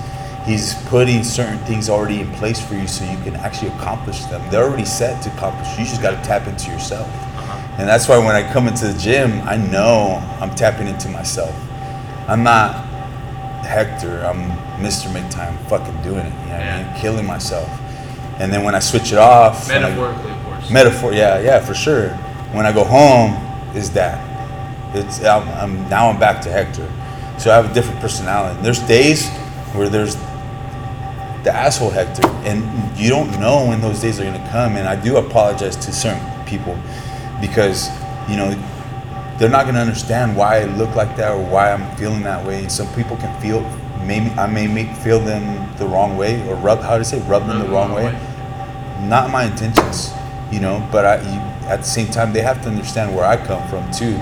he's 0.45 0.73
putting 0.89 1.23
certain 1.23 1.57
things 1.59 1.89
already 1.89 2.19
in 2.21 2.31
place 2.33 2.59
for 2.59 2.75
you 2.75 2.87
so 2.87 3.03
you 3.09 3.17
can 3.23 3.35
actually 3.37 3.69
accomplish 3.69 4.23
them. 4.25 4.41
They're 4.51 4.63
already 4.65 4.85
set 4.85 5.21
to 5.23 5.33
accomplish. 5.35 5.69
You 5.79 5.85
just 5.85 6.01
got 6.01 6.11
to 6.11 6.27
tap 6.27 6.47
into 6.47 6.69
yourself. 6.71 7.07
Uh-huh. 7.07 7.75
And 7.79 7.87
that's 7.87 8.07
why 8.09 8.17
when 8.17 8.35
I 8.35 8.51
come 8.51 8.67
into 8.67 8.87
the 8.87 8.97
gym, 8.99 9.41
I 9.47 9.55
know 9.57 10.21
I'm 10.41 10.53
tapping 10.55 10.87
into 10.87 11.07
myself. 11.09 11.55
I'm 12.27 12.43
not 12.43 12.85
Hector. 13.65 14.23
I'm 14.25 14.49
Mr. 14.83 15.11
Make 15.13 15.29
Time 15.29 15.57
fucking 15.69 16.01
doing 16.01 16.25
it. 16.25 16.33
You 16.43 16.49
know 16.49 16.53
what 16.53 16.61
I 16.61 16.65
Yeah. 16.65 16.91
mean? 16.91 17.01
Killing 17.01 17.25
myself. 17.25 17.69
And 18.39 18.51
then 18.51 18.63
when 18.63 18.75
I 18.75 18.79
switch 18.79 19.11
it 19.13 19.17
off, 19.17 19.69
and 19.71 19.85
I- 19.85 19.89
Metaphorically, 19.89 20.31
of 20.31 20.43
course. 20.45 20.69
metaphor 20.69 21.13
yeah 21.13 21.39
yeah 21.39 21.59
for 21.59 21.73
sure 21.73 22.09
when 22.53 22.65
i 22.65 22.71
go 22.71 22.83
home 22.85 23.33
is 23.75 23.89
that 23.91 24.17
it's 24.95 25.23
I'm, 25.23 25.47
I'm 25.49 25.89
now 25.89 26.09
i'm 26.09 26.17
back 26.19 26.41
to 26.43 26.49
hector 26.51 26.87
so 27.43 27.51
i 27.51 27.55
have 27.55 27.69
a 27.69 27.73
different 27.73 27.99
personality 27.99 28.59
there's 28.61 28.79
days 28.81 29.29
where 29.73 29.89
there's 29.89 30.15
the 31.43 31.51
asshole 31.53 31.89
hector 31.89 32.25
and 32.45 32.63
you 32.97 33.09
don't 33.09 33.29
know 33.39 33.65
when 33.67 33.81
those 33.81 33.99
days 33.99 34.19
are 34.19 34.23
going 34.23 34.41
to 34.41 34.49
come 34.49 34.75
and 34.77 34.87
i 34.87 34.95
do 34.95 35.17
apologize 35.17 35.75
to 35.75 35.91
certain 35.91 36.45
people 36.45 36.77
because 37.41 37.89
you 38.29 38.37
know 38.37 38.49
they're 39.37 39.49
not 39.49 39.63
going 39.63 39.75
to 39.75 39.81
understand 39.81 40.35
why 40.37 40.61
i 40.61 40.63
look 40.63 40.95
like 40.95 41.17
that 41.17 41.31
or 41.31 41.43
why 41.43 41.71
i'm 41.71 41.97
feeling 41.97 42.23
that 42.23 42.45
way 42.45 42.59
and 42.61 42.71
some 42.71 42.87
people 42.95 43.17
can 43.17 43.41
feel 43.41 43.61
maybe 44.05 44.29
i 44.39 44.47
may 44.47 44.67
make 44.67 44.89
feel 44.97 45.19
them 45.19 45.43
the 45.77 45.85
wrong 45.85 46.15
way 46.15 46.47
or 46.47 46.55
rub 46.55 46.79
how 46.79 46.97
to 46.97 47.03
say 47.03 47.19
rub 47.27 47.45
them 47.47 47.59
the 47.59 47.67
wrong 47.67 47.93
way 47.93 48.17
not 49.07 49.29
my 49.31 49.45
intentions, 49.45 50.11
you 50.51 50.59
know. 50.59 50.87
But 50.91 51.05
I, 51.05 51.15
you, 51.21 51.39
at 51.67 51.77
the 51.77 51.85
same 51.85 52.07
time, 52.07 52.33
they 52.33 52.41
have 52.41 52.61
to 52.63 52.69
understand 52.69 53.15
where 53.15 53.25
I 53.25 53.37
come 53.37 53.67
from 53.69 53.89
too. 53.91 54.19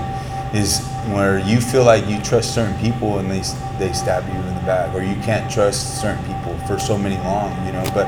Is 0.56 0.86
where 1.10 1.40
you 1.40 1.60
feel 1.60 1.84
like 1.84 2.06
you 2.06 2.20
trust 2.22 2.54
certain 2.54 2.78
people 2.80 3.18
and 3.18 3.30
they 3.30 3.42
they 3.78 3.92
stab 3.92 4.26
you 4.28 4.34
in 4.34 4.54
the 4.54 4.62
back, 4.62 4.94
or 4.94 5.02
you 5.02 5.16
can't 5.22 5.50
trust 5.50 6.00
certain 6.00 6.22
people 6.24 6.56
for 6.66 6.78
so 6.78 6.96
many 6.96 7.16
long, 7.16 7.50
you 7.66 7.72
know. 7.72 7.84
But 7.92 8.06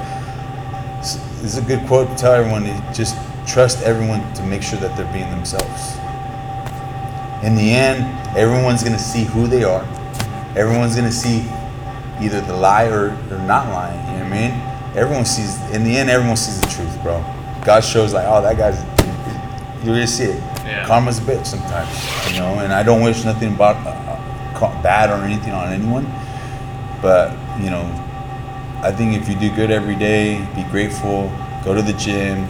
it's, 1.01 1.17
it's 1.43 1.57
a 1.57 1.63
good 1.63 1.87
quote 1.87 2.09
to 2.09 2.15
tell 2.15 2.33
everyone 2.33 2.63
to 2.65 2.93
just 2.95 3.17
trust 3.47 3.83
everyone 3.83 4.21
to 4.35 4.43
make 4.45 4.63
sure 4.63 4.79
that 4.79 4.97
they're 4.97 5.13
being 5.13 5.31
themselves. 5.31 5.97
In 7.45 7.57
the 7.57 7.73
end, 7.73 8.05
everyone's 8.37 8.83
gonna 8.83 8.99
see 8.99 9.25
who 9.25 9.47
they 9.47 9.65
are. 9.65 9.85
Everyone's 10.57 10.95
gonna 10.95 11.13
see 11.13 11.41
either 12.21 12.41
the 12.41 12.55
lie 12.55 12.87
or, 12.87 13.11
or 13.31 13.39
not 13.39 13.69
lying. 13.69 13.99
You 14.13 14.19
know 14.19 14.31
what 14.31 14.33
I 14.33 14.49
mean? 14.49 14.97
Everyone 14.97 15.25
sees. 15.25 15.61
In 15.73 15.83
the 15.83 15.97
end, 15.97 16.09
everyone 16.09 16.37
sees 16.37 16.61
the 16.61 16.69
truth, 16.69 17.03
bro. 17.03 17.19
God 17.65 17.81
shows 17.81 18.15
like, 18.15 18.27
oh, 18.29 18.41
that 18.41 18.57
guy's. 18.57 18.83
You're 19.85 19.95
gonna 19.95 20.07
see 20.07 20.25
it. 20.25 20.54
Yeah. 20.65 20.87
Karma's 20.87 21.19
a 21.19 21.23
bitch 21.23 21.47
sometimes, 21.47 21.91
you 22.33 22.41
know. 22.41 22.59
And 22.61 22.73
I 22.73 22.83
don't 22.83 23.03
wish 23.03 23.25
nothing 23.25 23.55
about 23.55 23.77
uh, 23.87 24.83
bad 24.83 25.11
or 25.11 25.25
anything 25.25 25.53
on 25.53 25.73
anyone, 25.73 26.05
but 27.03 27.33
you 27.61 27.71
know, 27.71 27.85
I 28.83 28.93
think 28.93 29.15
if 29.15 29.29
you 29.29 29.35
do 29.35 29.55
good 29.55 29.71
every 29.71 29.95
day, 29.95 30.47
be 30.55 30.63
grateful, 30.65 31.31
go 31.65 31.75
to 31.75 31.83
the 31.83 31.93
gym, 31.95 32.47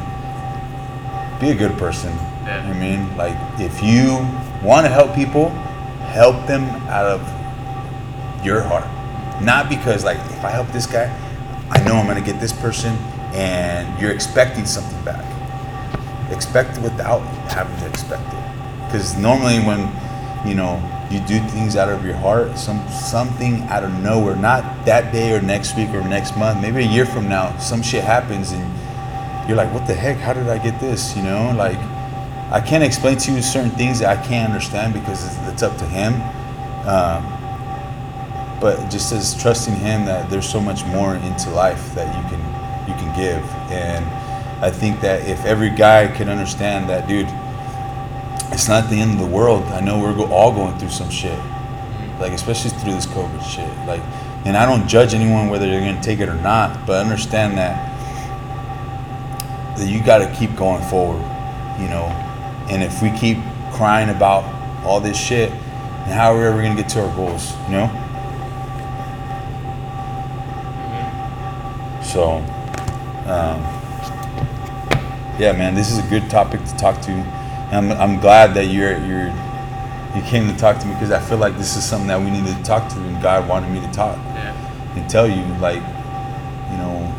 be 1.41 1.51
a 1.51 1.55
good 1.55 1.77
person. 1.79 2.13
Yeah. 2.45 2.69
I 2.69 2.79
mean, 2.79 3.17
like 3.17 3.37
if 3.61 3.83
you 3.83 4.19
want 4.63 4.87
to 4.87 4.93
help 4.93 5.15
people, 5.15 5.51
help 6.13 6.47
them 6.47 6.65
out 6.89 7.07
of 7.07 7.21
your 8.45 8.63
heart, 8.63 8.87
not 9.43 9.69
because 9.69 10.05
like 10.05 10.19
if 10.19 10.45
I 10.45 10.51
help 10.51 10.69
this 10.69 10.87
guy, 10.87 11.07
I 11.71 11.83
know 11.83 11.97
I'm 11.97 12.07
gonna 12.07 12.21
get 12.21 12.41
this 12.41 12.53
person, 12.53 12.95
and 13.33 14.01
you're 14.01 14.13
expecting 14.13 14.67
something 14.67 15.03
back. 15.05 15.25
Expect 16.31 16.79
without 16.81 17.21
having 17.51 17.77
to 17.81 17.87
expect 17.87 18.27
it, 18.33 18.87
because 18.87 19.17
normally 19.17 19.59
when 19.61 19.81
you 20.47 20.55
know 20.55 20.81
you 21.11 21.21
do 21.21 21.39
things 21.49 21.77
out 21.77 21.91
of 21.91 22.05
your 22.05 22.17
heart, 22.17 22.57
some 22.57 22.89
something 22.89 23.61
out 23.65 23.85
of 23.85 23.93
nowhere, 24.03 24.35
not 24.35 24.63
that 24.87 25.13
day 25.13 25.33
or 25.33 25.43
next 25.43 25.77
week 25.77 25.91
or 25.91 26.01
next 26.01 26.37
month, 26.37 26.63
maybe 26.63 26.83
a 26.83 26.89
year 26.89 27.05
from 27.05 27.29
now, 27.29 27.57
some 27.59 27.83
shit 27.83 28.03
happens 28.03 28.53
and 28.53 29.49
you're 29.49 29.57
like, 29.57 29.73
what 29.75 29.87
the 29.87 29.95
heck? 29.95 30.17
How 30.17 30.33
did 30.33 30.49
I 30.49 30.57
get 30.59 30.81
this? 30.81 31.15
You 31.15 31.23
know, 31.23 31.55
like 31.57 31.79
I 32.51 32.63
can't 32.67 32.83
explain 32.83 33.19
to 33.19 33.33
you 33.33 33.43
certain 33.43 33.71
things 33.73 33.99
that 33.99 34.19
I 34.19 34.27
can't 34.27 34.51
understand 34.51 34.95
because 34.95 35.27
it's, 35.27 35.37
it's 35.53 35.63
up 35.63 35.77
to 35.77 35.85
him. 35.85 36.15
Um, 36.89 37.23
but 38.61 38.91
just 38.91 39.13
as 39.13 39.41
trusting 39.41 39.75
him 39.75 40.07
that 40.07 40.31
there's 40.31 40.49
so 40.49 40.61
much 40.61 40.87
more 40.87 41.17
into 41.17 41.51
life 41.51 41.95
that 41.95 42.09
you 42.17 42.23
can 42.31 42.41
you 42.89 42.95
can 42.95 43.15
give, 43.15 43.45
and 43.71 44.05
I 44.65 44.71
think 44.71 45.03
that 45.03 45.29
if 45.29 45.45
every 45.45 45.69
guy 45.69 46.09
can 46.09 46.31
understand 46.31 46.89
that, 46.89 47.07
dude, 47.07 47.29
it's 48.51 48.67
not 48.67 48.89
the 48.89 48.99
end 48.99 49.13
of 49.13 49.19
the 49.19 49.27
world. 49.27 49.63
I 49.65 49.81
know 49.81 49.99
we're 49.99 50.15
go- 50.15 50.33
all 50.33 50.55
going 50.55 50.79
through 50.79 50.89
some 50.89 51.11
shit, 51.11 51.39
like 52.19 52.33
especially 52.33 52.71
through 52.71 52.95
this 52.95 53.05
COVID 53.05 53.45
shit. 53.45 53.69
Like, 53.87 54.01
and 54.47 54.57
I 54.57 54.65
don't 54.65 54.89
judge 54.89 55.13
anyone 55.13 55.51
whether 55.51 55.67
they're 55.67 55.81
gonna 55.81 56.03
take 56.03 56.19
it 56.21 56.31
or 56.31 56.35
not, 56.37 56.87
but 56.87 57.05
understand 57.05 57.59
that 57.59 57.77
that 59.77 59.87
you 59.87 60.03
got 60.03 60.19
to 60.19 60.35
keep 60.35 60.57
going 60.57 60.83
forward, 60.85 61.21
you 61.79 61.89
know. 61.89 62.07
And 62.71 62.83
if 62.83 63.03
we 63.03 63.11
keep 63.11 63.37
crying 63.73 64.09
about 64.09 64.45
all 64.83 64.99
this 64.99 65.19
shit, 65.19 65.51
then 65.51 66.17
how 66.17 66.33
are 66.33 66.39
we 66.39 66.47
ever 66.47 66.63
gonna 66.63 66.75
get 66.75 66.89
to 66.91 67.05
our 67.05 67.15
goals, 67.15 67.53
you 67.67 67.73
know? 67.73 67.91
So, 72.03 72.37
um, 73.27 73.74
yeah, 75.39 75.53
man, 75.53 75.75
this 75.75 75.91
is 75.91 75.99
a 75.99 76.09
good 76.09 76.29
topic 76.31 76.63
to 76.65 76.77
talk 76.77 77.01
to. 77.03 77.11
And 77.11 77.93
I'm, 77.93 78.01
I'm 78.01 78.21
glad 78.21 78.55
that 78.55 78.67
you're 78.67 78.97
you're 79.05 79.33
you 80.15 80.23
came 80.31 80.47
to 80.49 80.57
talk 80.57 80.79
to 80.79 80.87
me 80.87 80.95
because 80.95 81.11
I 81.11 81.19
feel 81.21 81.39
like 81.39 81.57
this 81.59 81.77
is 81.77 81.85
something 81.85 82.07
that 82.09 82.21
we 82.21 82.31
needed 82.31 82.57
to 82.57 82.63
talk 82.63 82.89
to, 82.93 82.99
and 83.01 83.21
God 83.23 83.49
wanted 83.49 83.71
me 83.71 83.81
to 83.81 83.93
talk 83.93 84.17
Yeah. 84.17 84.55
and 84.97 85.11
tell 85.11 85.27
you, 85.29 85.43
like, 85.61 85.83
you 86.71 86.77
know, 86.79 87.13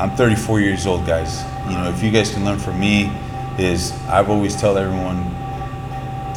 I'm 0.00 0.10
34 0.16 0.60
years 0.60 0.86
old, 0.86 1.06
guys. 1.06 1.42
You 1.68 1.76
know, 1.76 1.88
if 1.88 2.02
you 2.02 2.10
guys 2.10 2.32
can 2.32 2.44
learn 2.44 2.58
from 2.58 2.80
me, 2.80 3.12
is 3.58 3.92
I've 4.08 4.28
always 4.28 4.56
tell 4.56 4.76
everyone, 4.76 5.18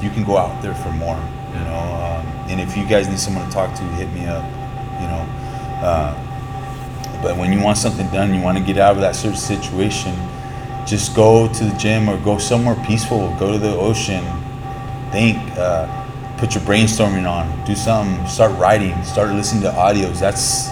you 0.04 0.12
can 0.12 0.24
go 0.24 0.38
out 0.38 0.62
there 0.62 0.76
for 0.76 0.92
more. 0.92 1.18
You 1.54 1.60
know, 1.62 1.80
um, 1.80 2.50
and 2.52 2.62
if 2.62 2.78
you 2.78 2.86
guys 2.86 3.08
need 3.08 3.20
someone 3.20 3.46
to 3.48 3.52
talk 3.52 3.74
to, 3.76 3.84
hit 3.96 4.12
me 4.14 4.28
up. 4.28 4.44
You 5.02 5.08
know, 5.08 5.26
uh, 5.82 6.14
but 7.24 7.36
when 7.38 7.52
you 7.52 7.60
want 7.62 7.78
something 7.78 8.06
done, 8.10 8.32
you 8.34 8.42
want 8.42 8.58
to 8.60 8.64
get 8.64 8.78
out 8.78 8.96
of 8.96 9.02
that 9.02 9.16
certain 9.16 9.38
situation, 9.38 10.14
just 10.86 11.16
go 11.16 11.52
to 11.52 11.64
the 11.64 11.76
gym 11.78 12.10
or 12.10 12.18
go 12.20 12.38
somewhere 12.38 12.76
peaceful. 12.86 13.36
Go 13.40 13.52
to 13.52 13.58
the 13.58 13.76
ocean. 13.76 14.24
Think. 15.12 15.38
Uh, 15.58 15.88
put 16.38 16.56
your 16.56 16.64
brainstorming 16.64 17.30
on. 17.30 17.66
Do 17.66 17.76
something. 17.76 18.26
Start 18.28 18.58
writing. 18.60 19.02
Start 19.04 19.32
listening 19.32 19.64
to 19.64 19.72
audios. 19.72 20.20
That's 20.20 20.68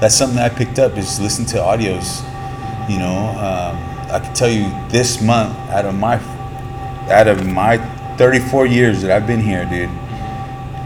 that's 0.00 0.14
something 0.14 0.36
that 0.36 0.52
I 0.52 0.54
picked 0.54 0.78
up 0.78 0.98
is 0.98 1.20
listen 1.20 1.46
to 1.46 1.56
audios. 1.58 2.22
You 2.90 2.98
know, 2.98 3.28
um, 3.38 3.76
I 4.10 4.20
can 4.22 4.34
tell 4.34 4.50
you 4.50 4.70
this 4.90 5.22
month 5.22 5.56
out 5.70 5.86
of 5.86 5.94
my 5.94 6.16
out 7.10 7.28
of 7.28 7.46
my 7.46 7.78
34 8.16 8.66
years 8.66 9.02
that 9.02 9.10
I've 9.10 9.26
been 9.26 9.40
here, 9.40 9.64
dude. 9.64 9.88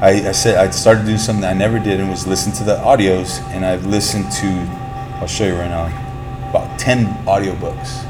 I, 0.00 0.28
I 0.28 0.32
said 0.32 0.56
I 0.56 0.70
started 0.70 1.06
doing 1.06 1.18
something 1.18 1.44
I 1.44 1.52
never 1.52 1.80
did 1.80 1.98
and 1.98 2.08
was 2.08 2.26
listen 2.26 2.52
to 2.52 2.64
the 2.64 2.76
audios, 2.76 3.42
and 3.50 3.64
I've 3.66 3.86
listened 3.86 4.30
to. 4.32 4.46
I'll 5.20 5.26
show 5.26 5.46
you 5.46 5.54
right 5.54 5.68
now, 5.68 5.86
about 6.50 6.78
10 6.78 7.06
audiobooks. 7.26 8.07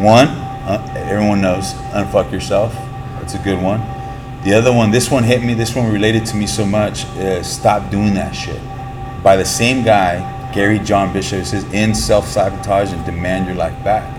One, 0.00 0.28
uh, 0.28 0.94
everyone 0.96 1.40
knows, 1.40 1.72
unfuck 1.92 2.30
yourself. 2.30 2.72
That's 3.18 3.34
a 3.34 3.38
good 3.38 3.60
one. 3.60 3.80
The 4.44 4.54
other 4.54 4.72
one, 4.72 4.92
this 4.92 5.10
one 5.10 5.24
hit 5.24 5.42
me. 5.42 5.54
This 5.54 5.74
one 5.74 5.92
related 5.92 6.24
to 6.26 6.36
me 6.36 6.46
so 6.46 6.64
much. 6.64 7.04
Uh, 7.06 7.42
Stop 7.42 7.90
doing 7.90 8.14
that 8.14 8.32
shit. 8.32 8.60
By 9.24 9.36
the 9.36 9.44
same 9.44 9.84
guy, 9.84 10.52
Gary 10.54 10.78
John 10.78 11.12
Bishop. 11.12 11.44
Says, 11.44 11.64
"End 11.72 11.96
self 11.96 12.28
sabotage 12.28 12.92
and 12.92 13.04
demand 13.04 13.46
your 13.46 13.56
life 13.56 13.74
back." 13.82 14.14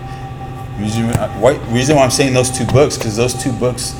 Reason, 0.78 1.04
uh, 1.06 1.32
why, 1.38 1.52
reason 1.72 1.96
why 1.96 2.04
I'm 2.04 2.10
saying 2.10 2.34
those 2.34 2.50
two 2.50 2.66
books 2.66 2.98
because 2.98 3.16
those 3.16 3.34
two 3.34 3.52
books 3.52 3.94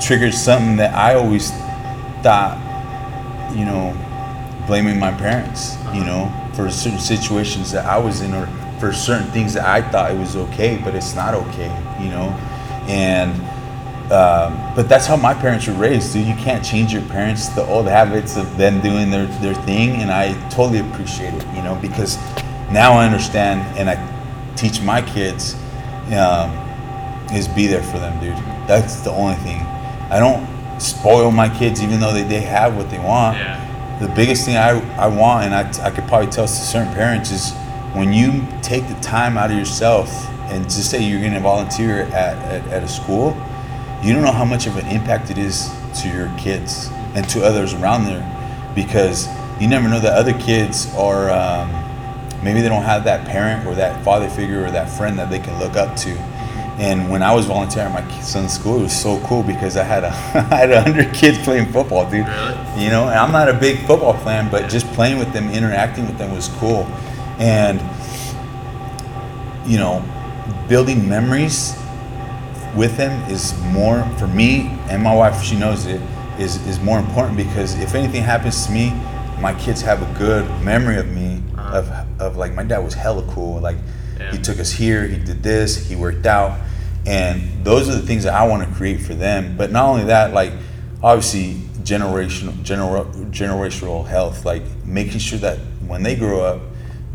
triggered 0.00 0.34
something 0.34 0.76
that 0.76 0.94
I 0.94 1.14
always 1.14 1.50
thought, 2.22 2.58
you 3.54 3.64
know, 3.64 3.94
blaming 4.66 4.98
my 4.98 5.12
parents, 5.12 5.76
you 5.94 6.04
know, 6.04 6.32
for 6.54 6.70
certain 6.70 6.98
situations 6.98 7.72
that 7.72 7.84
I 7.84 7.98
was 7.98 8.22
in 8.22 8.32
or 8.34 8.48
for 8.78 8.92
certain 8.92 9.28
things 9.32 9.54
that 9.54 9.64
I 9.64 9.82
thought 9.90 10.10
it 10.10 10.18
was 10.18 10.36
okay, 10.36 10.80
but 10.82 10.94
it's 10.94 11.14
not 11.14 11.34
okay, 11.34 11.68
you 12.00 12.10
know, 12.10 12.28
and 12.88 13.32
um, 14.10 14.72
but 14.74 14.88
that's 14.88 15.04
how 15.04 15.16
my 15.16 15.34
parents 15.34 15.66
were 15.66 15.74
raised, 15.74 16.14
dude. 16.14 16.26
You 16.26 16.34
can't 16.36 16.64
change 16.64 16.94
your 16.94 17.02
parents, 17.02 17.48
the 17.50 17.66
old 17.66 17.86
habits 17.86 18.38
of 18.38 18.56
them 18.56 18.80
doing 18.80 19.10
their, 19.10 19.26
their 19.26 19.54
thing, 19.54 20.00
and 20.00 20.10
I 20.10 20.32
totally 20.48 20.78
appreciate 20.78 21.34
it, 21.34 21.46
you 21.54 21.62
know, 21.62 21.78
because 21.82 22.16
now 22.72 22.94
I 22.94 23.04
understand 23.04 23.60
and 23.78 23.90
I 23.90 23.96
teach 24.56 24.80
my 24.80 25.02
kids 25.02 25.56
um, 26.16 26.50
is 27.34 27.48
be 27.48 27.66
there 27.66 27.82
for 27.82 27.98
them, 27.98 28.18
dude. 28.18 28.34
That's 28.66 29.00
the 29.00 29.10
only 29.10 29.36
thing. 29.36 29.60
I 30.10 30.18
don't 30.18 30.80
spoil 30.80 31.30
my 31.30 31.54
kids, 31.58 31.82
even 31.82 32.00
though 32.00 32.14
they, 32.14 32.22
they 32.22 32.40
have 32.40 32.76
what 32.76 32.88
they 32.90 32.98
want. 32.98 33.36
Yeah. 33.36 33.98
The 34.00 34.08
biggest 34.14 34.46
thing 34.46 34.56
I, 34.56 34.80
I 34.96 35.08
want, 35.08 35.44
and 35.44 35.54
I, 35.54 35.86
I 35.86 35.90
could 35.90 36.06
probably 36.06 36.30
tell 36.30 36.46
to 36.46 36.52
certain 36.52 36.92
parents, 36.94 37.30
is 37.30 37.52
when 37.98 38.12
you 38.12 38.46
take 38.62 38.86
the 38.86 38.94
time 39.00 39.36
out 39.36 39.50
of 39.50 39.56
yourself 39.56 40.08
and 40.50 40.64
just 40.64 40.90
say 40.90 41.02
you're 41.02 41.20
going 41.20 41.32
to 41.32 41.40
volunteer 41.40 42.02
at, 42.02 42.38
at, 42.46 42.66
at 42.68 42.82
a 42.84 42.88
school, 42.88 43.36
you 44.02 44.12
don't 44.12 44.22
know 44.22 44.32
how 44.32 44.44
much 44.44 44.68
of 44.68 44.76
an 44.76 44.86
impact 44.86 45.30
it 45.30 45.38
is 45.38 45.68
to 46.00 46.08
your 46.08 46.32
kids 46.38 46.88
and 47.16 47.28
to 47.28 47.44
others 47.44 47.74
around 47.74 48.04
there 48.04 48.24
because 48.74 49.26
you 49.60 49.66
never 49.66 49.88
know 49.88 49.98
that 49.98 50.12
other 50.12 50.32
kids 50.38 50.94
are 50.94 51.28
um, 51.30 51.68
maybe 52.44 52.60
they 52.60 52.68
don't 52.68 52.84
have 52.84 53.02
that 53.02 53.26
parent 53.26 53.66
or 53.66 53.74
that 53.74 54.04
father 54.04 54.28
figure 54.28 54.64
or 54.64 54.70
that 54.70 54.88
friend 54.88 55.18
that 55.18 55.28
they 55.28 55.40
can 55.40 55.58
look 55.58 55.74
up 55.74 55.96
to 55.96 56.16
and 56.78 57.10
when 57.10 57.24
I 57.24 57.34
was 57.34 57.46
volunteering 57.46 57.92
at 57.92 58.04
my 58.04 58.20
son's 58.20 58.52
school, 58.52 58.78
it 58.78 58.82
was 58.82 58.96
so 58.96 59.20
cool 59.26 59.42
because 59.42 59.76
I 59.76 59.82
had 59.82 60.04
a 60.04 60.08
I 60.54 60.58
had 60.58 60.70
a 60.70 60.80
hundred 60.80 61.12
kids 61.12 61.36
playing 61.38 61.72
football, 61.72 62.08
dude. 62.08 62.28
Really? 62.28 62.84
You 62.84 62.90
know, 62.90 63.08
and 63.08 63.18
I'm 63.18 63.32
not 63.32 63.48
a 63.48 63.52
big 63.52 63.84
football 63.84 64.16
fan, 64.18 64.48
but 64.48 64.70
just 64.70 64.86
playing 64.92 65.18
with 65.18 65.32
them, 65.32 65.50
interacting 65.50 66.06
with 66.06 66.18
them 66.18 66.32
was 66.32 66.46
cool, 66.60 66.86
and 67.38 67.80
you 69.66 69.76
know, 69.76 70.02
building 70.68 71.08
memories 71.08 71.76
with 72.76 72.96
them 72.96 73.12
is 73.30 73.58
more 73.72 74.02
for 74.18 74.26
me 74.26 74.68
and 74.88 75.02
my 75.02 75.14
wife. 75.14 75.42
She 75.42 75.56
knows 75.58 75.86
it 75.86 76.00
is 76.38 76.56
is 76.66 76.80
more 76.80 76.98
important 76.98 77.36
because 77.36 77.78
if 77.80 77.94
anything 77.94 78.22
happens 78.22 78.66
to 78.66 78.72
me, 78.72 78.90
my 79.40 79.54
kids 79.54 79.80
have 79.82 80.02
a 80.02 80.18
good 80.18 80.44
memory 80.62 80.96
of 80.96 81.08
me 81.08 81.42
Uh-huh. 81.56 81.78
of 81.78 81.90
of 82.20 82.36
like 82.36 82.54
my 82.54 82.62
dad 82.64 82.78
was 82.78 82.94
hella 82.94 83.22
cool. 83.34 83.60
Like 83.60 83.76
Yeah. 84.18 84.32
he 84.32 84.38
took 84.38 84.58
us 84.58 84.70
here, 84.72 85.06
he 85.06 85.18
did 85.18 85.42
this, 85.42 85.88
he 85.88 85.96
worked 85.96 86.26
out, 86.26 86.58
and 87.06 87.42
those 87.64 87.88
are 87.88 87.94
the 87.94 88.06
things 88.06 88.24
that 88.24 88.34
I 88.34 88.46
want 88.46 88.66
to 88.68 88.74
create 88.74 89.00
for 89.00 89.14
them. 89.14 89.54
But 89.56 89.70
not 89.70 89.86
only 89.86 90.04
that, 90.04 90.32
like 90.32 90.52
obviously 91.02 91.54
generational 91.84 92.52
gener- 92.64 93.06
generational 93.30 94.06
health, 94.06 94.44
like 94.44 94.62
making 94.84 95.20
sure 95.20 95.38
that 95.40 95.58
when 95.86 96.02
they 96.02 96.16
grow 96.16 96.40
up, 96.40 96.60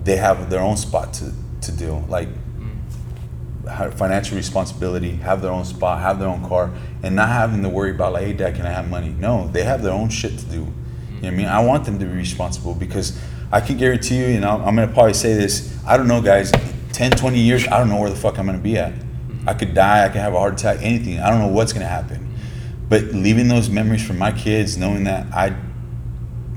they 0.03 0.17
have 0.17 0.49
their 0.49 0.61
own 0.61 0.77
spot 0.77 1.13
to 1.13 1.33
to 1.61 1.71
do. 1.71 2.03
Like 2.07 2.27
mm. 2.27 3.69
have 3.69 3.93
financial 3.95 4.37
responsibility, 4.37 5.11
have 5.17 5.41
their 5.41 5.51
own 5.51 5.65
spot, 5.65 6.01
have 6.01 6.19
their 6.19 6.29
own 6.29 6.47
car, 6.47 6.71
and 7.01 7.15
not 7.15 7.29
having 7.29 7.63
to 7.63 7.69
worry 7.69 7.91
about 7.91 8.13
like, 8.13 8.25
hey, 8.25 8.33
dad, 8.33 8.55
can 8.55 8.65
I 8.65 8.71
have 8.71 8.89
money? 8.89 9.09
No, 9.09 9.47
they 9.47 9.63
have 9.63 9.81
their 9.81 9.93
own 9.93 10.09
shit 10.09 10.37
to 10.39 10.45
do. 10.45 10.55
You 10.55 10.61
know 10.61 10.73
what 11.21 11.25
I 11.25 11.31
mean? 11.31 11.47
I 11.47 11.59
want 11.61 11.85
them 11.85 11.99
to 11.99 12.05
be 12.05 12.11
responsible 12.11 12.73
because 12.73 13.17
I 13.51 13.61
can 13.61 13.77
guarantee 13.77 14.17
you, 14.17 14.25
you 14.25 14.39
know, 14.39 14.49
I'm 14.65 14.75
gonna 14.75 14.87
probably 14.87 15.13
say 15.13 15.33
this. 15.35 15.77
I 15.85 15.95
don't 15.95 16.07
know, 16.07 16.21
guys. 16.21 16.51
10, 16.91 17.11
20 17.11 17.39
years, 17.39 17.67
I 17.67 17.77
don't 17.79 17.89
know 17.89 17.99
where 17.99 18.09
the 18.09 18.15
fuck 18.15 18.37
I'm 18.37 18.45
gonna 18.45 18.57
be 18.57 18.77
at. 18.77 18.93
Mm-hmm. 18.93 19.47
I 19.49 19.53
could 19.53 19.73
die. 19.73 20.05
I 20.05 20.09
could 20.09 20.21
have 20.21 20.33
a 20.33 20.39
heart 20.39 20.53
attack. 20.53 20.79
Anything. 20.81 21.19
I 21.19 21.29
don't 21.29 21.39
know 21.39 21.47
what's 21.47 21.71
gonna 21.71 21.85
happen. 21.85 22.17
Mm-hmm. 22.17 22.87
But 22.89 23.03
leaving 23.13 23.47
those 23.47 23.69
memories 23.69 24.05
for 24.05 24.13
my 24.13 24.31
kids, 24.31 24.77
knowing 24.77 25.03
that 25.05 25.31
I, 25.33 25.55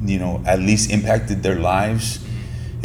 you 0.03 0.19
know, 0.19 0.43
at 0.47 0.59
least 0.59 0.91
impacted 0.91 1.43
their 1.43 1.57
lives, 1.57 2.26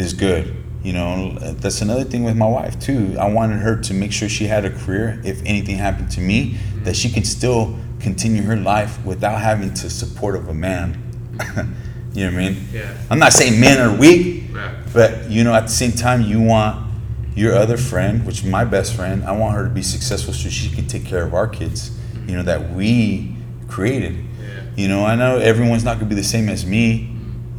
is 0.01 0.13
good. 0.13 0.55
You 0.83 0.93
know, 0.93 1.37
that's 1.39 1.81
another 1.81 2.03
thing 2.03 2.23
with 2.23 2.35
my 2.35 2.47
wife 2.47 2.79
too. 2.79 3.15
I 3.19 3.29
wanted 3.29 3.59
her 3.59 3.79
to 3.81 3.93
make 3.93 4.11
sure 4.11 4.27
she 4.27 4.45
had 4.45 4.65
a 4.65 4.71
career 4.71 5.21
if 5.23 5.41
anything 5.45 5.77
happened 5.77 6.09
to 6.11 6.21
me, 6.21 6.57
that 6.83 6.95
she 6.95 7.09
can 7.09 7.23
still 7.23 7.77
continue 7.99 8.41
her 8.41 8.55
life 8.55 9.03
without 9.05 9.39
having 9.39 9.73
to 9.75 9.89
support 9.89 10.35
of 10.35 10.49
a 10.49 10.53
man. 10.53 10.99
you 12.13 12.25
know 12.25 12.31
what 12.31 12.43
I 12.43 12.49
mean? 12.49 12.67
Yeah. 12.73 12.97
I'm 13.11 13.19
not 13.19 13.33
saying 13.33 13.59
men 13.59 13.79
are 13.79 13.95
weak, 13.95 14.45
Yeah. 14.51 14.73
but 14.91 15.29
you 15.29 15.43
know, 15.43 15.53
at 15.53 15.61
the 15.67 15.73
same 15.73 15.91
time, 15.91 16.23
you 16.23 16.41
want 16.41 16.87
your 17.35 17.53
other 17.55 17.77
friend, 17.77 18.25
which 18.25 18.39
is 18.39 18.45
my 18.45 18.65
best 18.65 18.95
friend, 18.95 19.23
I 19.23 19.31
want 19.33 19.55
her 19.55 19.63
to 19.63 19.69
be 19.69 19.83
successful 19.83 20.33
so 20.33 20.49
she 20.49 20.69
can 20.69 20.87
take 20.87 21.05
care 21.05 21.23
of 21.23 21.33
our 21.33 21.47
kids. 21.47 21.91
You 22.27 22.35
know 22.37 22.43
that 22.43 22.71
we 22.71 23.35
created. 23.67 24.15
Yeah. 24.15 24.61
You 24.75 24.87
know, 24.87 25.05
I 25.05 25.15
know 25.15 25.37
everyone's 25.37 25.83
not 25.83 25.97
gonna 25.97 26.09
be 26.09 26.15
the 26.15 26.23
same 26.23 26.49
as 26.49 26.65
me. 26.65 27.10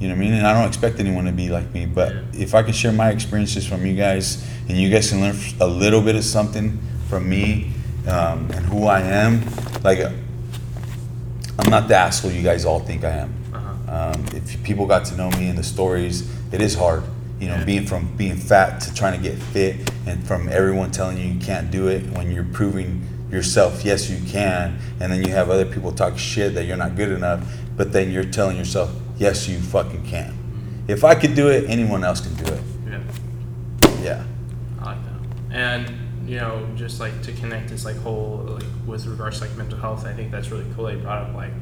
You 0.03 0.09
know 0.09 0.15
what 0.15 0.19
I 0.19 0.25
mean? 0.25 0.33
And 0.33 0.47
I 0.49 0.53
don't 0.53 0.67
expect 0.67 0.99
anyone 0.99 1.27
to 1.27 1.33
be 1.33 1.49
like 1.49 1.73
me. 1.73 1.87
But 1.87 2.13
if 2.33 2.57
I 2.57 2.65
can 2.65 2.73
share 2.73 2.91
my 2.91 3.11
experiences 3.11 3.65
from 3.65 3.87
you 3.87 3.95
guys, 3.95 4.45
and 4.69 4.77
you 4.77 4.91
guys 4.91 5.11
can 5.11 5.21
learn 5.21 5.37
a 5.61 5.67
little 5.69 6.01
bit 6.01 6.17
of 6.17 6.25
something 6.25 6.77
from 7.09 7.29
me 7.29 7.71
um, 8.09 8.51
and 8.51 8.67
who 8.67 8.87
I 8.87 9.01
am, 9.03 9.43
like 9.85 10.01
I'm 10.01 11.71
not 11.71 11.87
the 11.87 11.95
asshole 11.95 12.33
you 12.33 12.43
guys 12.43 12.65
all 12.65 12.81
think 12.81 13.05
I 13.05 13.11
am. 13.11 13.35
Uh-huh. 13.55 14.13
Um, 14.17 14.25
if 14.35 14.61
people 14.65 14.87
got 14.87 15.05
to 15.05 15.17
know 15.17 15.31
me 15.31 15.47
and 15.47 15.57
the 15.57 15.63
stories, 15.63 16.29
it 16.51 16.61
is 16.61 16.75
hard. 16.75 17.05
You 17.39 17.47
know, 17.47 17.59
Yeah. 17.59 17.65
being 17.65 17.87
from 17.87 18.17
being 18.17 18.35
fat 18.37 18.81
to 18.81 18.95
trying 18.95 19.17
to 19.17 19.23
get 19.23 19.39
fit, 19.39 19.89
and 20.05 20.27
from 20.27 20.49
everyone 20.49 20.91
telling 20.91 21.17
you 21.17 21.29
you 21.29 21.39
can't 21.39 21.71
do 21.71 21.87
it 21.87 22.11
when 22.11 22.33
you're 22.33 22.43
proving 22.43 23.07
yourself, 23.31 23.85
yes, 23.85 24.11
you 24.11 24.19
can, 24.29 24.79
and 24.99 25.13
then 25.13 25.25
you 25.25 25.31
have 25.31 25.49
other 25.49 25.65
people 25.65 25.93
talk 25.93 26.19
shit 26.19 26.55
that 26.55 26.65
you're 26.65 26.77
not 26.77 26.97
good 26.97 27.11
enough, 27.13 27.41
but 27.77 27.93
then 27.93 28.11
you're 28.11 28.25
telling 28.25 28.57
yourself, 28.57 28.91
yes, 29.23 29.49
you 29.49 29.61
fucking 29.61 30.05
can. 30.05 30.37
If 30.89 31.05
I 31.05 31.15
could 31.15 31.35
do 31.37 31.49
it, 31.49 31.71
anyone 31.71 32.03
else 32.03 32.21
can 32.21 32.35
do 32.35 32.53
it. 32.53 32.61
Yeah. 32.91 33.03
Yeah. 34.03 34.25
I 34.81 34.85
like 34.85 34.99
that. 35.05 35.57
And 35.57 36.29
you 36.29 36.37
know, 36.39 36.69
just 36.75 36.99
like 36.99 37.23
to 37.23 37.33
connect 37.33 37.69
this 37.69 37.85
like 37.85 37.97
whole 37.99 38.39
like 38.59 38.65
with 38.85 39.07
regards 39.07 39.39
to 39.39 39.47
like 39.47 39.57
mental 39.57 39.79
health, 39.79 40.05
I 40.05 40.13
think 40.13 40.33
that's 40.33 40.51
really 40.51 40.67
cool. 40.75 40.87
They 40.87 40.97
brought 40.97 41.29
up 41.29 41.35
like, 41.35 41.53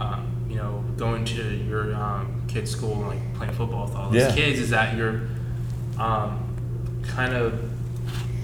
um, 0.00 0.26
you 0.48 0.56
know, 0.56 0.82
going 0.96 1.24
to 1.26 1.42
your 1.42 1.94
um, 1.94 2.42
kid's 2.48 2.70
school 2.70 2.94
and 2.94 3.08
like 3.08 3.34
playing 3.34 3.52
football 3.52 3.84
with 3.86 3.94
all 3.94 4.10
these 4.10 4.22
Yeah. 4.22 4.34
kids. 4.34 4.58
Is 4.58 4.70
that 4.70 4.96
you're 4.96 5.20
um, 5.98 6.56
kind 7.06 7.34
of 7.34 7.70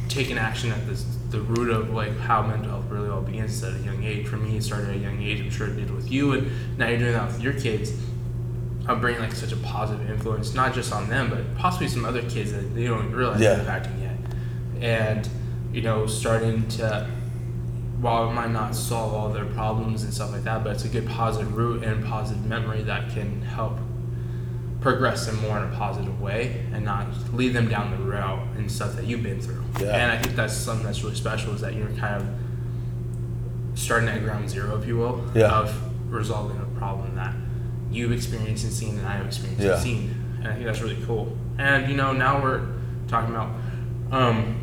taking 0.08 0.36
action 0.36 0.72
at 0.72 0.86
this 0.86 1.04
the 1.30 1.40
root 1.40 1.70
of 1.70 1.90
like 1.90 2.16
how 2.18 2.42
mental 2.42 2.70
health 2.70 2.84
really 2.90 3.08
all 3.08 3.22
begins 3.22 3.62
at 3.64 3.74
a 3.74 3.78
young 3.78 4.04
age. 4.04 4.26
For 4.26 4.36
me, 4.36 4.58
it 4.58 4.62
started 4.62 4.90
at 4.90 4.96
a 4.96 4.98
young 4.98 5.22
age. 5.22 5.40
I'm 5.40 5.50
sure 5.50 5.68
it 5.68 5.76
did 5.76 5.90
with 5.90 6.10
you, 6.10 6.32
and 6.32 6.78
now 6.78 6.88
you're 6.88 6.98
doing 6.98 7.12
that 7.14 7.26
with 7.28 7.40
your 7.40 7.54
kids. 7.54 7.92
I'm 8.88 9.00
bringing 9.00 9.20
like 9.20 9.32
such 9.32 9.52
a 9.52 9.56
positive 9.56 10.08
influence, 10.10 10.54
not 10.54 10.72
just 10.74 10.92
on 10.92 11.08
them, 11.08 11.28
but 11.30 11.56
possibly 11.56 11.88
some 11.88 12.04
other 12.04 12.22
kids 12.22 12.52
that 12.52 12.74
they 12.74 12.84
don't 12.84 13.12
realize 13.12 13.40
Yeah. 13.40 13.54
they're 13.56 13.64
impacting 13.64 14.00
yet. 14.02 14.16
And 14.80 15.28
you 15.72 15.82
know, 15.82 16.06
starting 16.06 16.66
to 16.68 17.06
while 18.00 18.28
it 18.28 18.32
might 18.32 18.50
not 18.50 18.74
solve 18.76 19.12
all 19.14 19.28
their 19.30 19.46
problems 19.46 20.02
and 20.04 20.12
stuff 20.12 20.30
like 20.32 20.44
that, 20.44 20.62
but 20.62 20.74
it's 20.74 20.84
a 20.84 20.88
good 20.88 21.06
positive 21.08 21.56
root 21.56 21.82
and 21.82 22.04
positive 22.04 22.44
memory 22.44 22.82
that 22.82 23.08
can 23.10 23.40
help 23.42 23.78
progress 24.82 25.26
them 25.26 25.40
more 25.40 25.56
in 25.56 25.64
a 25.64 25.76
positive 25.76 26.20
way 26.20 26.62
and 26.72 26.84
not 26.84 27.06
lead 27.32 27.48
them 27.54 27.68
down 27.68 27.90
the 27.90 27.96
route 27.96 28.46
and 28.56 28.70
stuff 28.70 28.94
that 28.94 29.06
you've 29.06 29.22
been 29.22 29.40
through. 29.40 29.64
Yeah. 29.80 29.96
And 29.96 30.12
I 30.12 30.18
think 30.18 30.36
that's 30.36 30.54
something 30.54 30.84
that's 30.86 31.02
really 31.02 31.16
special 31.16 31.54
is 31.54 31.62
that 31.62 31.74
you're 31.74 31.88
kind 31.92 32.22
of 32.22 32.28
starting 33.78 34.08
at 34.08 34.22
ground 34.22 34.48
zero, 34.48 34.78
if 34.78 34.86
you 34.86 34.96
will, 34.98 35.24
Yeah. 35.34 35.50
of 35.50 35.74
resolving 36.12 36.58
a 36.58 36.78
problem 36.78 37.14
that 37.16 37.34
you've 37.90 38.12
experienced 38.12 38.64
and 38.64 38.72
seen 38.72 38.98
and 38.98 39.06
I've 39.06 39.26
experienced 39.26 39.62
Yeah. 39.64 39.72
and 39.74 39.82
seen. 39.82 40.14
And 40.40 40.48
I 40.48 40.52
think 40.54 40.66
that's 40.66 40.80
really 40.80 41.02
cool. 41.06 41.36
And 41.58 41.88
you 41.90 41.96
know, 41.96 42.12
now 42.12 42.42
we're 42.42 42.66
talking 43.08 43.34
about 43.34 43.50
um, 44.12 44.62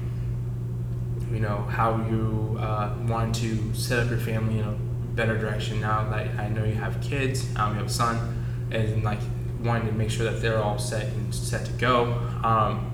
you 1.32 1.40
know 1.40 1.58
how 1.70 1.98
you 2.10 2.58
uh, 2.60 2.96
want 3.08 3.36
to 3.36 3.74
set 3.74 4.00
up 4.00 4.10
your 4.10 4.20
family 4.20 4.60
in 4.60 4.66
a 4.66 4.72
better 5.16 5.38
direction 5.38 5.80
now 5.82 6.10
that 6.10 6.40
I 6.40 6.48
know 6.50 6.64
you 6.64 6.76
have 6.76 7.00
kids, 7.02 7.46
um, 7.56 7.72
you 7.74 7.78
have 7.80 7.88
a 7.88 7.90
son, 7.90 8.46
and 8.72 9.04
like 9.04 9.20
wanting 9.64 9.88
to 9.88 9.94
make 9.94 10.10
sure 10.10 10.30
that 10.30 10.42
they're 10.42 10.62
all 10.62 10.78
set 10.80 11.06
and 11.08 11.34
set 11.34 11.66
to 11.66 11.72
go. 11.74 12.14
Um, 12.44 12.90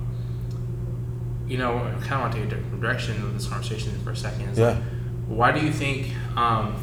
you 1.47 1.57
know, 1.57 1.77
I 1.77 1.91
kind 2.05 2.13
of 2.13 2.19
want 2.21 2.33
to 2.33 2.39
take 2.39 2.47
a 2.51 2.55
different 2.55 2.79
direction 2.81 3.21
of 3.23 3.33
this 3.33 3.47
conversation 3.47 3.91
for 4.03 4.11
a 4.11 4.15
second. 4.15 4.47
Like, 4.49 4.57
Yeah. 4.57 4.75
why 5.27 5.51
do 5.51 5.59
you 5.65 5.71
think? 5.73 6.13
Um, 6.37 6.75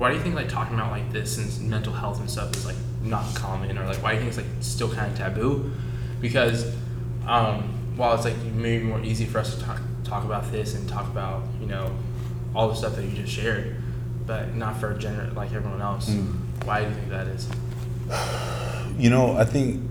why 0.00 0.08
do 0.08 0.16
you 0.16 0.22
think 0.22 0.34
like 0.34 0.48
talking 0.48 0.76
about 0.76 0.90
like 0.90 1.12
this 1.12 1.36
and 1.36 1.68
mental 1.68 1.92
health 1.92 2.20
and 2.20 2.30
stuff 2.30 2.56
is 2.56 2.64
like 2.64 2.76
not 3.02 3.34
common 3.34 3.76
or 3.76 3.84
like 3.84 4.02
why 4.02 4.12
do 4.12 4.14
you 4.14 4.20
think 4.20 4.28
it's 4.28 4.38
like 4.38 4.62
still 4.62 4.88
kind 4.88 5.12
of 5.12 5.18
taboo? 5.18 5.70
Because 6.22 6.74
um, 7.26 7.64
while 7.98 8.14
it's 8.14 8.24
like 8.24 8.38
maybe 8.54 8.82
more 8.82 9.02
easy 9.02 9.26
for 9.26 9.40
us 9.40 9.54
to 9.54 9.62
talk 9.62 9.78
talk 10.02 10.24
about 10.24 10.50
this 10.50 10.74
and 10.74 10.88
talk 10.88 11.06
about 11.08 11.42
you 11.60 11.66
know 11.66 11.94
all 12.54 12.70
the 12.70 12.74
stuff 12.74 12.96
that 12.96 13.04
you 13.04 13.12
just 13.12 13.30
shared, 13.30 13.76
but 14.26 14.54
not 14.54 14.80
for 14.80 14.94
gener 14.94 15.34
like 15.34 15.52
everyone 15.52 15.82
else. 15.82 16.08
Mm. 16.08 16.64
Why 16.64 16.82
do 16.82 16.88
you 16.88 16.94
think 16.94 17.10
that 17.10 17.26
is? 17.28 17.46
You 18.98 19.10
know, 19.10 19.36
I 19.36 19.44
think 19.44 19.82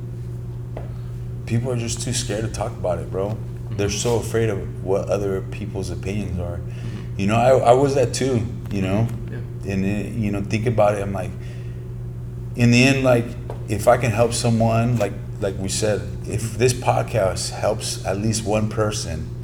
people 1.45 1.71
are 1.71 1.77
just 1.77 2.01
too 2.01 2.13
scared 2.13 2.45
to 2.45 2.51
talk 2.51 2.71
about 2.71 2.97
it, 2.97 3.11
bro. 3.11 3.37
They're 3.69 3.91
so 3.91 4.17
afraid 4.17 4.49
of 4.49 4.83
what 4.83 5.07
other 5.07 5.41
people's 5.41 5.91
opinions 5.91 6.39
are. 6.39 6.59
You 7.15 7.27
know, 7.27 7.35
I, 7.35 7.57
I 7.57 7.73
was 7.73 7.93
that 7.93 8.13
too, 8.13 8.45
you 8.71 8.81
know? 8.81 9.07
And, 9.67 9.85
it, 9.85 10.13
you 10.13 10.31
know, 10.31 10.41
think 10.41 10.65
about 10.65 10.95
it. 10.95 11.01
I'm 11.01 11.13
like, 11.13 11.31
in 12.55 12.71
the 12.71 12.83
end, 12.83 13.03
like, 13.03 13.25
if 13.67 13.87
I 13.87 13.97
can 13.97 14.11
help 14.11 14.33
someone, 14.33 14.97
like, 14.97 15.13
like 15.41 15.57
we 15.57 15.69
said, 15.69 16.01
if 16.27 16.57
this 16.57 16.73
podcast 16.73 17.51
helps 17.51 18.03
at 18.05 18.17
least 18.17 18.45
one 18.45 18.69
person 18.69 19.35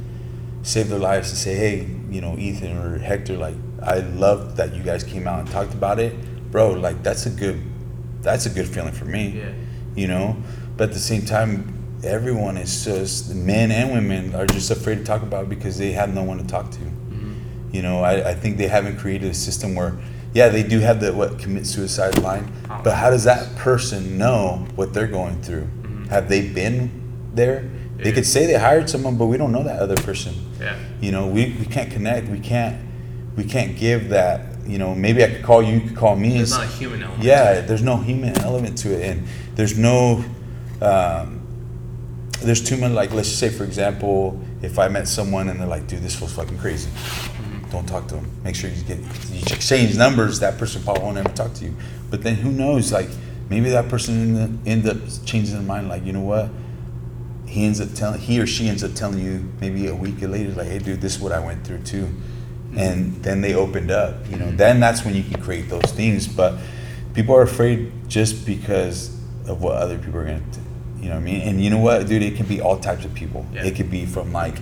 save 0.62 0.88
their 0.88 0.98
lives 0.98 1.30
and 1.30 1.38
say, 1.38 1.54
hey, 1.54 1.88
you 2.10 2.20
know, 2.20 2.36
Ethan 2.36 2.76
or 2.76 2.98
Hector, 2.98 3.36
like, 3.36 3.54
I 3.82 3.98
love 3.98 4.56
that 4.56 4.74
you 4.74 4.82
guys 4.82 5.04
came 5.04 5.26
out 5.28 5.40
and 5.40 5.50
talked 5.50 5.74
about 5.74 5.98
it, 5.98 6.14
bro. 6.50 6.72
Like, 6.72 7.02
that's 7.02 7.26
a 7.26 7.30
good, 7.30 7.62
that's 8.22 8.46
a 8.46 8.50
good 8.50 8.66
feeling 8.66 8.92
for 8.92 9.04
me 9.04 9.38
Yeah. 9.38 9.52
you 9.94 10.08
know 10.08 10.36
but 10.76 10.88
at 10.88 10.94
the 10.94 11.00
same 11.00 11.24
time 11.24 11.72
everyone 12.02 12.56
is 12.56 12.84
just 12.84 13.28
the 13.28 13.34
men 13.36 13.70
and 13.70 13.92
women 13.92 14.34
are 14.34 14.46
just 14.46 14.70
afraid 14.70 14.96
to 14.96 15.04
talk 15.04 15.22
about 15.22 15.44
it 15.44 15.48
because 15.48 15.78
they 15.78 15.92
have 15.92 16.12
no 16.12 16.22
one 16.24 16.38
to 16.38 16.44
talk 16.44 16.70
to. 16.72 16.80
You 17.76 17.82
know 17.82 17.96
I, 18.10 18.30
I 18.30 18.34
think 18.34 18.56
they 18.62 18.68
haven't 18.78 18.96
created 18.98 19.28
a 19.30 19.34
system 19.48 19.68
where 19.78 19.92
yeah 20.38 20.48
they 20.56 20.62
do 20.62 20.78
have 20.88 20.98
the 21.04 21.12
what 21.12 21.30
commit 21.42 21.66
suicide 21.66 22.14
line 22.28 22.46
but 22.84 22.92
how 23.02 23.10
does 23.10 23.24
that 23.24 23.44
person 23.56 24.00
know 24.22 24.66
what 24.78 24.88
they're 24.94 25.12
going 25.20 25.36
through 25.46 25.66
have 26.10 26.28
they 26.32 26.42
been 26.60 26.78
there 27.34 27.60
they 27.60 27.68
Mm-hmm. 28.10 28.14
Could 28.16 28.26
say 28.26 28.44
they 28.46 28.58
hired 28.68 28.90
someone 28.90 29.16
but 29.20 29.26
we 29.32 29.36
don't 29.38 29.52
know 29.56 29.62
that 29.70 29.78
other 29.80 29.96
person 30.08 30.34
Yeah. 30.60 30.76
you 31.00 31.10
know 31.14 31.24
we, 31.36 31.42
we 31.60 31.66
can't 31.74 31.90
connect 31.96 32.28
we 32.28 32.40
can't 32.40 32.76
we 33.38 33.44
can't 33.44 33.72
give 33.86 34.00
that 34.10 34.38
you 34.72 34.78
know 34.82 34.94
maybe 34.94 35.22
i 35.24 35.28
could 35.32 35.42
call 35.50 35.62
you 35.62 35.74
you 35.78 35.80
could 35.88 35.96
call 36.04 36.14
me 36.16 36.30
There's 36.38 36.50
not 36.50 36.64
a 36.64 36.76
human 36.82 37.02
element. 37.02 37.24
yeah, 37.24 37.60
there's 37.68 37.82
no 37.92 37.96
human 38.10 38.34
element 38.48 38.74
to 38.82 38.88
it, 38.96 39.02
and 39.10 39.18
there's 39.56 39.76
no. 39.78 40.24
Um, 40.90 41.28
there's 42.42 42.62
too 42.62 42.76
many. 42.76 42.92
Like, 42.92 43.12
let's 43.14 43.28
just 43.28 43.40
say, 43.40 43.48
for 43.48 43.64
example, 43.64 44.38
if 44.62 44.78
I 44.78 44.88
met 44.88 45.06
someone 45.08 45.48
and 45.48 45.58
they're 45.60 45.66
like, 45.76 45.86
"Dude, 45.86 46.02
this 46.02 46.14
feels 46.14 46.32
fucking 46.34 46.58
crazy," 46.58 46.90
don't 47.70 47.86
talk 47.86 48.08
to 48.08 48.16
him. 48.16 48.30
Make 48.44 48.54
sure 48.56 48.70
you 48.70 48.82
get 48.82 48.98
you 49.30 49.40
exchange 49.42 49.96
numbers. 49.96 50.40
That 50.40 50.58
person 50.58 50.82
probably 50.82 51.02
won't 51.04 51.18
ever 51.18 51.28
talk 51.30 51.52
to 51.54 51.64
you. 51.64 51.74
But 52.10 52.22
then 52.22 52.34
who 52.36 52.50
knows? 52.52 52.92
Like, 52.92 53.08
maybe 53.50 53.70
that 53.70 53.88
person 53.88 54.36
end 54.36 54.66
end 54.66 54.88
up 54.88 54.96
changing 55.24 55.54
their 55.54 55.62
mind. 55.62 55.88
Like, 55.88 56.04
you 56.04 56.12
know 56.12 56.20
what? 56.20 56.50
He 57.46 57.64
ends 57.64 57.80
up 57.80 57.92
telling 57.94 58.20
he 58.20 58.40
or 58.40 58.46
she 58.46 58.68
ends 58.68 58.82
up 58.84 58.94
telling 58.94 59.20
you 59.20 59.48
maybe 59.60 59.86
a 59.86 59.94
week 59.94 60.20
later, 60.20 60.50
like, 60.52 60.68
"Hey, 60.68 60.78
dude, 60.78 61.00
this 61.00 61.16
is 61.16 61.20
what 61.20 61.32
I 61.32 61.40
went 61.40 61.66
through 61.66 61.82
too." 61.82 62.06
Mm-hmm. 62.66 62.78
and 62.78 63.22
then 63.22 63.40
they 63.42 63.54
opened 63.54 63.92
up 63.92 64.28
you 64.28 64.36
know 64.36 64.50
then 64.50 64.80
that's 64.80 65.04
when 65.04 65.14
you 65.14 65.22
can 65.22 65.40
create 65.40 65.68
those 65.68 65.84
things 65.92 66.26
but 66.26 66.58
people 67.14 67.32
are 67.36 67.42
afraid 67.42 67.92
just 68.08 68.44
because 68.44 69.16
of 69.46 69.62
what 69.62 69.76
other 69.76 69.96
people 69.98 70.18
are 70.18 70.24
going 70.24 70.50
to 70.50 70.60
you 71.00 71.08
know 71.08 71.14
what 71.14 71.20
i 71.20 71.24
mean 71.24 71.40
and 71.42 71.62
you 71.62 71.70
know 71.70 71.78
what 71.78 72.08
dude 72.08 72.22
it 72.24 72.34
can 72.34 72.44
be 72.44 72.60
all 72.60 72.76
types 72.76 73.04
of 73.04 73.14
people 73.14 73.46
Yeah. 73.52 73.64
it 73.66 73.76
could 73.76 73.88
be 73.88 74.04
from 74.04 74.32
like 74.32 74.56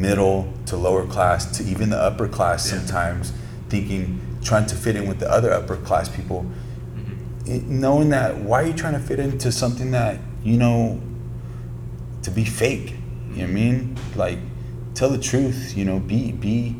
middle 0.00 0.52
to 0.66 0.76
lower 0.76 1.06
class 1.06 1.56
to 1.58 1.64
even 1.64 1.90
the 1.90 1.98
upper 1.98 2.28
class 2.28 2.70
Yeah. 2.70 2.78
sometimes 2.78 3.32
thinking 3.68 4.20
trying 4.42 4.66
to 4.66 4.74
fit 4.74 4.96
in 4.96 5.08
with 5.08 5.18
the 5.18 5.30
other 5.30 5.52
upper 5.52 5.76
class 5.76 6.08
people. 6.08 6.46
Mm-hmm. 6.96 7.50
it, 7.50 7.62
knowing 7.66 8.10
that 8.10 8.36
why 8.38 8.62
are 8.62 8.66
you 8.66 8.72
trying 8.72 8.94
to 8.94 9.00
fit 9.00 9.18
into 9.18 9.50
something 9.52 9.90
that 9.90 10.18
you 10.42 10.56
know 10.56 11.00
to 12.22 12.30
be 12.30 12.44
fake? 12.44 12.94
You 13.30 13.38
know 13.38 13.42
what 13.42 13.50
i 13.50 13.52
mean? 13.52 13.96
Like 14.16 14.38
tell 14.94 15.10
the 15.10 15.18
truth 15.18 15.74
you 15.76 15.84
know 15.84 15.98
be 15.98 16.32
be 16.32 16.76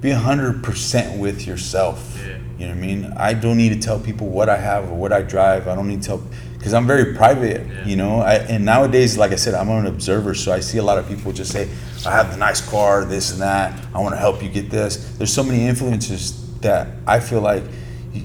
be 0.00 0.10
100% 0.10 1.18
with 1.18 1.46
yourself. 1.46 2.16
Yeah. 2.18 2.38
you 2.58 2.66
know 2.66 2.74
what 2.74 2.82
i 2.82 2.86
mean? 2.86 3.12
I 3.18 3.34
don't 3.34 3.58
need 3.58 3.70
to 3.74 3.78
tell 3.78 4.00
people 4.00 4.28
what 4.28 4.48
i 4.48 4.56
have 4.56 4.90
or 4.90 4.94
what 4.94 5.12
i 5.12 5.20
drive. 5.22 5.68
I 5.68 5.74
don't 5.74 5.88
need 5.88 6.02
to 6.02 6.08
tell 6.08 6.22
because 6.60 6.74
i'm 6.74 6.86
very 6.86 7.14
private 7.14 7.66
Yeah. 7.66 7.86
you 7.86 7.96
know 7.96 8.20
I, 8.20 8.34
and 8.34 8.64
nowadays 8.64 9.16
like 9.18 9.32
i 9.32 9.36
said 9.36 9.54
i'm 9.54 9.68
an 9.70 9.86
observer 9.86 10.34
so 10.34 10.52
i 10.52 10.60
see 10.60 10.78
a 10.78 10.82
lot 10.82 10.98
of 10.98 11.08
people 11.08 11.32
just 11.32 11.50
say 11.52 11.68
i 12.06 12.10
have 12.12 12.30
the 12.30 12.36
nice 12.36 12.60
car 12.60 13.04
this 13.04 13.32
and 13.32 13.40
that 13.40 13.72
i 13.94 13.98
want 13.98 14.14
to 14.14 14.18
help 14.20 14.42
you 14.42 14.48
get 14.48 14.70
this 14.70 14.96
there's 15.18 15.32
so 15.32 15.42
many 15.42 15.66
influences 15.66 16.58
that 16.60 16.88
i 17.06 17.18
feel 17.18 17.40
like 17.40 17.64
you, 18.12 18.22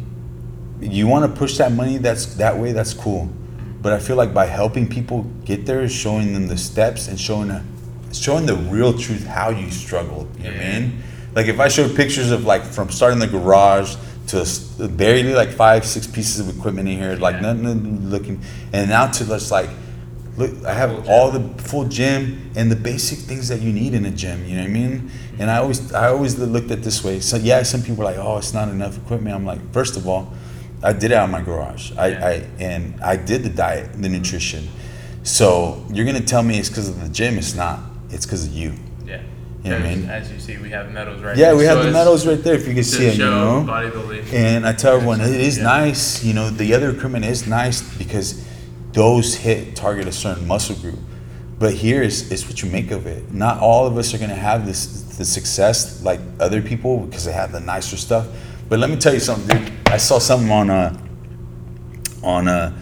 you 0.81 1.07
want 1.07 1.23
to 1.31 1.39
push 1.39 1.57
that 1.57 1.71
money 1.71 1.97
that's 1.97 2.35
that 2.35 2.57
way 2.57 2.71
that's 2.73 2.93
cool 2.93 3.29
But 3.81 3.93
I 3.93 3.99
feel 3.99 4.15
like 4.17 4.33
by 4.33 4.47
helping 4.47 4.87
people 4.89 5.23
get 5.45 5.65
there, 5.67 5.87
showing 5.87 6.33
them 6.33 6.47
the 6.47 6.57
steps 6.57 7.07
and 7.07 7.19
showing 7.19 7.51
showing 8.11 8.45
the 8.47 8.55
real 8.73 8.93
truth 8.97 9.27
how 9.27 9.49
you 9.51 9.69
struggled. 9.69 10.25
You 10.37 10.45
know 10.49 10.57
what 10.57 10.65
I 10.65 10.79
mean? 10.79 11.03
Like 11.35 11.47
if 11.53 11.59
I 11.59 11.67
showed 11.69 11.95
pictures 11.95 12.31
of 12.31 12.45
like 12.45 12.63
from 12.65 12.89
starting 12.89 13.19
the 13.19 13.27
garage 13.27 13.95
to 14.27 14.87
barely 14.87 15.33
like 15.33 15.49
five, 15.49 15.85
six 15.85 16.07
pieces 16.07 16.39
of 16.39 16.55
equipment 16.57 16.87
in 16.89 16.97
here, 16.97 17.15
like 17.15 17.35
Yeah. 17.35 17.53
nothing 17.53 18.09
looking, 18.09 18.39
and 18.73 18.89
now 18.89 19.07
to 19.07 19.25
just 19.25 19.51
like, 19.51 19.69
look, 20.37 20.51
I 20.65 20.73
have 20.73 21.07
all 21.07 21.31
the 21.31 21.61
full 21.61 21.85
gym 21.85 22.51
and 22.55 22.71
the 22.71 22.75
basic 22.75 23.19
things 23.19 23.47
that 23.47 23.61
you 23.61 23.71
need 23.71 23.93
in 23.93 24.05
a 24.05 24.11
gym. 24.11 24.45
You 24.45 24.55
know 24.57 24.63
what 24.63 24.69
I 24.69 24.73
mean? 24.73 24.91
Mm-hmm. 24.91 25.41
And 25.41 25.51
I 25.51 25.57
always, 25.57 25.93
I 25.93 26.09
always 26.09 26.37
looked 26.37 26.71
at 26.71 26.83
this 26.83 27.03
way. 27.03 27.19
So 27.19 27.37
yeah, 27.37 27.63
some 27.63 27.81
people 27.81 28.01
are 28.03 28.11
like, 28.11 28.17
oh, 28.17 28.37
it's 28.37 28.53
not 28.53 28.67
enough 28.69 28.97
equipment. 28.97 29.35
I'm 29.35 29.45
like, 29.45 29.61
first 29.71 29.95
of 29.95 30.07
all, 30.07 30.33
I 30.83 30.91
did 30.93 31.11
it 31.11 31.13
out 31.13 31.25
of 31.25 31.31
my 31.31 31.41
garage. 31.41 31.91
I, 31.97 32.07
Yeah. 32.07 32.25
I 32.27 32.31
and 32.59 33.01
I 33.01 33.15
did 33.15 33.43
the 33.43 33.49
diet, 33.49 33.93
the 34.01 34.09
nutrition. 34.09 34.67
So 35.23 35.83
you're 35.91 36.05
gonna 36.05 36.19
tell 36.21 36.43
me 36.43 36.59
it's 36.59 36.69
because 36.69 36.89
of 36.89 37.01
the 37.01 37.09
gym? 37.09 37.37
It's 37.37 37.55
not. 37.55 37.79
It's 38.09 38.25
because 38.25 38.45
of 38.45 38.53
you. 38.53 38.73
Yeah. 39.65 39.73
You 39.73 39.79
know 39.79 39.85
what 39.85 39.85
I 39.85 39.95
There's- 39.95 39.99
mean? 40.01 40.09
As 40.09 40.31
you 40.31 40.39
see, 40.39 40.57
we 40.61 40.69
have 40.69 40.91
medals 40.91 41.21
right 41.23 41.35
there. 41.35 41.47
Yeah, 41.51 41.53
we 41.57 41.63
to 41.63 41.69
have 41.69 41.83
the 41.83 41.91
medals 41.91 42.27
right 42.27 42.41
there 42.43 42.53
if 42.53 42.67
you 42.67 42.73
can 42.75 42.83
see 42.83 43.07
it. 43.07 43.17
You 43.17 43.25
know. 43.25 43.65
bodybuilding. 43.67 44.31
And 44.33 44.65
I 44.67 44.73
tell 44.73 44.95
everyone 44.95 45.21
it 45.21 45.29
is 45.31 45.57
Yeah. 45.57 45.63
nice. 45.63 46.23
You 46.23 46.33
know, 46.33 46.49
the 46.51 46.73
other 46.75 46.91
equipment 46.91 47.25
is 47.25 47.47
nice 47.47 47.81
because 47.81 48.41
those 48.93 49.35
hit 49.35 49.75
target 49.75 50.07
a 50.07 50.11
certain 50.11 50.47
muscle 50.47 50.75
group. 50.75 50.99
But 51.57 51.73
here 51.73 52.01
is, 52.03 52.31
is 52.31 52.45
what 52.47 52.61
you 52.61 52.69
make 52.69 52.91
of 52.91 53.07
it. 53.07 53.33
Not 53.33 53.59
all 53.59 53.87
of 53.87 53.97
us 53.97 54.13
are 54.13 54.17
gonna 54.17 54.35
have 54.35 54.65
this 54.65 55.01
the 55.17 55.23
success 55.25 56.03
like 56.03 56.19
other 56.41 56.61
people 56.61 56.99
because 56.99 57.23
they 57.23 57.31
have 57.31 57.51
the 57.53 57.61
nicer 57.61 57.95
stuff. 57.97 58.27
But 58.69 58.79
let 58.79 58.89
me 58.89 58.97
tell 58.97 59.13
you 59.13 59.21
something, 59.21 59.57
dude. 59.63 59.71
I 59.87 59.97
saw 59.97 60.19
something 60.19 60.51
on 60.51 60.69
uh 60.69 60.97
on 62.21 62.47
uh, 62.47 62.73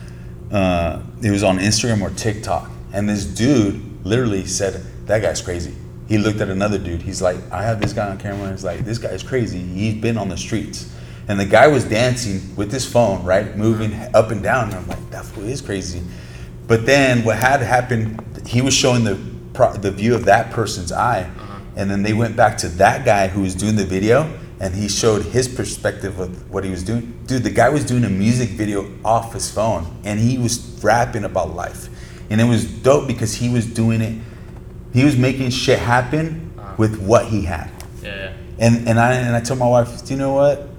uh 0.51 0.99
it 1.21 1.29
was 1.31 1.43
on 1.43 1.59
Instagram 1.59 2.01
or 2.01 2.09
TikTok, 2.09 2.69
and 2.91 3.07
this 3.07 3.25
dude 3.25 3.79
literally 4.03 4.45
said 4.45 4.83
that 5.05 5.21
guy's 5.21 5.41
crazy. 5.41 5.75
He 6.07 6.17
looked 6.17 6.41
at 6.41 6.49
another 6.49 6.77
dude. 6.77 7.01
He's 7.01 7.21
like, 7.21 7.37
I 7.51 7.63
have 7.63 7.81
this 7.81 7.93
guy 7.93 8.09
on 8.09 8.17
camera. 8.17 8.51
He's 8.51 8.63
like, 8.63 8.79
this 8.79 8.97
guy's 8.97 9.23
crazy. 9.23 9.59
He's 9.59 9.95
been 9.95 10.17
on 10.17 10.29
the 10.29 10.37
streets. 10.37 10.93
And 11.27 11.39
the 11.39 11.45
guy 11.45 11.67
was 11.67 11.85
dancing 11.85 12.55
with 12.55 12.71
his 12.71 12.85
phone, 12.85 13.23
right, 13.23 13.55
moving 13.57 13.93
up 14.13 14.31
and 14.31 14.43
down. 14.43 14.69
And 14.69 14.75
I'm 14.75 14.87
like, 14.87 15.09
that 15.11 15.25
fool 15.25 15.45
is 15.45 15.61
crazy. 15.61 16.01
But 16.67 16.85
then 16.85 17.23
what 17.23 17.37
had 17.37 17.61
happened, 17.61 18.21
he 18.45 18.61
was 18.61 18.73
showing 18.73 19.03
the 19.03 19.15
the 19.53 19.91
view 19.91 20.15
of 20.15 20.25
that 20.25 20.51
person's 20.51 20.91
eye, 20.91 21.21
uh-huh. 21.21 21.59
and 21.75 21.89
then 21.89 22.03
they 22.03 22.13
went 22.13 22.35
back 22.35 22.57
to 22.57 22.67
that 22.67 23.05
guy 23.05 23.27
who 23.27 23.41
was 23.41 23.53
doing 23.53 23.75
the 23.75 23.85
video, 23.85 24.27
and 24.59 24.73
he 24.73 24.87
showed 24.87 25.23
his 25.23 25.47
perspective 25.47 26.19
of 26.19 26.51
what 26.51 26.63
he 26.63 26.71
was 26.71 26.83
doing. 26.83 27.19
Dude, 27.27 27.43
the 27.43 27.51
guy 27.51 27.69
was 27.69 27.85
doing 27.85 28.03
a 28.03 28.09
music 28.09 28.49
video 28.49 28.91
off 29.05 29.33
his 29.33 29.51
phone, 29.51 30.01
and 30.03 30.19
he 30.19 30.37
was 30.37 30.79
rapping 30.83 31.23
about 31.23 31.53
life, 31.53 31.89
and 32.29 32.41
it 32.41 32.45
was 32.45 32.65
dope 32.65 33.07
because 33.07 33.35
he 33.35 33.49
was 33.49 33.65
doing 33.65 34.01
it. 34.01 34.21
He 34.93 35.03
was 35.03 35.17
making 35.17 35.49
shit 35.49 35.79
happen 35.79 36.53
with 36.77 37.01
what 37.01 37.25
he 37.27 37.43
had. 37.43 37.69
Yeah. 38.01 38.33
And 38.59 38.87
and 38.87 38.99
I 38.99 39.13
and 39.13 39.35
I 39.35 39.41
told 39.41 39.59
my 39.59 39.67
wife, 39.67 40.05
do 40.05 40.13
you 40.13 40.19
know 40.19 40.33
what? 40.33 40.69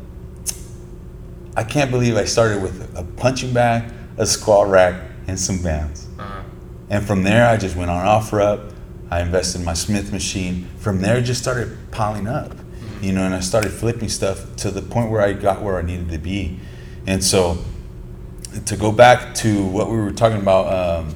I 1.57 1.65
can't 1.65 1.91
believe 1.91 2.17
I 2.17 2.25
started 2.25 2.63
with 2.63 2.97
a 2.97 3.05
punching 3.17 3.53
bag, 3.53 3.93
a 4.17 4.27
squat 4.27 4.69
rack, 4.69 5.01
and 5.27 5.39
some 5.39 5.63
bands. 5.63 6.07
Uh-huh. 6.19 6.43
And 6.91 7.05
from 7.05 7.23
there, 7.23 7.49
I 7.49 7.57
just 7.57 7.77
went 7.77 7.91
on 7.91 8.05
OfferUp. 8.05 8.73
I 9.11 9.21
invested 9.21 9.61
in 9.61 9.65
my 9.65 9.75
Smith 9.75 10.13
machine. 10.13 10.69
From 10.79 11.01
there, 11.01 11.19
it 11.19 11.23
just 11.23 11.41
started 11.41 11.77
piling 11.93 12.27
up, 12.27 12.53
you 13.01 13.13
know, 13.13 13.25
and 13.25 13.35
I 13.35 13.41
started 13.41 13.71
flipping 13.71 14.09
stuff 14.09 14.57
to 14.57 14.71
the 14.71 14.83
point 14.83 15.11
where 15.11 15.21
I 15.21 15.33
got 15.33 15.63
where 15.63 15.79
I 15.79 15.83
needed 15.83 16.11
to 16.11 16.19
be. 16.19 16.59
And 17.07 17.23
so, 17.23 17.59
to 18.67 18.77
go 18.77 18.91
back 18.91 19.35
to 19.37 19.65
what 19.67 19.91
we 19.91 19.97
were 19.97 20.13
talking 20.13 20.41
about 20.41 20.67
um, 20.73 21.15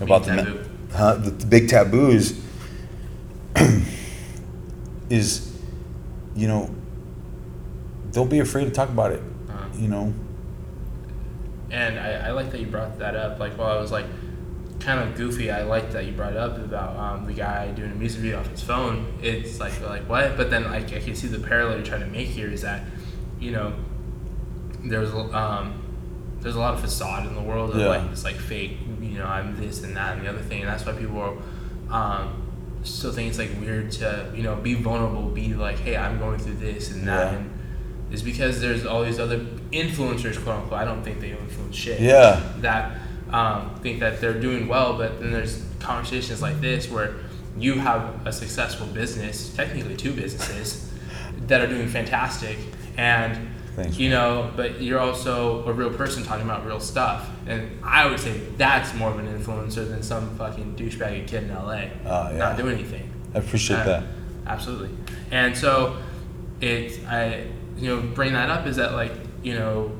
about 0.00 0.24
the, 0.24 0.36
taboo. 0.36 0.61
Huh, 0.94 1.16
the, 1.16 1.30
the 1.30 1.46
big 1.46 1.68
taboos 1.68 2.40
is, 5.10 5.58
you 6.34 6.48
know, 6.48 6.74
don't 8.12 8.30
be 8.30 8.40
afraid 8.40 8.64
to 8.64 8.70
talk 8.70 8.88
about 8.88 9.12
it. 9.12 9.22
Uh-huh. 9.48 9.66
You 9.76 9.88
know, 9.88 10.14
And 11.70 11.98
I, 11.98 12.28
I 12.28 12.30
like 12.32 12.50
that 12.52 12.60
you 12.60 12.66
brought 12.66 12.98
that 12.98 13.16
up. 13.16 13.38
Like 13.38 13.56
while 13.58 13.76
I 13.76 13.80
was 13.80 13.90
like 13.92 14.06
kind 14.80 15.00
of 15.08 15.16
goofy, 15.16 15.50
I 15.50 15.62
like 15.62 15.92
that 15.92 16.04
you 16.06 16.12
brought 16.12 16.32
it 16.32 16.38
up 16.38 16.58
about 16.58 16.96
um, 16.96 17.26
the 17.26 17.32
guy 17.32 17.70
doing 17.72 17.92
a 17.92 17.94
music 17.94 18.20
video 18.20 18.40
off 18.40 18.48
his 18.48 18.62
phone. 18.62 19.14
It's 19.22 19.60
like 19.60 19.80
like 19.82 20.08
what? 20.08 20.36
But 20.36 20.50
then 20.50 20.64
like 20.64 20.92
I 20.92 21.00
can 21.00 21.14
see 21.14 21.28
the 21.28 21.38
parallel 21.40 21.76
you're 21.76 21.86
trying 21.86 22.00
to 22.00 22.06
make 22.06 22.28
here 22.28 22.48
is 22.48 22.62
that, 22.62 22.82
you 23.40 23.52
know, 23.52 23.72
there's 24.84 25.12
um, 25.14 25.78
there's 26.40 26.56
a 26.56 26.60
lot 26.60 26.74
of 26.74 26.80
facade 26.80 27.26
in 27.26 27.34
the 27.34 27.40
world 27.42 27.70
of 27.70 27.76
Yeah. 27.76 27.86
like 27.88 28.10
this 28.10 28.24
like 28.24 28.36
fake, 28.36 28.76
you 29.12 29.18
know, 29.18 29.26
I'm 29.26 29.56
this 29.60 29.82
and 29.84 29.96
that 29.96 30.16
and 30.16 30.24
the 30.26 30.30
other 30.30 30.40
thing, 30.40 30.60
and 30.60 30.68
that's 30.68 30.84
why 30.86 30.92
people 30.92 31.18
are, 31.20 31.36
um, 31.90 32.42
still 32.84 33.12
think 33.12 33.28
it's 33.28 33.38
like 33.38 33.50
weird 33.60 33.92
to 33.92 34.32
you 34.34 34.42
know 34.42 34.56
be 34.56 34.74
vulnerable, 34.74 35.28
be 35.28 35.54
like, 35.54 35.78
hey, 35.78 35.96
I'm 35.96 36.18
going 36.18 36.38
through 36.38 36.54
this 36.56 36.90
and 36.90 37.06
that, 37.06 37.32
Yeah. 37.32 37.38
and 37.38 37.50
is 38.10 38.22
because 38.22 38.60
there's 38.60 38.84
all 38.84 39.04
these 39.04 39.18
other 39.18 39.38
influencers, 39.72 40.42
quote 40.42 40.56
unquote. 40.60 40.78
I 40.80 40.84
don't 40.84 41.02
think 41.02 41.20
they 41.20 41.30
influence 41.30 41.76
shit. 41.76 42.00
Yeah. 42.00 42.42
That 42.58 42.98
um, 43.30 43.74
think 43.82 44.00
that 44.00 44.20
they're 44.20 44.38
doing 44.38 44.68
well, 44.68 44.98
but 44.98 45.20
then 45.20 45.32
there's 45.32 45.64
conversations 45.80 46.42
like 46.42 46.60
this 46.60 46.90
where 46.90 47.14
you 47.58 47.74
have 47.78 48.26
a 48.26 48.32
successful 48.32 48.86
business, 48.86 49.54
technically 49.54 49.96
two 49.96 50.12
businesses, 50.12 50.90
that 51.46 51.60
are 51.62 51.66
doing 51.66 51.88
fantastic, 51.88 52.58
and 52.98 53.48
Thanks, 53.76 53.96
you 53.98 54.10
know, 54.10 54.50
but 54.54 54.82
you're 54.82 54.98
also 55.00 55.64
a 55.66 55.72
real 55.72 55.90
person 55.90 56.22
talking 56.22 56.44
about 56.44 56.66
real 56.66 56.78
stuff, 56.80 57.30
and 57.46 57.70
I 57.82 58.06
would 58.06 58.20
say 58.20 58.38
that's 58.58 58.92
more 58.94 59.10
of 59.10 59.18
an 59.18 59.26
influencer 59.26 59.88
than 59.88 60.02
some 60.02 60.36
fucking 60.36 60.76
douchebaggy 60.76 61.26
kid 61.26 61.44
in 61.44 61.54
LA 61.54 61.84
Oh, 62.04 62.30
yeah. 62.30 62.36
not 62.36 62.56
doing 62.58 62.74
anything. 62.74 63.10
I 63.34 63.38
appreciate 63.38 63.78
Uh, 63.80 63.84
that. 63.84 64.04
Absolutely. 64.46 64.90
And 65.30 65.56
so 65.56 65.96
it 66.60 67.00
I 67.08 67.46
you 67.78 67.88
know 67.88 68.02
bring 68.14 68.34
that 68.34 68.50
up 68.50 68.66
is 68.66 68.76
that 68.76 68.92
like 68.92 69.12
you 69.42 69.54
know 69.54 69.90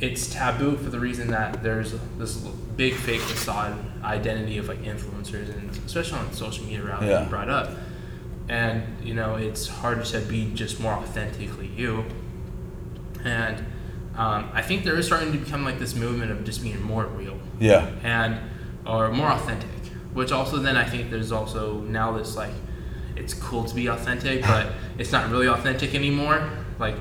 it's 0.00 0.32
taboo 0.32 0.76
for 0.76 0.90
the 0.90 0.98
reason 1.00 1.30
that 1.32 1.62
there's 1.62 1.92
this 2.18 2.36
big 2.76 2.94
fake 2.94 3.20
facade 3.20 3.76
identity 4.04 4.56
of 4.58 4.68
like 4.68 4.82
influencers 4.84 5.50
and 5.56 5.70
especially 5.84 6.18
on 6.18 6.32
social 6.32 6.64
media 6.64 6.84
around 6.84 7.06
Yeah. 7.06 7.24
you 7.24 7.28
brought 7.28 7.50
up. 7.50 7.70
And 8.48 8.84
you 9.04 9.12
know 9.14 9.34
it's 9.34 9.68
hard 9.68 10.04
to 10.06 10.20
be 10.20 10.50
just 10.54 10.80
more 10.80 10.92
authentically 10.94 11.66
you. 11.76 12.04
And 13.24 13.58
um, 14.16 14.50
I 14.52 14.62
think 14.62 14.84
there 14.84 14.96
is 14.96 15.06
starting 15.06 15.32
to 15.32 15.38
become 15.38 15.64
like 15.64 15.78
this 15.78 15.94
movement 15.94 16.30
of 16.32 16.44
just 16.44 16.62
being 16.62 16.80
more 16.82 17.06
real 17.06 17.38
Yeah. 17.60 17.90
and 18.02 18.38
or 18.86 19.10
more 19.12 19.28
authentic 19.28 19.68
which 20.14 20.32
also 20.32 20.56
then 20.56 20.74
i 20.76 20.84
think 20.84 21.10
there's 21.10 21.30
also 21.30 21.80
now 21.82 22.16
this 22.16 22.34
like 22.34 22.54
it's 23.14 23.34
cool 23.34 23.62
to 23.64 23.74
be 23.74 23.86
authentic 23.88 24.40
but 24.42 24.72
it's 24.98 25.12
not 25.12 25.30
really 25.30 25.46
authentic 25.46 25.94
anymore 25.94 26.48
like 26.78 26.96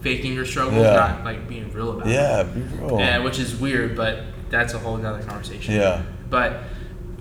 faking 0.00 0.32
your 0.32 0.46
struggles 0.46 0.82
Yeah. 0.82 0.94
not 0.94 1.24
like 1.24 1.46
being 1.46 1.70
real 1.72 1.92
about 1.92 2.06
Yeah. 2.08 2.40
it 2.40 2.54
Be 2.54 2.60
real. 2.78 2.98
and 2.98 3.22
which 3.24 3.38
is 3.38 3.54
weird 3.56 3.94
but 3.94 4.22
that's 4.48 4.72
a 4.72 4.78
whole 4.78 4.96
nother 4.96 5.22
conversation 5.22 5.74
Yeah. 5.74 6.02
but 6.30 6.62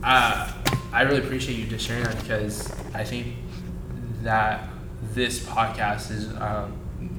uh, 0.03 0.49
i 0.93 1.01
really 1.01 1.19
appreciate 1.19 1.59
you 1.59 1.65
just 1.67 1.85
sharing 1.85 2.03
that 2.05 2.17
because 2.21 2.73
i 2.93 3.03
think 3.03 3.35
that 4.23 4.69
this 5.13 5.39
podcast 5.41 6.11
is 6.11 6.29
um, 6.37 6.73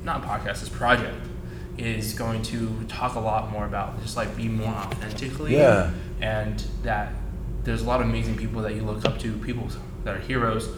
not 0.05 0.23
podcast 0.23 0.61
this 0.61 0.69
project 0.69 1.15
is 1.77 2.13
going 2.15 2.43
to 2.43 2.85
talk 2.89 3.15
a 3.15 3.21
lot 3.21 3.51
more 3.53 3.65
about 3.67 4.01
just 4.03 4.17
like 4.17 4.37
be 4.37 4.49
more 4.49 4.73
authentically 4.73 5.57
Yeah. 5.57 5.93
and 6.21 6.59
that 6.83 7.13
there's 7.65 7.83
a 7.83 7.85
lot 7.87 8.01
of 8.01 8.09
amazing 8.09 8.37
people 8.37 8.63
that 8.63 8.75
you 8.75 8.83
look 8.83 9.05
up 9.05 9.19
to 9.21 9.33
people 9.39 9.69
that 10.05 10.17
are 10.17 10.21
heroes 10.21 10.69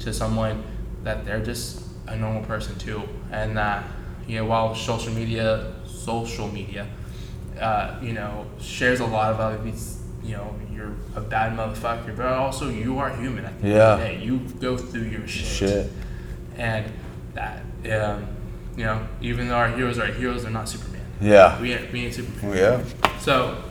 to 0.00 0.12
someone 0.12 0.62
that 1.04 1.24
they're 1.24 1.42
just 1.44 1.82
a 2.08 2.16
normal 2.16 2.42
person 2.44 2.76
too 2.78 3.02
and 3.30 3.56
that 3.56 3.84
you 4.26 4.36
know 4.36 4.44
while 4.44 4.74
social 4.74 5.12
media 5.12 5.72
social 5.86 6.48
media 6.48 6.86
uh, 7.60 7.96
you 8.02 8.12
know 8.12 8.44
shares 8.60 9.00
a 9.00 9.06
lot 9.06 9.32
of 9.32 9.40
other 9.40 9.62
these 9.62 10.00
you 10.22 10.32
know 10.32 10.54
you're 10.72 10.92
a 11.16 11.20
bad 11.20 11.56
motherfucker 11.56 12.14
but 12.16 12.26
also 12.26 12.68
you 12.68 12.98
are 12.98 13.10
human 13.16 13.44
at 13.44 13.60
the 13.62 13.68
end 13.68 13.76
of 13.78 13.98
the 13.98 14.04
Yeah. 14.04 14.10
day 14.18 14.24
you 14.24 14.38
go 14.60 14.76
through 14.76 15.02
your 15.04 15.26
shit, 15.26 15.46
Shit. 15.46 15.90
and 16.56 16.92
that 17.34 17.62
um, 17.90 18.26
you 18.76 18.84
know 18.84 19.06
even 19.20 19.48
though 19.48 19.54
our 19.56 19.68
heroes 19.68 19.98
are 19.98 20.06
heroes 20.06 20.42
they're 20.42 20.50
not 20.50 20.68
superman 20.68 21.04
Yeah. 21.20 21.60
we 21.60 21.72
ain't, 21.72 21.92
we 21.92 22.04
ain't 22.06 22.14
superman 22.14 22.56
Yeah. 22.56 23.18
so 23.18 23.62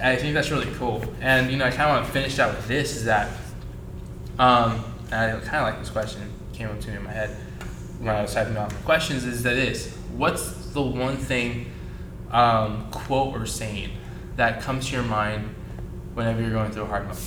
I 0.00 0.16
think 0.16 0.34
that's 0.34 0.50
really 0.50 0.70
cool. 0.74 1.02
And 1.22 1.50
you 1.50 1.56
know, 1.56 1.64
I 1.64 1.70
kind 1.70 1.88
of 1.90 1.96
want 1.96 2.06
to 2.06 2.12
finish 2.12 2.38
out 2.38 2.54
with 2.54 2.68
this 2.68 2.96
is 2.96 3.04
that 3.06 3.30
um, 4.38 4.84
and 5.10 5.14
I 5.38 5.40
kind 5.40 5.56
of 5.56 5.62
like 5.62 5.78
this 5.78 5.88
question 5.88 6.20
it 6.22 6.56
came 6.56 6.68
up 6.68 6.78
to 6.80 6.90
me 6.90 6.96
in 6.96 7.02
my 7.04 7.12
head 7.12 7.30
when 7.98 8.14
I 8.14 8.20
was 8.20 8.34
typing 8.34 8.58
out 8.58 8.68
the 8.68 8.76
questions 8.84 9.24
is 9.24 9.42
that 9.44 9.56
is 9.56 9.94
what's 10.14 10.66
the 10.74 10.82
one 10.82 11.16
thing 11.16 11.72
um, 12.30 12.90
quote 12.90 13.34
or 13.34 13.46
saying 13.46 13.90
that 14.36 14.60
comes 14.60 14.88
to 14.88 14.92
your 14.96 15.02
mind 15.04 15.48
whenever 16.12 16.42
you're 16.42 16.50
going 16.50 16.70
through 16.72 16.82
a 16.82 16.86
hard 16.86 17.04
moment? 17.04 17.18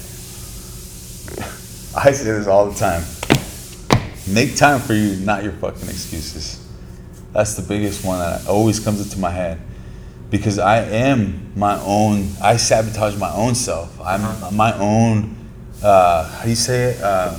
I 1.97 2.11
say 2.11 2.25
this 2.25 2.45
all 2.45 2.69
the 2.69 2.75
time. 2.77 3.01
Make 4.31 4.55
time 4.55 4.79
for 4.79 4.93
you, 4.93 5.15
not 5.25 5.43
your 5.43 5.53
fucking 5.53 5.89
excuses. 5.89 6.63
That's 7.33 7.55
the 7.55 7.61
biggest 7.61 8.03
one 8.05 8.19
that 8.19 8.47
always 8.47 8.79
comes 8.79 9.01
into 9.01 9.19
my 9.19 9.31
head. 9.31 9.59
because 10.31 10.59
I 10.59 10.81
am 10.83 11.51
my 11.55 11.79
own. 11.81 12.29
I 12.39 12.57
sabotage 12.57 13.15
my 13.17 13.31
own 13.33 13.55
self. 13.55 13.99
I'm 13.99 14.23
Uh-huh. 14.23 14.51
my 14.51 14.73
own. 14.77 15.35
Uh, 15.81 16.23
how 16.29 16.43
do 16.43 16.49
you 16.51 16.55
say 16.55 16.91
it? 16.91 17.01
Um, 17.01 17.33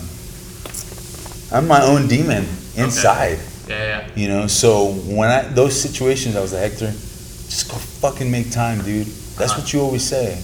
I'm 1.52 1.68
my 1.68 1.82
own 1.82 2.08
demon 2.08 2.46
inside. 2.76 3.38
Yeah, 3.68 3.76
yeah. 3.84 4.08
You 4.16 4.26
know, 4.28 4.46
so 4.48 4.92
when 5.06 5.28
I 5.30 5.42
those 5.42 5.80
situations, 5.80 6.34
I 6.34 6.40
was 6.40 6.52
like, 6.52 6.62
Hector, 6.62 6.90
just 6.90 7.68
go 7.70 7.76
fucking 7.76 8.28
make 8.28 8.50
time, 8.50 8.82
dude. 8.82 9.06
That's 9.38 9.52
Uh-huh. 9.52 9.60
what 9.60 9.72
you 9.72 9.80
always 9.82 10.02
say. 10.02 10.38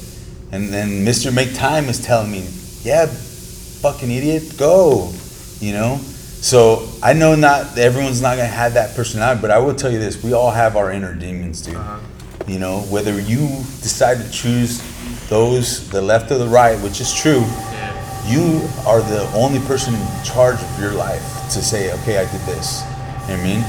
And 0.52 0.72
then 0.72 1.04
Mr. 1.04 1.32
Make 1.34 1.52
Time 1.56 1.88
is 1.88 1.98
telling 1.98 2.30
me, 2.30 2.46
yeah, 2.84 3.06
fucking 3.06 4.08
idiot, 4.10 4.56
go. 4.56 5.12
You 5.60 5.72
know. 5.72 6.00
So 6.40 6.88
I 7.02 7.12
know 7.12 7.34
not 7.34 7.76
everyone's 7.78 8.22
not 8.22 8.36
gonna 8.36 8.48
have 8.48 8.74
that 8.74 8.94
personality, 8.94 9.40
but 9.40 9.50
I 9.50 9.58
will 9.58 9.74
tell 9.74 9.90
you 9.90 9.98
this: 9.98 10.22
we 10.22 10.32
all 10.32 10.50
have 10.50 10.76
our 10.76 10.90
inner 10.92 11.14
demons, 11.14 11.62
dude. 11.62 11.74
Uh-huh. 11.76 11.98
You 12.46 12.58
know, 12.60 12.80
whether 12.82 13.18
you 13.20 13.48
decide 13.82 14.18
to 14.24 14.30
choose 14.30 14.80
those, 15.28 15.88
the 15.90 16.00
left 16.00 16.30
or 16.30 16.38
the 16.38 16.46
right, 16.46 16.78
which 16.80 17.00
is 17.00 17.12
true, 17.12 17.40
Yeah. 17.72 17.92
you 18.28 18.68
are 18.86 19.00
the 19.00 19.28
only 19.34 19.58
person 19.66 19.94
in 19.94 20.06
charge 20.24 20.60
of 20.62 20.80
your 20.80 20.92
life 20.92 21.22
to 21.50 21.62
say, 21.62 21.92
okay, 21.94 22.18
I 22.18 22.30
did 22.30 22.40
this. 22.42 22.82
You 22.82 22.86
know 22.86 23.18
what 23.26 23.40
I 23.40 23.42
mean? 23.42 23.64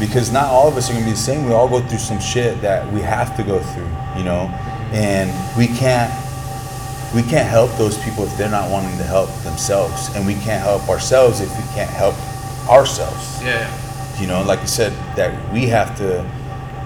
Because 0.00 0.32
not 0.32 0.46
all 0.46 0.66
of 0.66 0.76
us 0.76 0.90
are 0.90 0.94
gonna 0.94 1.04
be 1.04 1.12
the 1.12 1.16
same. 1.16 1.46
We 1.46 1.52
all 1.52 1.68
go 1.68 1.80
through 1.80 1.98
some 1.98 2.18
shit 2.18 2.60
that 2.62 2.90
we 2.92 3.00
have 3.02 3.36
to 3.36 3.44
go 3.44 3.60
through, 3.60 3.88
you 4.16 4.24
know? 4.24 4.50
And 4.92 5.30
we 5.56 5.68
can't 5.68 6.12
we 7.14 7.22
can't 7.22 7.48
help 7.48 7.70
those 7.78 7.96
people 8.04 8.24
if 8.24 8.36
they're 8.36 8.50
not 8.50 8.70
wanting 8.70 8.96
to 8.98 9.04
help 9.04 9.30
themselves. 9.42 10.14
And 10.14 10.26
we 10.26 10.34
can't 10.34 10.62
help 10.62 10.88
ourselves 10.88 11.40
if 11.40 11.50
we 11.56 11.64
can't 11.74 11.90
help 11.90 12.14
ourselves. 12.68 13.42
Yeah. 13.42 13.66
you 14.20 14.26
know 14.26 14.42
like 14.42 14.58
i 14.58 14.64
said 14.64 14.92
that 15.16 15.30
we 15.52 15.66
have 15.66 15.96
to 15.96 16.22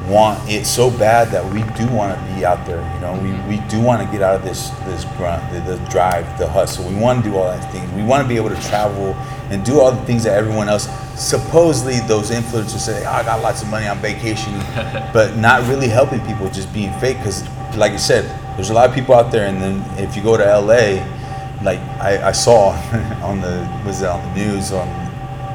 want 0.08 0.38
it 0.50 0.66
so 0.66 0.90
bad 0.90 1.28
that 1.28 1.44
we 1.52 1.62
do 1.78 1.90
want 1.94 2.14
to 2.14 2.34
be 2.34 2.44
out 2.44 2.64
there 2.66 2.82
you 2.94 3.00
know? 3.00 3.12
We, 3.14 3.30
mm-hmm. 3.30 3.48
we 3.48 3.68
do 3.68 3.80
want 3.80 4.04
to 4.04 4.10
get 4.12 4.20
out 4.22 4.34
of 4.34 4.42
this 4.42 4.70
this 4.84 5.04
grunt 5.16 5.42
the, 5.52 5.76
the 5.76 5.90
drive 5.90 6.38
the 6.38 6.48
hustle. 6.48 6.88
We 6.88 6.96
want 6.96 7.24
to 7.24 7.30
do 7.30 7.36
all 7.36 7.44
that 7.44 7.72
things 7.72 7.90
we 7.92 8.02
want 8.02 8.22
to 8.22 8.28
be 8.28 8.36
able 8.36 8.50
to 8.50 8.60
travel 8.62 9.14
and 9.50 9.64
do 9.64 9.80
all 9.80 9.92
the 9.92 10.04
things 10.04 10.24
that 10.24 10.36
everyone 10.36 10.68
else 10.68 10.88
supposedly 11.18 12.00
those 12.00 12.30
influencers 12.30 12.80
say 12.80 13.04
oh, 13.06 13.10
i 13.10 13.22
got 13.22 13.40
lots 13.42 13.62
of 13.62 13.68
money 13.68 13.86
on 13.86 13.98
vacation 13.98 14.52
but 15.12 15.36
not 15.36 15.66
really 15.68 15.88
helping 15.88 16.20
people 16.26 16.48
just 16.50 16.72
being 16.72 16.92
fake 17.00 17.16
because 17.18 17.42
like 17.76 17.92
you 17.92 17.98
said 17.98 18.24
there's 18.56 18.70
a 18.70 18.74
lot 18.74 18.88
of 18.88 18.94
people 18.94 19.14
out 19.14 19.30
there 19.32 19.46
and 19.46 19.60
then 19.60 19.82
if 19.98 20.14
you 20.16 20.22
go 20.22 20.36
to 20.36 20.44
la 20.44 20.64
like 21.64 21.78
i, 22.00 22.28
I 22.28 22.32
saw 22.32 22.70
on 23.22 23.40
the 23.40 23.68
was 23.86 24.02
it 24.02 24.08
on 24.08 24.20
the 24.34 24.44
news 24.44 24.72
on 24.72 24.88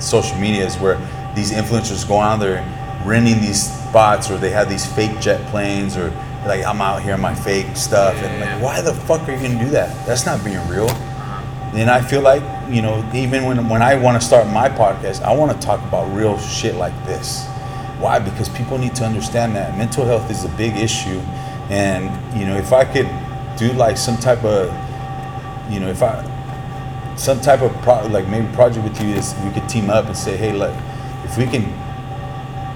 social 0.01 0.38
medias 0.38 0.76
where 0.78 0.97
these 1.36 1.51
influencers 1.51 2.07
go 2.07 2.20
out 2.20 2.39
there 2.39 2.63
renting 3.05 3.39
these 3.41 3.72
spots 3.88 4.30
or 4.32 4.38
they 4.38 4.49
have 4.49 4.70
these 4.70 4.86
fake 4.86 5.20
jet 5.20 5.39
planes 5.51 5.95
or 5.95 6.09
like 6.45 6.63
I'm 6.65 6.82
out 6.82 7.01
here 7.01 7.13
in 7.15 7.22
my 7.22 7.36
fake 7.36 7.76
stuff 7.76 8.15
and 8.15 8.39
Yeah. 8.39 8.55
like 8.55 8.63
why 8.63 8.82
the 8.82 8.93
fuck 8.93 9.28
are 9.28 9.34
you 9.34 9.47
gonna 9.47 9.59
do 9.63 9.70
that? 9.72 9.89
That's 10.05 10.26
not 10.26 10.43
being 10.45 10.65
real. 10.68 10.86
Uh-huh. 10.89 11.72
And 11.76 11.89
I 11.89 12.01
feel 12.01 12.22
like, 12.22 12.41
you 12.70 12.82
know, 12.82 13.03
even 13.13 13.45
when 13.45 13.68
when 13.70 13.82
I 13.82 13.95
want 13.95 14.20
to 14.20 14.26
start 14.26 14.47
my 14.47 14.70
podcast, 14.70 15.22
I 15.24 15.34
want 15.36 15.51
to 15.51 15.65
talk 15.65 15.82
about 15.84 16.05
real 16.15 16.38
shit 16.39 16.76
like 16.76 16.93
this. 17.05 17.45
Why? 17.99 18.20
Because 18.20 18.49
people 18.49 18.78
need 18.78 18.95
to 18.95 19.03
understand 19.03 19.55
that 19.55 19.78
mental 19.78 20.05
health 20.05 20.30
is 20.32 20.43
a 20.45 20.49
big 20.49 20.76
issue 20.78 21.20
and 21.70 22.09
you 22.39 22.45
know, 22.45 22.55
if 22.57 22.72
I 22.74 22.86
could 22.86 23.09
do 23.57 23.72
like 23.74 23.97
some 23.97 24.18
type 24.18 24.43
of 24.43 24.68
you 25.72 25.80
know, 25.80 25.88
if 25.89 26.01
I 26.01 26.24
some 27.15 27.41
type 27.41 27.61
of 27.61 27.74
pro, 27.82 28.05
like 28.07 28.28
maybe 28.28 28.47
project 28.53 28.84
with 28.84 29.01
you 29.01 29.09
is 29.15 29.34
we 29.43 29.51
could 29.51 29.68
team 29.68 29.89
up 29.89 30.05
and 30.05 30.15
say, 30.15 30.38
hey, 30.38 30.53
look, 30.53 30.76
if 31.26 31.38
we 31.38 31.45
can 31.47 31.63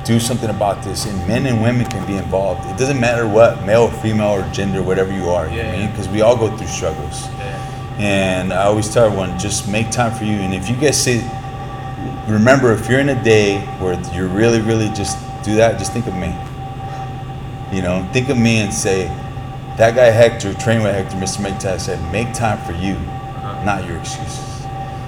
do 0.04 0.20
something 0.20 0.50
about 0.50 0.84
this, 0.84 1.06
and 1.06 1.16
men 1.28 1.46
and 1.46 1.62
women 1.62 1.86
can 1.86 2.06
be 2.08 2.16
involved. 2.18 2.66
It 2.72 2.78
doesn't 2.78 3.00
matter 3.00 3.28
what 3.28 3.64
male, 3.66 3.84
or 3.84 3.92
female, 4.02 4.30
or 4.32 4.42
gender, 4.52 4.82
whatever 4.82 5.14
you 5.14 5.30
are. 5.30 5.48
You 5.48 5.58
know 5.58 5.64
what 5.64 5.66
I 5.66 5.72
Yeah. 5.74 5.78
mean? 5.78 5.92
Because 5.92 6.10
we 6.10 6.22
all 6.22 6.36
go 6.36 6.50
through 6.58 6.68
struggles. 6.68 7.28
Yeah. 7.40 7.58
And 8.00 8.52
I 8.52 8.64
always 8.64 8.92
tell 8.92 9.06
everyone, 9.06 9.38
just 9.38 9.68
make 9.68 9.92
time 9.92 10.12
for 10.12 10.24
you. 10.24 10.34
And 10.34 10.54
if 10.56 10.70
you 10.70 10.76
guys 10.76 11.00
say, 11.00 11.24
remember, 12.28 12.74
if 12.74 12.90
you're 12.90 13.00
in 13.00 13.10
a 13.10 13.24
day 13.24 13.60
where 13.80 13.96
you're 14.14 14.28
really, 14.28 14.60
really 14.60 14.90
just 14.90 15.18
do 15.44 15.56
that, 15.56 15.78
just 15.78 15.94
think 15.94 16.08
of 16.08 16.16
me. 16.16 16.36
You 17.72 17.82
know, 17.82 18.08
think 18.12 18.30
of 18.30 18.38
me 18.38 18.58
and 18.58 18.74
say, 18.74 19.06
that 19.78 19.96
guy 19.96 20.12
Hector, 20.12 20.54
train 20.54 20.84
with 20.84 20.94
Hector, 20.94 21.16
Mr. 21.16 21.42
Time 21.60 21.80
said, 21.80 22.12
make 22.12 22.34
time 22.34 22.58
for 22.66 22.74
you, 22.74 22.96
uh-huh. 22.96 23.64
not 23.64 23.88
your 23.88 23.98
excuses. 23.98 24.62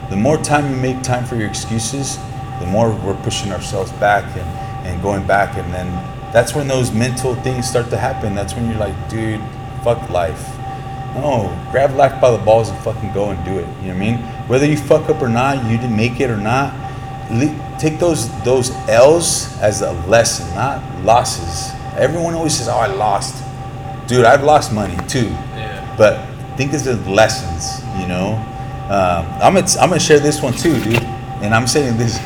The 0.10 0.16
more 0.16 0.38
time 0.38 0.70
you 0.70 0.78
make 0.78 1.04
time 1.04 1.26
for 1.26 1.36
your 1.36 1.48
excuses, 1.48 2.18
the 2.60 2.66
more 2.68 2.92
we're 2.92 3.22
pushing 3.24 3.52
ourselves 3.52 3.92
back 3.94 4.24
and, 4.38 4.88
and 4.88 5.02
going 5.02 5.28
back. 5.28 5.58
And 5.58 5.74
then 5.74 5.88
that's 6.32 6.56
when 6.56 6.68
those 6.68 6.92
mental 6.92 7.36
things 7.36 7.70
start 7.70 7.90
to 7.90 7.98
happen. 7.98 8.34
That's 8.34 8.54
when 8.54 8.70
you're 8.70 8.80
like, 8.80 9.10
dude, 9.10 9.42
fuck 9.84 10.10
life. 10.10 10.58
No, 11.16 11.56
grab 11.72 11.96
life 11.96 12.20
by 12.22 12.32
the 12.32 12.44
balls 12.44 12.70
and 12.70 12.80
fucking 12.80 13.14
go 13.14 13.30
and 13.30 13.46
do 13.46 13.60
it. 13.60 13.68
You 13.82 13.94
know 13.94 13.94
what 13.94 13.96
I 13.96 14.00
mean? 14.00 14.18
Whether 14.48 14.66
you 14.66 14.78
fuck 14.78 15.10
up 15.10 15.22
or 15.22 15.30
not, 15.30 15.64
you 15.70 15.78
didn't 15.78 15.96
make 15.96 16.20
it 16.20 16.30
or 16.30 16.38
not, 16.38 16.74
take 17.80 18.00
those 18.00 18.30
those 18.44 18.72
L's 18.88 19.60
as 19.60 19.82
a 19.82 19.92
lesson, 20.08 20.54
not 20.56 20.82
losses. 21.04 21.72
Everyone 21.98 22.34
always 22.34 22.56
says, 22.58 22.68
"Oh, 22.68 22.78
I 22.78 22.88
lost." 22.88 23.44
Dude, 24.08 24.26
I've 24.26 24.44
lost 24.44 24.74
money 24.74 24.98
too, 25.08 25.30
Yeah. 25.56 25.82
but 25.98 26.20
think 26.58 26.74
of 26.74 26.84
the 26.84 26.96
lessons. 27.10 27.82
You 28.00 28.08
know, 28.08 28.34
um, 28.90 29.26
I'm 29.42 29.54
gonna 29.54 29.68
I'm 29.80 29.90
gonna 29.90 30.00
share 30.00 30.20
this 30.20 30.42
one 30.42 30.54
too, 30.54 30.80
dude. 30.84 31.02
And 31.42 31.54
I'm 31.54 31.68
saying 31.68 31.98
this, 31.98 32.20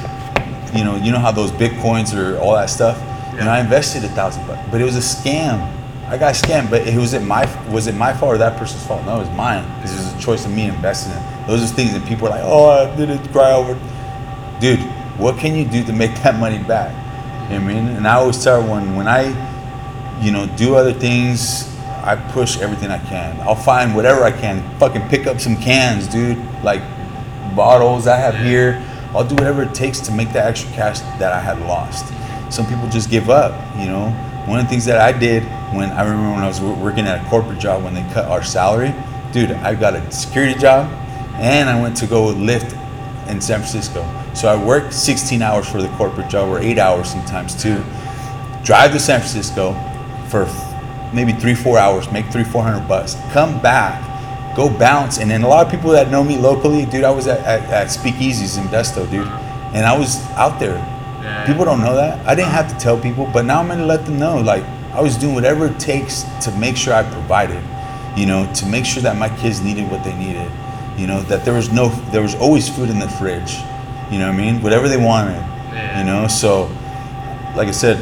you 0.75 0.83
know, 0.83 0.95
you 0.95 1.11
know 1.11 1.19
how 1.19 1.31
those 1.31 1.51
bitcoins 1.51 2.15
or 2.17 2.37
all 2.39 2.53
that 2.55 2.69
stuff. 2.69 2.97
Yeah. 3.35 3.51
I 3.53 3.59
invested 3.59 4.03
a 4.03 4.09
thousand 4.09 4.45
bucks, 4.47 4.59
but 4.71 4.81
it 4.81 4.83
was 4.83 4.95
a 4.95 4.99
scam. 4.99 5.73
I 6.09 6.17
got 6.17 6.35
scammed, 6.35 6.69
but 6.69 6.87
it 6.87 6.95
was 6.97 7.13
it 7.13 7.21
my 7.21 7.45
was 7.69 7.87
it 7.87 7.95
my 7.95 8.13
fault 8.13 8.35
or 8.35 8.37
that 8.37 8.57
person's 8.57 8.85
fault? 8.87 9.03
No, 9.05 9.17
it 9.17 9.19
was 9.19 9.29
mine 9.31 9.63
it 9.79 9.83
was 9.83 10.13
a 10.13 10.19
choice 10.19 10.45
of 10.45 10.51
me 10.51 10.63
investing 10.67 11.11
in. 11.11 11.17
it. 11.17 11.47
Those 11.47 11.63
are 11.63 11.67
things 11.75 11.93
that 11.93 12.05
people 12.07 12.27
are 12.27 12.31
like, 12.31 12.43
oh, 12.43 12.69
I 12.69 12.95
did 12.95 13.09
it, 13.09 13.31
cry 13.31 13.51
over. 13.53 13.73
Dude, 14.59 14.79
what 15.19 15.37
can 15.37 15.55
you 15.55 15.65
do 15.65 15.83
to 15.83 15.93
make 15.93 16.15
that 16.23 16.39
money 16.39 16.59
back? 16.63 16.91
You 17.51 17.59
know 17.59 17.65
what 17.65 17.71
I 17.71 17.73
mean? 17.81 17.87
And 17.97 18.07
I 18.07 18.15
always 18.15 18.41
tell 18.43 18.57
everyone 18.59 18.95
when 18.95 19.07
I, 19.07 19.23
you 20.21 20.31
know, 20.31 20.47
do 20.57 20.75
other 20.75 20.93
things, 20.93 21.73
I 22.03 22.15
push 22.31 22.57
everything 22.59 22.89
I 22.89 22.99
can. 22.99 23.39
I'll 23.41 23.55
find 23.55 23.95
whatever 23.95 24.23
I 24.23 24.31
can. 24.31 24.63
Fucking 24.79 25.09
pick 25.09 25.27
up 25.27 25.41
some 25.41 25.57
cans, 25.57 26.07
dude. 26.07 26.37
Like 26.63 26.81
bottles 27.55 28.07
I 28.07 28.15
have 28.15 28.35
here. 28.35 28.83
I'll 29.13 29.27
do 29.27 29.35
whatever 29.35 29.63
it 29.63 29.73
takes 29.73 29.99
to 30.01 30.11
make 30.11 30.31
that 30.33 30.47
extra 30.47 30.71
cash 30.71 30.99
that 31.19 31.33
I 31.33 31.39
had 31.39 31.59
lost. 31.61 32.13
Some 32.53 32.65
people 32.65 32.87
just 32.89 33.09
give 33.09 33.29
up, 33.29 33.53
you 33.77 33.85
know. 33.87 34.09
One 34.47 34.59
of 34.59 34.65
the 34.65 34.69
things 34.69 34.85
that 34.85 34.99
I 34.99 35.17
did 35.17 35.43
when 35.75 35.89
I 35.89 36.03
remember 36.03 36.31
when 36.31 36.43
I 36.43 36.47
was 36.47 36.61
working 36.61 37.05
at 37.05 37.25
a 37.25 37.29
corporate 37.29 37.59
job 37.59 37.83
when 37.83 37.93
they 37.93 38.03
cut 38.13 38.25
our 38.25 38.43
salary, 38.43 38.93
dude, 39.33 39.51
I 39.51 39.75
got 39.75 39.95
a 39.95 40.11
security 40.11 40.57
job 40.57 40.89
and 41.35 41.69
I 41.69 41.81
went 41.81 41.97
to 41.97 42.07
go 42.07 42.27
lift 42.27 42.73
in 43.27 43.41
San 43.41 43.59
Francisco. 43.59 44.01
So 44.33 44.47
I 44.47 44.55
worked 44.55 44.93
16 44.93 45.41
hours 45.41 45.67
for 45.69 45.81
the 45.81 45.89
corporate 45.97 46.29
job 46.29 46.47
or 46.47 46.59
8 46.59 46.77
hours 46.77 47.09
sometimes 47.09 47.61
too. 47.61 47.83
Drive 48.63 48.93
to 48.93 48.99
San 48.99 49.19
Francisco 49.19 49.73
for 50.29 50.43
f- 50.43 51.13
maybe 51.13 51.31
3 51.33 51.55
4 51.55 51.77
hours, 51.77 52.11
make 52.11 52.25
3 52.31 52.43
400 52.43 52.87
bucks. 52.87 53.15
Come 53.31 53.61
back, 53.61 54.55
go 54.55 54.69
bounce 54.69 55.17
and 55.19 55.29
then 55.31 55.43
a 55.43 55.47
lot 55.47 55.65
of 55.65 55.71
people 55.71 55.91
that 55.91 56.09
know 56.11 56.23
me 56.23 56.37
locally, 56.37 56.85
dude, 56.85 57.03
I 57.03 57.11
was 57.11 57.27
at, 57.27 57.39
at, 57.39 57.61
at 57.69 57.87
Speakeasies 57.87 58.57
in 58.57 58.65
Desto, 58.69 59.09
dude. 59.09 59.27
And 59.75 59.85
I 59.85 59.97
was 59.97 60.21
out 60.31 60.59
there 60.59 60.77
Yeah. 61.21 61.45
People 61.45 61.65
don't 61.65 61.81
know 61.81 61.95
that. 61.95 62.25
I 62.25 62.35
didn't 62.35 62.51
have 62.51 62.69
to 62.71 62.77
tell 62.79 62.97
people, 62.97 63.29
but 63.33 63.43
now 63.45 63.59
I'm 63.59 63.67
gonna 63.67 63.85
let 63.85 64.05
them 64.05 64.17
know. 64.17 64.37
Like 64.39 64.63
I 64.93 65.01
was 65.01 65.17
doing 65.17 65.35
whatever 65.35 65.67
it 65.67 65.79
takes 65.79 66.23
to 66.45 66.51
make 66.57 66.77
sure 66.77 66.93
I 66.93 67.03
provided. 67.03 67.61
You 68.15 68.25
know, 68.25 68.51
to 68.53 68.65
make 68.65 68.85
sure 68.85 69.03
that 69.03 69.15
my 69.17 69.29
kids 69.41 69.61
needed 69.61 69.91
what 69.91 70.03
they 70.03 70.15
needed. 70.15 70.49
You 70.97 71.05
know, 71.05 71.21
that 71.29 71.43
there 71.45 71.53
was 71.53 71.69
no, 71.71 71.89
there 72.11 72.21
was 72.23 72.33
always 72.35 72.67
food 72.69 72.89
in 72.89 72.97
the 72.99 73.09
fridge. 73.19 73.57
You 74.09 74.17
know 74.19 74.27
what 74.27 74.39
I 74.39 74.43
mean? 74.43 74.61
Whatever 74.63 74.87
they 74.87 74.97
wanted. 74.97 75.37
Yeah. 75.73 75.99
You 75.99 76.05
know, 76.05 76.27
so 76.27 76.63
like 77.55 77.67
I 77.67 77.71
said, 77.71 77.97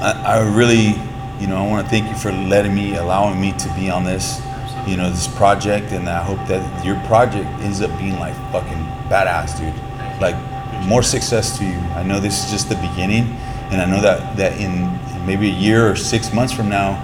I, 0.00 0.12
I 0.38 0.54
really, 0.56 0.94
you 1.40 1.46
know, 1.46 1.56
I 1.56 1.66
want 1.66 1.86
to 1.86 1.90
thank 1.90 2.08
you 2.08 2.16
for 2.16 2.32
letting 2.32 2.74
me, 2.74 2.96
allowing 2.96 3.40
me 3.40 3.52
to 3.52 3.74
be 3.74 3.90
on 3.90 4.04
this, 4.04 4.40
you 4.86 4.96
know, 4.96 5.10
this 5.10 5.28
project, 5.28 5.92
and 5.92 6.08
I 6.08 6.22
hope 6.22 6.44
that 6.48 6.84
your 6.84 6.98
project 7.06 7.46
ends 7.60 7.80
up 7.80 7.96
being 7.98 8.18
like 8.18 8.34
fucking 8.52 8.84
badass, 9.08 9.58
dude. 9.58 9.74
Like 10.20 10.36
more 10.86 11.02
success 11.02 11.56
to 11.58 11.64
you. 11.64 11.78
I 11.94 12.02
know 12.02 12.20
this 12.20 12.44
is 12.44 12.50
just 12.50 12.68
the 12.68 12.76
beginning, 12.76 13.24
and 13.70 13.80
I 13.80 13.84
know 13.84 14.00
that 14.00 14.36
that 14.36 14.60
in 14.60 14.98
maybe 15.26 15.48
a 15.48 15.52
year 15.52 15.90
or 15.90 15.96
six 15.96 16.32
months 16.32 16.52
from 16.52 16.68
now, 16.68 16.98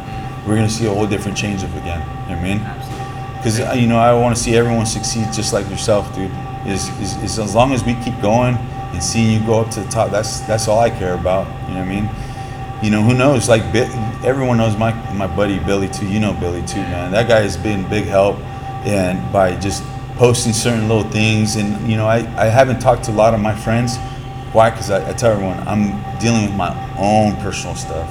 we're 0.47 0.57
gonna 0.57 0.69
see 0.69 0.87
a 0.87 0.91
whole 0.91 1.07
different 1.07 1.37
change 1.37 1.63
of 1.63 1.75
again. 1.77 2.01
You 2.01 2.35
know 2.35 2.43
what 2.43 2.45
I 2.45 2.55
mean? 2.55 3.37
Because 3.37 3.61
uh, 3.61 3.73
you 3.77 3.87
know, 3.87 3.99
I 3.99 4.13
want 4.15 4.37
to 4.37 4.43
see 4.43 4.57
everyone 4.57 4.87
succeed 4.87 5.33
just 5.33 5.53
like 5.53 5.69
yourself, 5.69 6.13
dude. 6.15 6.31
Is, 6.67 6.89
is, 6.99 7.15
is 7.23 7.39
as 7.39 7.55
long 7.55 7.75
as 7.75 7.85
we 7.85 7.95
keep 7.97 8.19
going 8.23 8.57
and 8.57 9.03
seeing 9.03 9.39
you 9.39 9.47
go 9.47 9.61
up 9.61 9.71
to 9.73 9.81
the 9.81 9.91
top, 9.91 10.11
that's 10.11 10.41
that's 10.41 10.67
all 10.67 10.81
I 10.81 10.89
care 10.89 11.15
about. 11.15 11.47
You 11.69 11.75
know 11.75 11.81
what 11.81 11.89
I 11.89 12.01
mean? 12.01 12.34
You 12.85 12.91
know, 12.91 13.03
who 13.03 13.15
knows? 13.15 13.49
Like 13.49 13.63
everyone 14.25 14.59
knows 14.59 14.77
my 14.77 14.93
my 15.15 15.27
buddy 15.27 15.59
Billy 15.59 15.89
too. 15.89 16.07
You 16.07 16.21
know 16.21 16.35
Billy 16.35 16.63
too, 16.67 16.83
man. 16.83 17.13
That 17.13 17.29
guy 17.29 17.41
has 17.41 17.57
been 17.57 17.89
big 17.89 18.05
help, 18.05 18.37
and 18.85 19.33
by 19.33 19.57
just 19.57 19.83
posting 20.17 20.53
certain 20.53 20.87
little 20.87 21.11
things, 21.11 21.57
and 21.57 21.91
you 21.91 21.97
know, 21.97 22.07
I 22.07 22.19
I 22.37 22.47
haven't 22.47 22.81
talked 22.81 23.05
to 23.05 23.11
a 23.11 23.19
lot 23.23 23.33
of 23.33 23.41
my 23.41 23.55
friends. 23.55 23.97
Why? 24.53 24.71
Because 24.71 24.91
I, 24.91 25.09
I 25.09 25.13
tell 25.15 25.33
everyone 25.33 25.59
I'm 25.67 25.85
dealing 26.19 26.43
with 26.45 26.55
my 26.55 26.73
own 26.99 27.37
personal 27.37 27.75
stuff. 27.75 28.11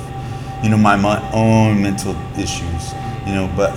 you 0.63 0.69
know, 0.69 0.77
my, 0.77 0.95
my 0.95 1.19
own 1.33 1.81
mental 1.81 2.15
issues, 2.39 2.93
you 3.27 3.33
know, 3.35 3.51
but, 3.55 3.75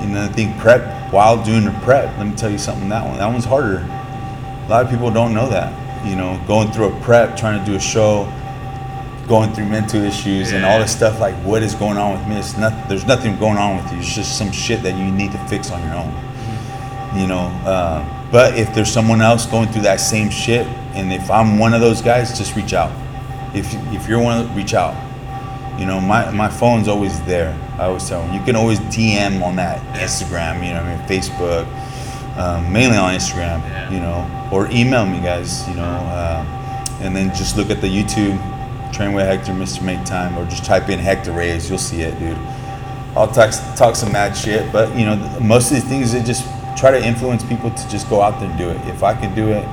you 0.00 0.06
know, 0.08 0.22
I 0.24 0.28
think 0.28 0.56
prep, 0.58 1.12
while 1.12 1.42
doing 1.42 1.64
the 1.64 1.72
prep, 1.82 2.16
let 2.16 2.26
me 2.26 2.36
tell 2.36 2.50
you 2.50 2.58
something, 2.58 2.88
that 2.90 3.04
one, 3.04 3.18
that 3.18 3.26
one's 3.26 3.44
harder. 3.44 3.78
A 3.78 4.66
lot 4.70 4.84
of 4.84 4.90
people 4.90 5.10
don't 5.10 5.34
know 5.34 5.50
that, 5.50 6.06
you 6.06 6.14
know, 6.14 6.40
going 6.46 6.70
through 6.70 6.96
a 6.96 7.00
prep, 7.00 7.36
trying 7.36 7.58
to 7.58 7.66
do 7.68 7.76
a 7.76 7.80
show, 7.80 8.32
going 9.28 9.52
through 9.52 9.66
mental 9.66 10.02
issues 10.02 10.52
and 10.52 10.64
all 10.64 10.78
this 10.78 10.92
stuff, 10.96 11.20
like 11.20 11.34
what 11.44 11.62
is 11.62 11.74
going 11.74 11.96
on 11.98 12.18
with 12.18 12.26
me? 12.26 12.36
It's 12.36 12.56
not, 12.56 12.88
there's 12.88 13.04
nothing 13.06 13.38
going 13.38 13.58
on 13.58 13.76
with 13.76 13.92
you. 13.92 13.98
It's 13.98 14.14
just 14.14 14.38
some 14.38 14.50
shit 14.50 14.82
that 14.82 14.96
you 14.96 15.10
need 15.12 15.32
to 15.32 15.38
fix 15.48 15.70
on 15.70 15.80
your 15.82 15.94
own, 15.94 16.12
you 17.20 17.26
know. 17.26 17.46
Uh, 17.64 18.30
but 18.32 18.58
if 18.58 18.74
there's 18.74 18.90
someone 18.90 19.20
else 19.20 19.46
going 19.46 19.68
through 19.68 19.82
that 19.82 20.00
same 20.00 20.30
shit, 20.30 20.66
and 20.94 21.12
if 21.12 21.30
I'm 21.30 21.58
one 21.58 21.74
of 21.74 21.80
those 21.80 22.00
guys, 22.02 22.36
just 22.36 22.56
reach 22.56 22.72
out. 22.72 22.90
If, 23.54 23.66
if 23.94 24.08
you're 24.08 24.20
one, 24.20 24.40
of, 24.46 24.56
reach 24.56 24.74
out. 24.74 24.94
You 25.78 25.86
know, 25.86 26.00
my, 26.00 26.30
my 26.32 26.48
phone's 26.48 26.88
always 26.88 27.20
there. 27.22 27.56
I 27.78 27.84
always 27.84 28.08
tell 28.08 28.22
them, 28.22 28.34
you 28.34 28.42
can 28.44 28.56
always 28.56 28.80
DM 28.80 29.42
on 29.42 29.54
that 29.56 29.78
Instagram, 29.96 30.56
you 30.66 30.72
know, 30.74 30.80
I 30.80 30.96
mean, 30.96 31.06
Facebook, 31.06 31.66
um, 32.36 32.72
mainly 32.72 32.96
on 32.96 33.14
Instagram, 33.14 33.60
Yeah. 33.68 33.90
you 33.90 34.00
know, 34.00 34.48
or 34.52 34.68
email 34.72 35.06
me, 35.06 35.20
guys, 35.20 35.68
you 35.68 35.74
know, 35.74 35.84
uh, 35.84 36.44
and 37.00 37.14
then 37.14 37.28
just 37.28 37.56
look 37.56 37.70
at 37.70 37.80
the 37.80 37.86
YouTube, 37.86 38.36
Trainway 38.92 39.24
Hector, 39.24 39.52
Mr. 39.52 39.82
Make 39.82 40.04
Time, 40.04 40.36
or 40.38 40.44
just 40.46 40.64
type 40.64 40.88
in 40.88 40.98
Hector 40.98 41.32
Reyes, 41.32 41.68
you'll 41.68 41.78
see 41.78 42.02
it, 42.02 42.18
dude. 42.18 42.36
I'll 43.16 43.30
talk, 43.30 43.52
talk 43.76 43.96
some 43.96 44.12
mad 44.12 44.36
shit, 44.36 44.70
but 44.72 44.94
you 44.96 45.04
know, 45.04 45.16
most 45.40 45.70
of 45.70 45.76
these 45.76 45.84
things, 45.84 46.12
they 46.12 46.22
just 46.22 46.44
try 46.76 46.90
to 46.90 47.04
influence 47.04 47.42
people 47.44 47.70
to 47.70 47.88
just 47.88 48.08
go 48.08 48.20
out 48.22 48.38
there 48.38 48.48
and 48.48 48.58
do 48.58 48.68
it. 48.68 48.76
If 48.88 49.02
I 49.02 49.14
can 49.14 49.34
do 49.34 49.48
it, 49.48 49.64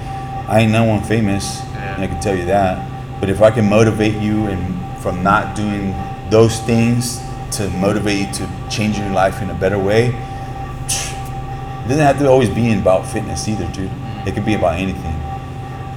I 0.47 0.61
ain't 0.61 0.71
no 0.71 0.83
one 0.85 1.03
famous, 1.03 1.61
Yeah. 1.73 1.97
I 1.99 2.07
can 2.07 2.19
tell 2.21 2.35
you 2.35 2.45
that. 2.45 3.19
But 3.19 3.29
if 3.29 3.41
I 3.41 3.51
can 3.51 3.69
motivate 3.69 4.15
you 4.15 4.45
and 4.47 5.01
from 5.01 5.23
not 5.23 5.55
doing 5.55 5.93
those 6.29 6.59
things 6.61 7.21
to 7.51 7.69
motivate 7.69 8.19
you 8.19 8.33
to 8.33 8.49
change 8.69 8.97
your 8.97 9.09
life 9.11 9.41
in 9.41 9.49
a 9.49 9.53
better 9.53 9.79
way, 9.79 10.07
it 10.07 11.87
doesn't 11.87 12.03
have 12.03 12.17
to 12.19 12.27
always 12.27 12.49
be 12.49 12.73
about 12.73 13.07
fitness 13.07 13.47
either, 13.47 13.67
dude. 13.71 13.91
It 14.25 14.33
could 14.33 14.45
be 14.45 14.55
about 14.55 14.79
anything. 14.79 15.13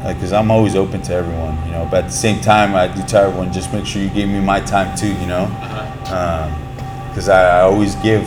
Because 0.07 0.33
I'm 0.33 0.51
always 0.51 0.77
open 0.77 1.03
to 1.03 1.13
everyone, 1.15 1.59
you 1.67 1.73
know. 1.73 1.87
But 1.91 2.05
at 2.05 2.11
the 2.11 2.17
same 2.17 2.41
time, 2.41 2.75
I 2.77 2.87
do 2.87 3.03
tell 3.03 3.25
everyone 3.25 3.53
just 3.53 3.73
make 3.73 3.85
sure 3.85 4.01
you 4.01 4.09
give 4.09 4.29
me 4.29 4.41
my 4.41 4.61
time 4.61 4.97
too, 4.97 5.09
you 5.13 5.27
know 5.27 5.45
Uh-huh. 5.61 7.09
because 7.09 7.29
I, 7.29 7.59
I 7.59 7.61
always 7.63 7.95
give 7.97 8.23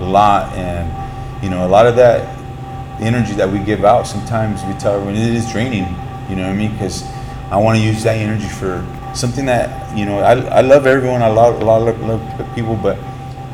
a 0.00 0.04
lot, 0.04 0.52
and 0.56 0.90
you 1.42 1.48
know, 1.48 1.64
a 1.66 1.70
lot 1.70 1.86
of 1.86 1.94
that 1.96 2.26
energy 3.00 3.34
that 3.34 3.48
we 3.50 3.58
give 3.60 3.84
out, 3.84 4.06
sometimes 4.06 4.62
we 4.64 4.72
tell 4.74 4.94
everyone 4.94 5.14
it 5.14 5.32
is 5.34 5.50
draining. 5.50 5.86
You 6.28 6.36
know 6.36 6.42
what 6.42 6.54
I 6.54 6.54
mean? 6.54 6.72
Because 6.72 7.04
I 7.50 7.56
want 7.56 7.78
to 7.78 7.84
use 7.84 8.02
that 8.02 8.16
energy 8.16 8.48
for 8.48 8.84
something 9.14 9.46
that 9.46 9.96
you 9.96 10.04
know. 10.04 10.18
I, 10.18 10.32
I 10.58 10.60
love 10.60 10.86
everyone. 10.86 11.22
I 11.22 11.28
love 11.28 11.62
a 11.62 11.64
lot 11.64 11.86
of 11.86 12.00
love 12.02 12.54
people, 12.54 12.74
but 12.76 12.96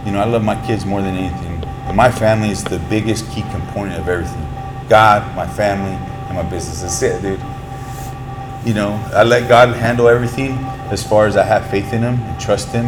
you 0.07 0.13
know, 0.13 0.21
I 0.21 0.25
love 0.25 0.43
my 0.43 0.57
kids 0.67 0.87
more 0.87 1.03
than 1.03 1.17
anything. 1.17 1.63
And 1.87 1.97
my 1.97 2.11
family 2.11 2.49
is 2.51 2.65
the 2.65 2.79
biggest 2.89 3.31
key 3.31 3.43
component 3.53 4.01
of 4.01 4.09
everything. 4.09 4.47
God, 4.89 5.21
my 5.37 5.47
family, 5.47 5.93
and 6.29 6.35
my 6.35 6.43
business. 6.49 6.81
That's 6.81 7.03
it, 7.03 7.21
dude 7.21 7.41
you 8.69 8.75
know, 8.75 8.91
I 9.15 9.23
let 9.25 9.49
God 9.49 9.75
handle 9.75 10.09
everything 10.09 10.53
as 10.93 11.03
far 11.03 11.27
as 11.27 11.39
I 11.39 11.43
have 11.45 11.71
faith 11.71 11.91
in 11.95 12.03
Him 12.03 12.21
and 12.21 12.39
trust 12.39 12.69
Him. 12.69 12.85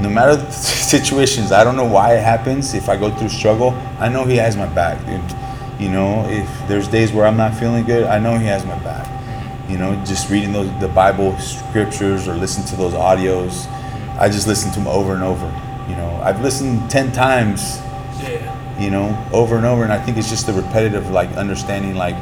No 0.00 0.08
matter 0.08 0.36
the 0.36 0.50
situations, 0.92 1.50
I 1.50 1.64
don't 1.64 1.74
know 1.76 1.84
why 1.98 2.14
it 2.14 2.22
happens. 2.22 2.74
If 2.74 2.88
I 2.88 2.96
go 2.96 3.10
through 3.10 3.30
struggle, 3.30 3.70
I 3.98 4.08
know 4.08 4.24
He 4.24 4.36
has 4.36 4.56
my 4.56 4.66
back, 4.66 5.04
dude. 5.04 5.80
You 5.80 5.90
know, 5.90 6.24
if 6.28 6.48
there's 6.68 6.86
days 6.86 7.12
where 7.12 7.26
I'm 7.26 7.36
not 7.36 7.54
feeling 7.54 7.84
good, 7.84 8.04
I 8.04 8.20
know 8.20 8.38
He 8.38 8.46
has 8.46 8.64
my 8.64 8.78
back. 8.84 9.04
You 9.68 9.78
know, 9.78 9.96
just 10.04 10.30
reading 10.30 10.52
those 10.52 10.70
the 10.80 10.88
Bible 10.88 11.36
scriptures 11.38 12.28
or 12.28 12.34
listen 12.34 12.64
to 12.66 12.76
those 12.76 12.92
audios, 12.92 13.66
I 14.20 14.28
just 14.28 14.46
listen 14.46 14.70
to 14.74 14.78
them 14.78 14.86
over 14.86 15.12
and 15.12 15.24
over. 15.24 15.46
You 15.88 15.96
know, 15.96 16.20
I've 16.22 16.40
listened 16.40 16.88
ten 16.88 17.10
times 17.10 17.78
Yeah. 18.22 18.80
you 18.80 18.90
know, 18.90 19.08
over 19.32 19.56
and 19.56 19.66
over. 19.66 19.82
And 19.82 19.92
I 19.92 19.98
think 20.00 20.18
it's 20.18 20.30
just 20.30 20.46
the 20.46 20.52
repetitive, 20.52 21.10
like, 21.10 21.30
understanding, 21.36 21.96
like, 21.96 22.16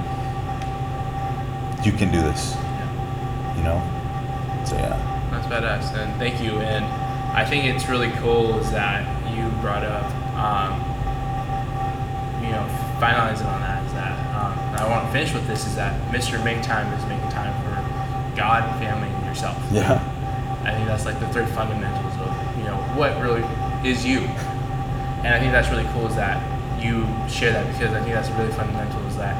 you 1.84 1.92
can 1.92 2.10
do 2.10 2.20
this, 2.22 2.56
know? 3.64 3.82
So, 4.66 4.76
yeah. 4.76 5.14
That's 5.30 5.46
badass, 5.46 5.94
and 5.98 6.16
thank 6.18 6.40
you. 6.40 6.52
And 6.60 6.84
I 7.34 7.44
think 7.44 7.64
it's 7.64 7.88
really 7.88 8.10
cool 8.22 8.58
is 8.60 8.70
that 8.70 9.02
you 9.34 9.48
brought 9.60 9.82
up, 9.82 10.06
um, 10.38 10.78
you 12.44 12.50
know, 12.50 12.64
finalizing 13.02 13.50
on 13.50 13.60
that 13.60 13.84
is 13.84 13.92
that 13.92 14.14
um, 14.36 14.56
I 14.78 14.88
want 14.88 15.06
to 15.06 15.12
finish 15.12 15.34
with 15.34 15.46
this 15.46 15.66
is 15.66 15.74
that 15.76 16.00
Mr. 16.12 16.42
Make 16.44 16.62
Time 16.62 16.92
is 16.94 17.04
making 17.06 17.28
time 17.30 17.52
for 17.64 18.36
God, 18.36 18.62
family, 18.78 19.08
and 19.08 19.26
yourself. 19.26 19.58
Yeah. 19.72 20.02
I 20.64 20.72
think 20.72 20.86
that's 20.86 21.04
like 21.04 21.18
the 21.20 21.28
three 21.28 21.46
fundamentals 21.46 22.14
of 22.20 22.58
you 22.58 22.64
know 22.64 22.76
what 22.96 23.20
really 23.20 23.44
is 23.88 24.04
you, 24.04 24.20
and 25.20 25.34
I 25.34 25.38
think 25.38 25.52
that's 25.52 25.68
really 25.68 25.86
cool 25.92 26.06
is 26.06 26.16
that 26.16 26.40
you 26.82 27.04
share 27.28 27.52
that 27.52 27.66
because 27.72 27.92
I 27.92 28.00
think 28.00 28.14
that's 28.14 28.30
really 28.30 28.52
fundamental 28.52 29.04
is 29.06 29.16
that 29.16 29.36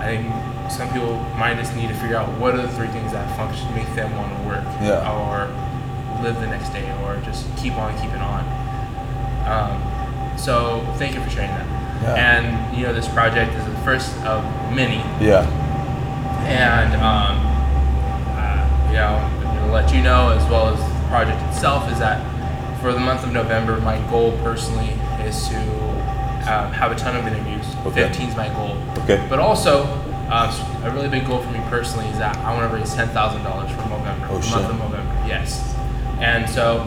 I 0.00 0.16
think 0.16 0.53
some 0.70 0.88
people 0.92 1.16
might 1.36 1.56
just 1.56 1.74
need 1.76 1.88
to 1.88 1.94
figure 1.94 2.16
out 2.16 2.28
what 2.38 2.54
are 2.54 2.62
the 2.62 2.68
three 2.72 2.88
things 2.88 3.12
that 3.12 3.36
function 3.36 3.72
make 3.74 3.92
them 3.94 4.14
want 4.16 4.36
to 4.36 4.42
work 4.48 4.64
Yeah. 4.80 5.04
or 5.12 5.48
live 6.22 6.40
the 6.40 6.46
next 6.46 6.70
day 6.70 6.90
or 7.02 7.16
just 7.24 7.44
keep 7.56 7.74
on 7.74 7.92
keeping 8.00 8.20
on. 8.20 8.44
Um, 9.46 10.38
so 10.38 10.84
thank 10.96 11.14
you 11.14 11.22
for 11.22 11.30
sharing 11.30 11.50
that. 11.50 11.66
Yeah. 12.02 12.14
And 12.14 12.76
you 12.76 12.86
know 12.86 12.92
this 12.92 13.08
project 13.08 13.54
is 13.54 13.64
the 13.64 13.76
first 13.84 14.14
of 14.24 14.42
many 14.74 14.96
Yeah. 15.24 15.46
and 16.46 16.94
um, 16.94 17.36
uh, 18.36 18.88
you 18.88 18.94
know, 18.94 19.16
I'm 19.16 19.56
gonna 19.58 19.72
let 19.72 19.92
you 19.94 20.02
know 20.02 20.30
as 20.30 20.42
well 20.50 20.68
as 20.68 20.78
the 20.78 21.08
project 21.08 21.40
itself 21.52 21.90
is 21.92 21.98
that 21.98 22.20
for 22.80 22.92
the 22.92 23.00
month 23.00 23.22
of 23.24 23.32
November, 23.32 23.80
my 23.80 23.98
goal 24.10 24.32
personally 24.42 24.90
is 25.24 25.48
to 25.48 25.56
um, 26.46 26.70
have 26.72 26.92
a 26.92 26.94
ton 26.96 27.16
of 27.16 27.26
interviews. 27.26 27.64
Okay. 27.86 28.08
15 28.08 28.28
is 28.30 28.36
my 28.36 28.48
goal. 28.50 28.76
Okay. 29.04 29.24
But 29.30 29.38
also, 29.38 29.84
um, 30.30 30.84
a 30.84 30.90
really 30.94 31.08
big 31.08 31.26
goal 31.26 31.42
for 31.42 31.50
me 31.50 31.60
personally 31.68 32.06
is 32.08 32.18
that 32.18 32.36
I 32.38 32.54
want 32.56 32.70
to 32.70 32.76
raise 32.76 32.94
ten 32.94 33.08
thousand 33.08 33.42
dollars 33.44 33.70
for 33.70 33.82
Movember, 33.82 34.28
Oh, 34.30 34.38
the 34.38 34.50
month 34.50 34.70
of 34.70 34.78
November. 34.78 35.24
Yes. 35.26 35.74
And 36.20 36.48
so, 36.48 36.80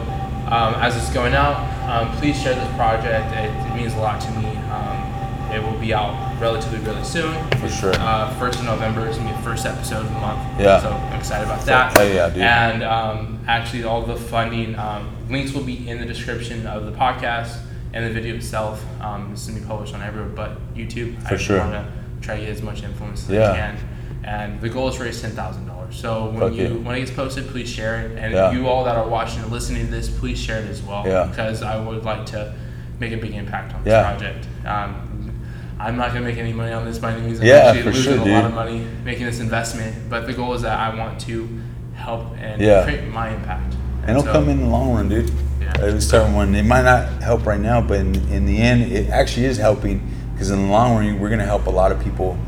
um, 0.50 0.74
as 0.76 0.96
it's 0.96 1.12
going 1.12 1.34
out, 1.34 1.56
um, 1.88 2.14
please 2.18 2.40
share 2.40 2.54
this 2.54 2.74
project. 2.76 3.32
It, 3.34 3.50
it 3.70 3.76
means 3.76 3.94
a 3.94 3.98
lot 3.98 4.20
to 4.22 4.30
me. 4.32 4.46
Um, 4.70 5.04
it 5.52 5.62
will 5.62 5.78
be 5.78 5.94
out 5.94 6.38
relatively 6.40 6.78
really 6.80 7.02
soon. 7.04 7.32
For 7.58 7.68
sure. 7.68 7.94
Uh, 7.94 8.34
first 8.38 8.58
of 8.58 8.64
November 8.66 9.08
is 9.08 9.16
gonna 9.16 9.30
be 9.30 9.36
the 9.36 9.42
first 9.42 9.64
episode 9.66 10.00
of 10.04 10.12
the 10.12 10.20
month. 10.20 10.60
Yeah. 10.60 10.80
So 10.80 10.90
I'm 10.90 11.18
excited 11.18 11.46
about 11.46 11.64
that. 11.66 11.96
Hell 11.96 12.08
yeah, 12.08 12.28
dude. 12.28 12.42
And 12.42 12.82
um, 12.82 13.40
actually, 13.46 13.84
all 13.84 14.02
the 14.02 14.16
funding 14.16 14.74
um, 14.78 15.10
links 15.30 15.52
will 15.52 15.64
be 15.64 15.88
in 15.88 15.98
the 16.00 16.06
description 16.06 16.66
of 16.66 16.84
the 16.84 16.92
podcast 16.92 17.58
and 17.94 18.04
the 18.04 18.10
video 18.10 18.34
itself. 18.34 18.84
Um, 19.00 19.30
this 19.30 19.42
is 19.42 19.48
gonna 19.48 19.60
be 19.60 19.66
published 19.66 19.94
on 19.94 20.02
everywhere 20.02 20.28
but 20.28 20.74
YouTube. 20.74 21.20
For 21.26 21.34
I 21.34 21.36
sure. 21.38 21.86
Try 22.20 22.36
to 22.36 22.40
get 22.40 22.50
as 22.50 22.62
much 22.62 22.82
influence 22.82 23.24
as 23.24 23.30
Yeah. 23.30 23.52
I 23.52 23.56
can. 23.56 23.76
And 24.24 24.60
the 24.60 24.68
goal 24.68 24.88
is 24.88 24.96
to 24.96 25.04
raise 25.04 25.20
ten 25.22 25.30
thousand 25.30 25.66
dollars. 25.66 25.96
So 25.96 26.26
when 26.30 26.40
Fuck 26.40 26.52
you 26.54 26.64
yeah. 26.64 26.74
when 26.86 26.96
it 26.96 27.00
gets 27.00 27.10
posted, 27.12 27.48
please 27.48 27.68
share 27.68 28.00
it. 28.00 28.18
And 28.18 28.34
Yeah. 28.34 28.52
you 28.52 28.68
all 28.68 28.84
that 28.84 28.96
are 28.96 29.08
watching 29.08 29.42
and 29.42 29.50
listening 29.50 29.86
to 29.86 29.90
this, 29.90 30.08
please 30.08 30.38
share 30.38 30.60
it 30.60 30.68
as 30.68 30.82
well. 30.82 31.04
Yeah. 31.06 31.24
Because 31.30 31.62
I 31.62 31.78
would 31.80 32.04
like 32.04 32.26
to 32.26 32.52
make 33.00 33.12
a 33.12 33.16
big 33.16 33.32
impact 33.34 33.74
on 33.74 33.84
this 33.84 33.92
Yeah. 33.92 34.10
project. 34.10 34.46
Um, 34.66 35.32
I'm 35.80 35.96
not 35.96 36.08
gonna 36.12 36.24
make 36.26 36.36
any 36.38 36.52
money 36.52 36.72
on 36.72 36.84
this 36.84 36.98
by 36.98 37.12
any 37.12 37.22
means. 37.22 37.40
I'm 37.40 37.46
Yeah, 37.46 37.54
actually 37.54 37.82
for 37.82 37.90
losing 37.92 38.14
sure, 38.16 38.28
a 38.28 38.32
lot 38.32 38.44
of 38.46 38.54
money 38.54 38.84
making 39.04 39.26
this 39.26 39.38
investment. 39.40 39.94
But 40.10 40.26
the 40.26 40.32
goal 40.32 40.52
is 40.54 40.62
that 40.62 40.78
I 40.78 40.94
want 40.94 41.20
to 41.20 41.48
help 41.94 42.34
and 42.40 42.60
Yeah. 42.60 42.82
create 42.82 43.06
my 43.12 43.28
impact. 43.30 43.76
And 44.02 44.10
it'll 44.10 44.24
so- 44.24 44.32
come 44.32 44.48
in 44.48 44.60
the 44.60 44.66
long 44.66 44.92
run, 44.92 45.08
dude. 45.08 45.30
Yeah. 45.60 45.84
Was 45.92 46.12
one, 46.12 46.54
it 46.54 46.64
might 46.64 46.82
not 46.82 47.22
help 47.22 47.46
right 47.46 47.60
now, 47.60 47.80
but 47.80 47.98
in, 48.00 48.14
in 48.30 48.46
the 48.46 48.58
end, 48.58 48.90
it 48.90 49.10
actually 49.10 49.46
is 49.46 49.58
helping 49.58 50.00
because 50.38 50.52
in 50.52 50.62
the 50.62 50.68
long 50.68 50.94
run, 50.94 51.18
we're 51.18 51.30
gonna 51.30 51.44
help 51.44 51.66
a 51.66 51.70
lot 51.70 51.90
of 51.90 52.00
people, 52.00 52.38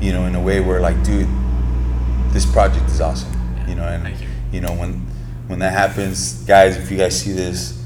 you 0.00 0.12
know, 0.12 0.26
in 0.26 0.36
a 0.36 0.40
way 0.40 0.60
where 0.60 0.80
like, 0.80 1.02
dude, 1.02 1.26
this 2.30 2.46
project 2.46 2.86
is 2.86 3.00
awesome, 3.00 3.32
you 3.66 3.74
know, 3.74 3.82
and 3.82 4.04
Thank 4.04 4.20
you. 4.52 4.60
know 4.60 4.72
when 4.74 5.04
when 5.48 5.58
that 5.58 5.72
happens, 5.72 6.34
guys, 6.44 6.76
if 6.76 6.88
you 6.88 6.96
guys 6.96 7.20
see 7.20 7.32
this, 7.32 7.84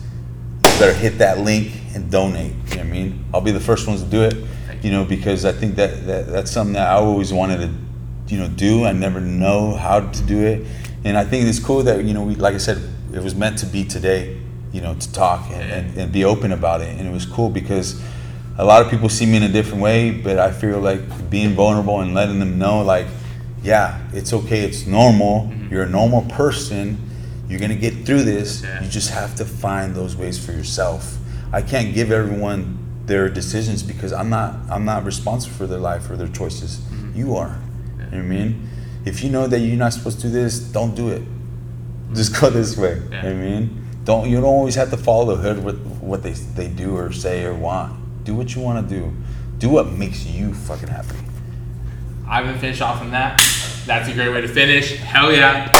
you 0.57 0.79
better 0.79 0.93
hit 0.93 1.17
that 1.19 1.39
link 1.39 1.73
and 1.95 2.11
donate. 2.11 2.53
You 2.53 2.59
know 2.59 2.77
what 2.77 2.79
I 2.79 2.83
mean? 2.83 3.25
I'll 3.33 3.41
be 3.41 3.51
the 3.51 3.59
first 3.59 3.89
ones 3.89 4.03
to 4.03 4.11
do 4.11 4.25
it, 4.25 4.35
Thank 4.67 4.85
you 4.85 4.91
know, 4.91 5.07
because 5.07 5.47
I 5.47 5.53
think 5.53 5.77
that, 5.77 6.05
that 6.07 6.27
that's 6.27 6.51
something 6.51 6.75
that 6.75 6.91
I 6.91 6.97
always 6.97 7.33
wanted 7.33 7.61
to, 7.61 8.35
you 8.35 8.39
know, 8.39 8.49
do. 8.49 8.85
I 8.85 8.93
never 8.93 9.23
know 9.23 9.75
how 9.75 10.01
to 10.01 10.23
do 10.25 10.45
it, 10.45 10.67
and 11.03 11.17
I 11.17 11.25
think 11.25 11.49
it's 11.49 11.61
cool 11.61 11.83
that 11.85 12.05
you 12.05 12.13
know, 12.13 12.25
we 12.25 12.35
like 12.35 12.55
I 12.55 12.59
said, 12.59 12.77
it 13.11 13.23
was 13.23 13.35
meant 13.35 13.57
to 13.61 13.67
be 13.67 13.85
today, 13.85 14.39
you 14.71 14.83
know, 14.83 14.95
to 14.95 15.13
talk 15.15 15.51
and, 15.51 15.63
and, 15.73 15.97
and 15.97 16.13
be 16.13 16.27
open 16.27 16.53
about 16.53 16.83
it, 16.83 16.95
and 16.99 17.09
it 17.09 17.11
was 17.11 17.25
cool 17.25 17.49
because 17.49 17.99
a 18.59 18.65
lot 18.65 18.83
of 18.83 18.91
people 18.91 19.09
see 19.09 19.27
me 19.27 19.37
in 19.37 19.43
a 19.43 19.49
different 19.49 19.83
way, 19.83 20.11
but 20.11 20.39
I 20.39 20.51
feel 20.51 20.81
like 20.81 21.31
being 21.31 21.55
vulnerable 21.55 22.01
and 22.01 22.15
letting 22.15 22.39
them 22.39 22.59
know, 22.59 22.83
like, 22.83 23.07
yeah, 23.63 24.01
it's 24.13 24.33
okay, 24.33 24.61
it's 24.61 24.87
normal. 24.87 25.43
Mm-hmm. 25.43 25.73
You're 25.73 25.83
a 25.83 25.89
normal 25.89 26.23
person. 26.23 26.99
You're 27.49 27.61
gonna 27.61 27.75
get 27.75 28.07
through 28.07 28.23
this. 28.23 28.63
Yeah. 28.63 28.83
You 28.83 28.89
just 28.89 29.11
have 29.11 29.35
to 29.37 29.45
find 29.45 29.95
those 29.95 30.17
ways 30.17 30.45
for 30.45 30.53
yourself. 30.53 31.19
I 31.53 31.63
can't 31.63 31.95
give 31.95 32.11
everyone 32.11 32.79
their 33.07 33.29
decisions 33.29 33.83
because 33.83 34.13
I'm 34.13 34.31
not 34.31 34.57
I'm 34.69 34.85
not 34.85 35.05
responsible 35.05 35.55
for 35.55 35.67
their 35.67 35.79
life 35.79 36.11
or 36.11 36.17
their 36.17 36.29
choices. 36.29 36.79
Mm-hmm. 36.79 37.19
You 37.19 37.37
are. 37.37 37.61
You 37.93 37.99
know 37.99 38.07
what 38.07 38.15
I 38.15 38.23
mean? 38.23 38.69
If 39.05 39.23
you 39.23 39.31
know 39.31 39.47
that 39.47 39.61
you're 39.61 39.77
not 39.77 39.93
supposed 39.93 40.21
to 40.21 40.29
do 40.29 40.33
this, 40.33 40.59
don't 40.59 40.95
do 40.95 41.09
it. 41.09 41.23
Just 42.15 42.41
go 42.41 42.51
this 42.51 42.77
way. 42.77 43.03
Yeah. 43.11 43.29
You 43.29 43.35
know 43.35 43.39
what 43.39 43.47
I 43.47 43.51
mean? 43.51 43.87
Don't 44.05 44.31
you 44.31 44.37
don't 44.37 44.45
always 44.45 44.75
have 44.77 44.91
to 44.91 44.97
follow 44.97 45.37
the 45.37 45.43
hood 45.43 45.63
with 45.63 45.85
what 46.01 46.23
they 46.23 46.33
they 46.33 46.69
do 46.69 46.97
or 46.97 47.13
say 47.13 47.45
or 47.45 47.55
want. 47.55 48.06
Do 48.27 48.35
what 48.35 48.57
you 48.57 48.61
want 48.61 48.89
to 48.89 48.95
do. 48.95 49.13
Do 49.59 49.69
what 49.69 49.93
makes 49.93 50.27
you 50.27 50.53
fucking 50.53 50.89
happy. 50.89 51.17
I'm 52.29 52.45
gonna 52.45 52.59
finish 52.59 52.81
off 52.81 53.01
on 53.01 53.13
that. 53.13 53.39
That's 53.87 54.09
a 54.09 54.13
great 54.15 54.31
way 54.31 54.41
to 54.41 54.49
finish. 54.49 54.97
Hell 54.97 55.33
yeah. 55.33 55.71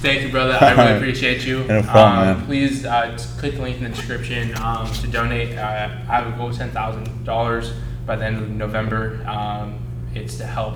Thank 0.00 0.22
you, 0.22 0.30
brother. 0.30 0.56
I 0.60 0.70
really 0.80 0.96
appreciate 0.96 1.44
you. 1.44 1.64
No 1.64 1.82
problem, 1.82 2.36
um. 2.36 2.46
Please 2.46 2.86
uh, 2.86 3.18
click 3.38 3.56
the 3.56 3.62
link 3.62 3.78
in 3.78 3.82
the 3.82 3.88
description 3.88 4.56
um, 4.58 4.88
to 4.92 5.08
donate. 5.08 5.58
Uh, 5.58 5.60
I 5.62 6.20
have 6.20 6.32
a 6.32 6.36
goal 6.38 6.50
of 6.50 6.56
ten 6.56 6.70
thousand 6.70 7.24
dollars 7.24 7.72
by 8.06 8.14
the 8.14 8.24
end 8.24 8.36
of 8.36 8.48
November. 8.48 9.24
Um, 9.26 9.80
it's 10.14 10.36
to 10.36 10.46
help 10.46 10.74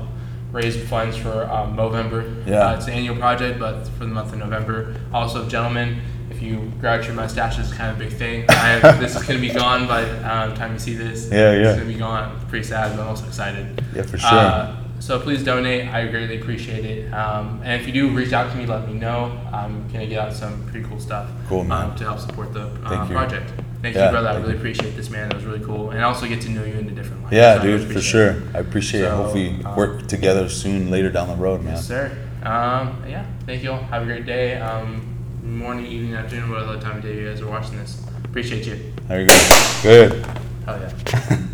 raise 0.50 0.76
funds 0.88 1.16
for 1.16 1.44
um, 1.44 1.76
Movember. 1.76 2.44
Yeah. 2.48 2.66
Uh, 2.66 2.76
it's 2.76 2.88
an 2.88 2.94
annual 2.94 3.14
project, 3.14 3.60
but 3.60 3.84
for 3.90 4.06
the 4.06 4.12
month 4.12 4.32
of 4.32 4.40
November. 4.40 4.96
Also, 5.14 5.48
gentlemen, 5.48 6.00
if 6.30 6.42
you 6.42 6.72
grouch 6.80 7.06
your 7.06 7.14
mustache, 7.14 7.58
is 7.58 7.72
kind 7.72 7.90
of 7.90 7.96
a 8.00 8.04
big 8.08 8.16
thing. 8.16 8.44
I 8.48 8.54
have, 8.54 9.00
this 9.00 9.16
is 9.16 9.22
gonna 9.22 9.38
be 9.40 9.50
gone 9.52 9.86
by 9.86 10.02
the 10.04 10.16
um, 10.34 10.54
time 10.54 10.72
you 10.72 10.78
see 10.78 10.94
this. 10.94 11.28
Yeah, 11.30 11.52
yeah. 11.52 11.68
It's 11.70 11.78
gonna 11.80 11.92
be 11.92 11.98
gone. 11.98 12.38
Pretty 12.48 12.64
sad, 12.66 12.96
but 12.96 13.02
I'm 13.02 13.08
also 13.08 13.26
excited. 13.26 13.82
Yeah, 13.94 14.02
for 14.02 14.18
sure. 14.18 14.28
Uh, 14.30 14.76
so 15.00 15.18
please 15.18 15.42
donate. 15.44 15.88
I 15.88 16.06
greatly 16.06 16.40
appreciate 16.40 16.84
it. 16.84 17.12
Um, 17.12 17.60
and 17.64 17.80
if 17.80 17.86
you 17.88 17.92
do 17.92 18.08
reach 18.10 18.32
out 18.32 18.50
to 18.52 18.56
me, 18.56 18.66
let 18.66 18.86
me 18.86 18.94
know. 18.94 19.36
I'm 19.52 19.88
gonna 19.88 20.06
get 20.06 20.18
out 20.18 20.32
some 20.32 20.64
pretty 20.68 20.86
cool 20.88 21.00
stuff. 21.00 21.28
Cool, 21.48 21.64
man. 21.64 21.90
Um, 21.90 21.96
to 21.96 22.04
help 22.04 22.20
support 22.20 22.52
the 22.54 22.66
uh, 22.84 23.06
project. 23.08 23.52
Thank 23.82 23.96
Yeah, 23.96 24.06
you, 24.06 24.10
brother. 24.12 24.28
I 24.28 24.36
really 24.36 24.52
you. 24.52 24.58
appreciate 24.58 24.94
this, 24.94 25.10
man. 25.10 25.28
That 25.28 25.34
was 25.34 25.44
really 25.44 25.64
cool, 25.64 25.90
and 25.90 26.04
also 26.04 26.28
get 26.28 26.40
to 26.42 26.48
know 26.50 26.62
you 26.64 26.74
in 26.74 26.86
a 26.86 26.92
different 26.92 27.24
light. 27.24 27.32
Yeah, 27.32 27.56
So 27.56 27.62
dude, 27.62 27.80
for 27.80 27.86
appreciate 27.90 28.20
it. 28.28 28.32
sure. 28.34 28.42
I 28.54 28.58
appreciate 28.60 29.00
it. 29.00 29.08
So, 29.08 29.16
Hopefully, 29.16 29.60
um, 29.64 29.76
work 29.76 30.06
together 30.06 30.48
soon 30.48 30.88
later 30.88 31.10
down 31.10 31.26
the 31.26 31.34
road, 31.34 31.62
man. 31.64 31.74
Yes, 31.74 31.88
sir. 31.88 32.16
Um, 32.44 33.02
yeah. 33.08 33.26
Thank 33.44 33.64
you 33.64 33.72
all. 33.72 33.78
Have 33.82 34.02
a 34.02 34.04
great 34.06 34.24
day. 34.24 34.60
Um, 34.60 35.11
morning, 35.52 35.86
evening, 35.86 36.14
afternoon, 36.14 36.50
whatever 36.50 36.80
time 36.80 36.96
of 36.96 37.02
day 37.02 37.16
you 37.16 37.28
guys 37.28 37.40
are 37.40 37.48
watching 37.48 37.76
this. 37.76 38.02
Appreciate 38.24 38.66
you. 38.66 38.92
There 39.08 39.20
you 39.20 39.28
go. 39.28 39.34
Good. 39.82 40.26
Hell 40.64 40.80
yeah. 40.80 41.46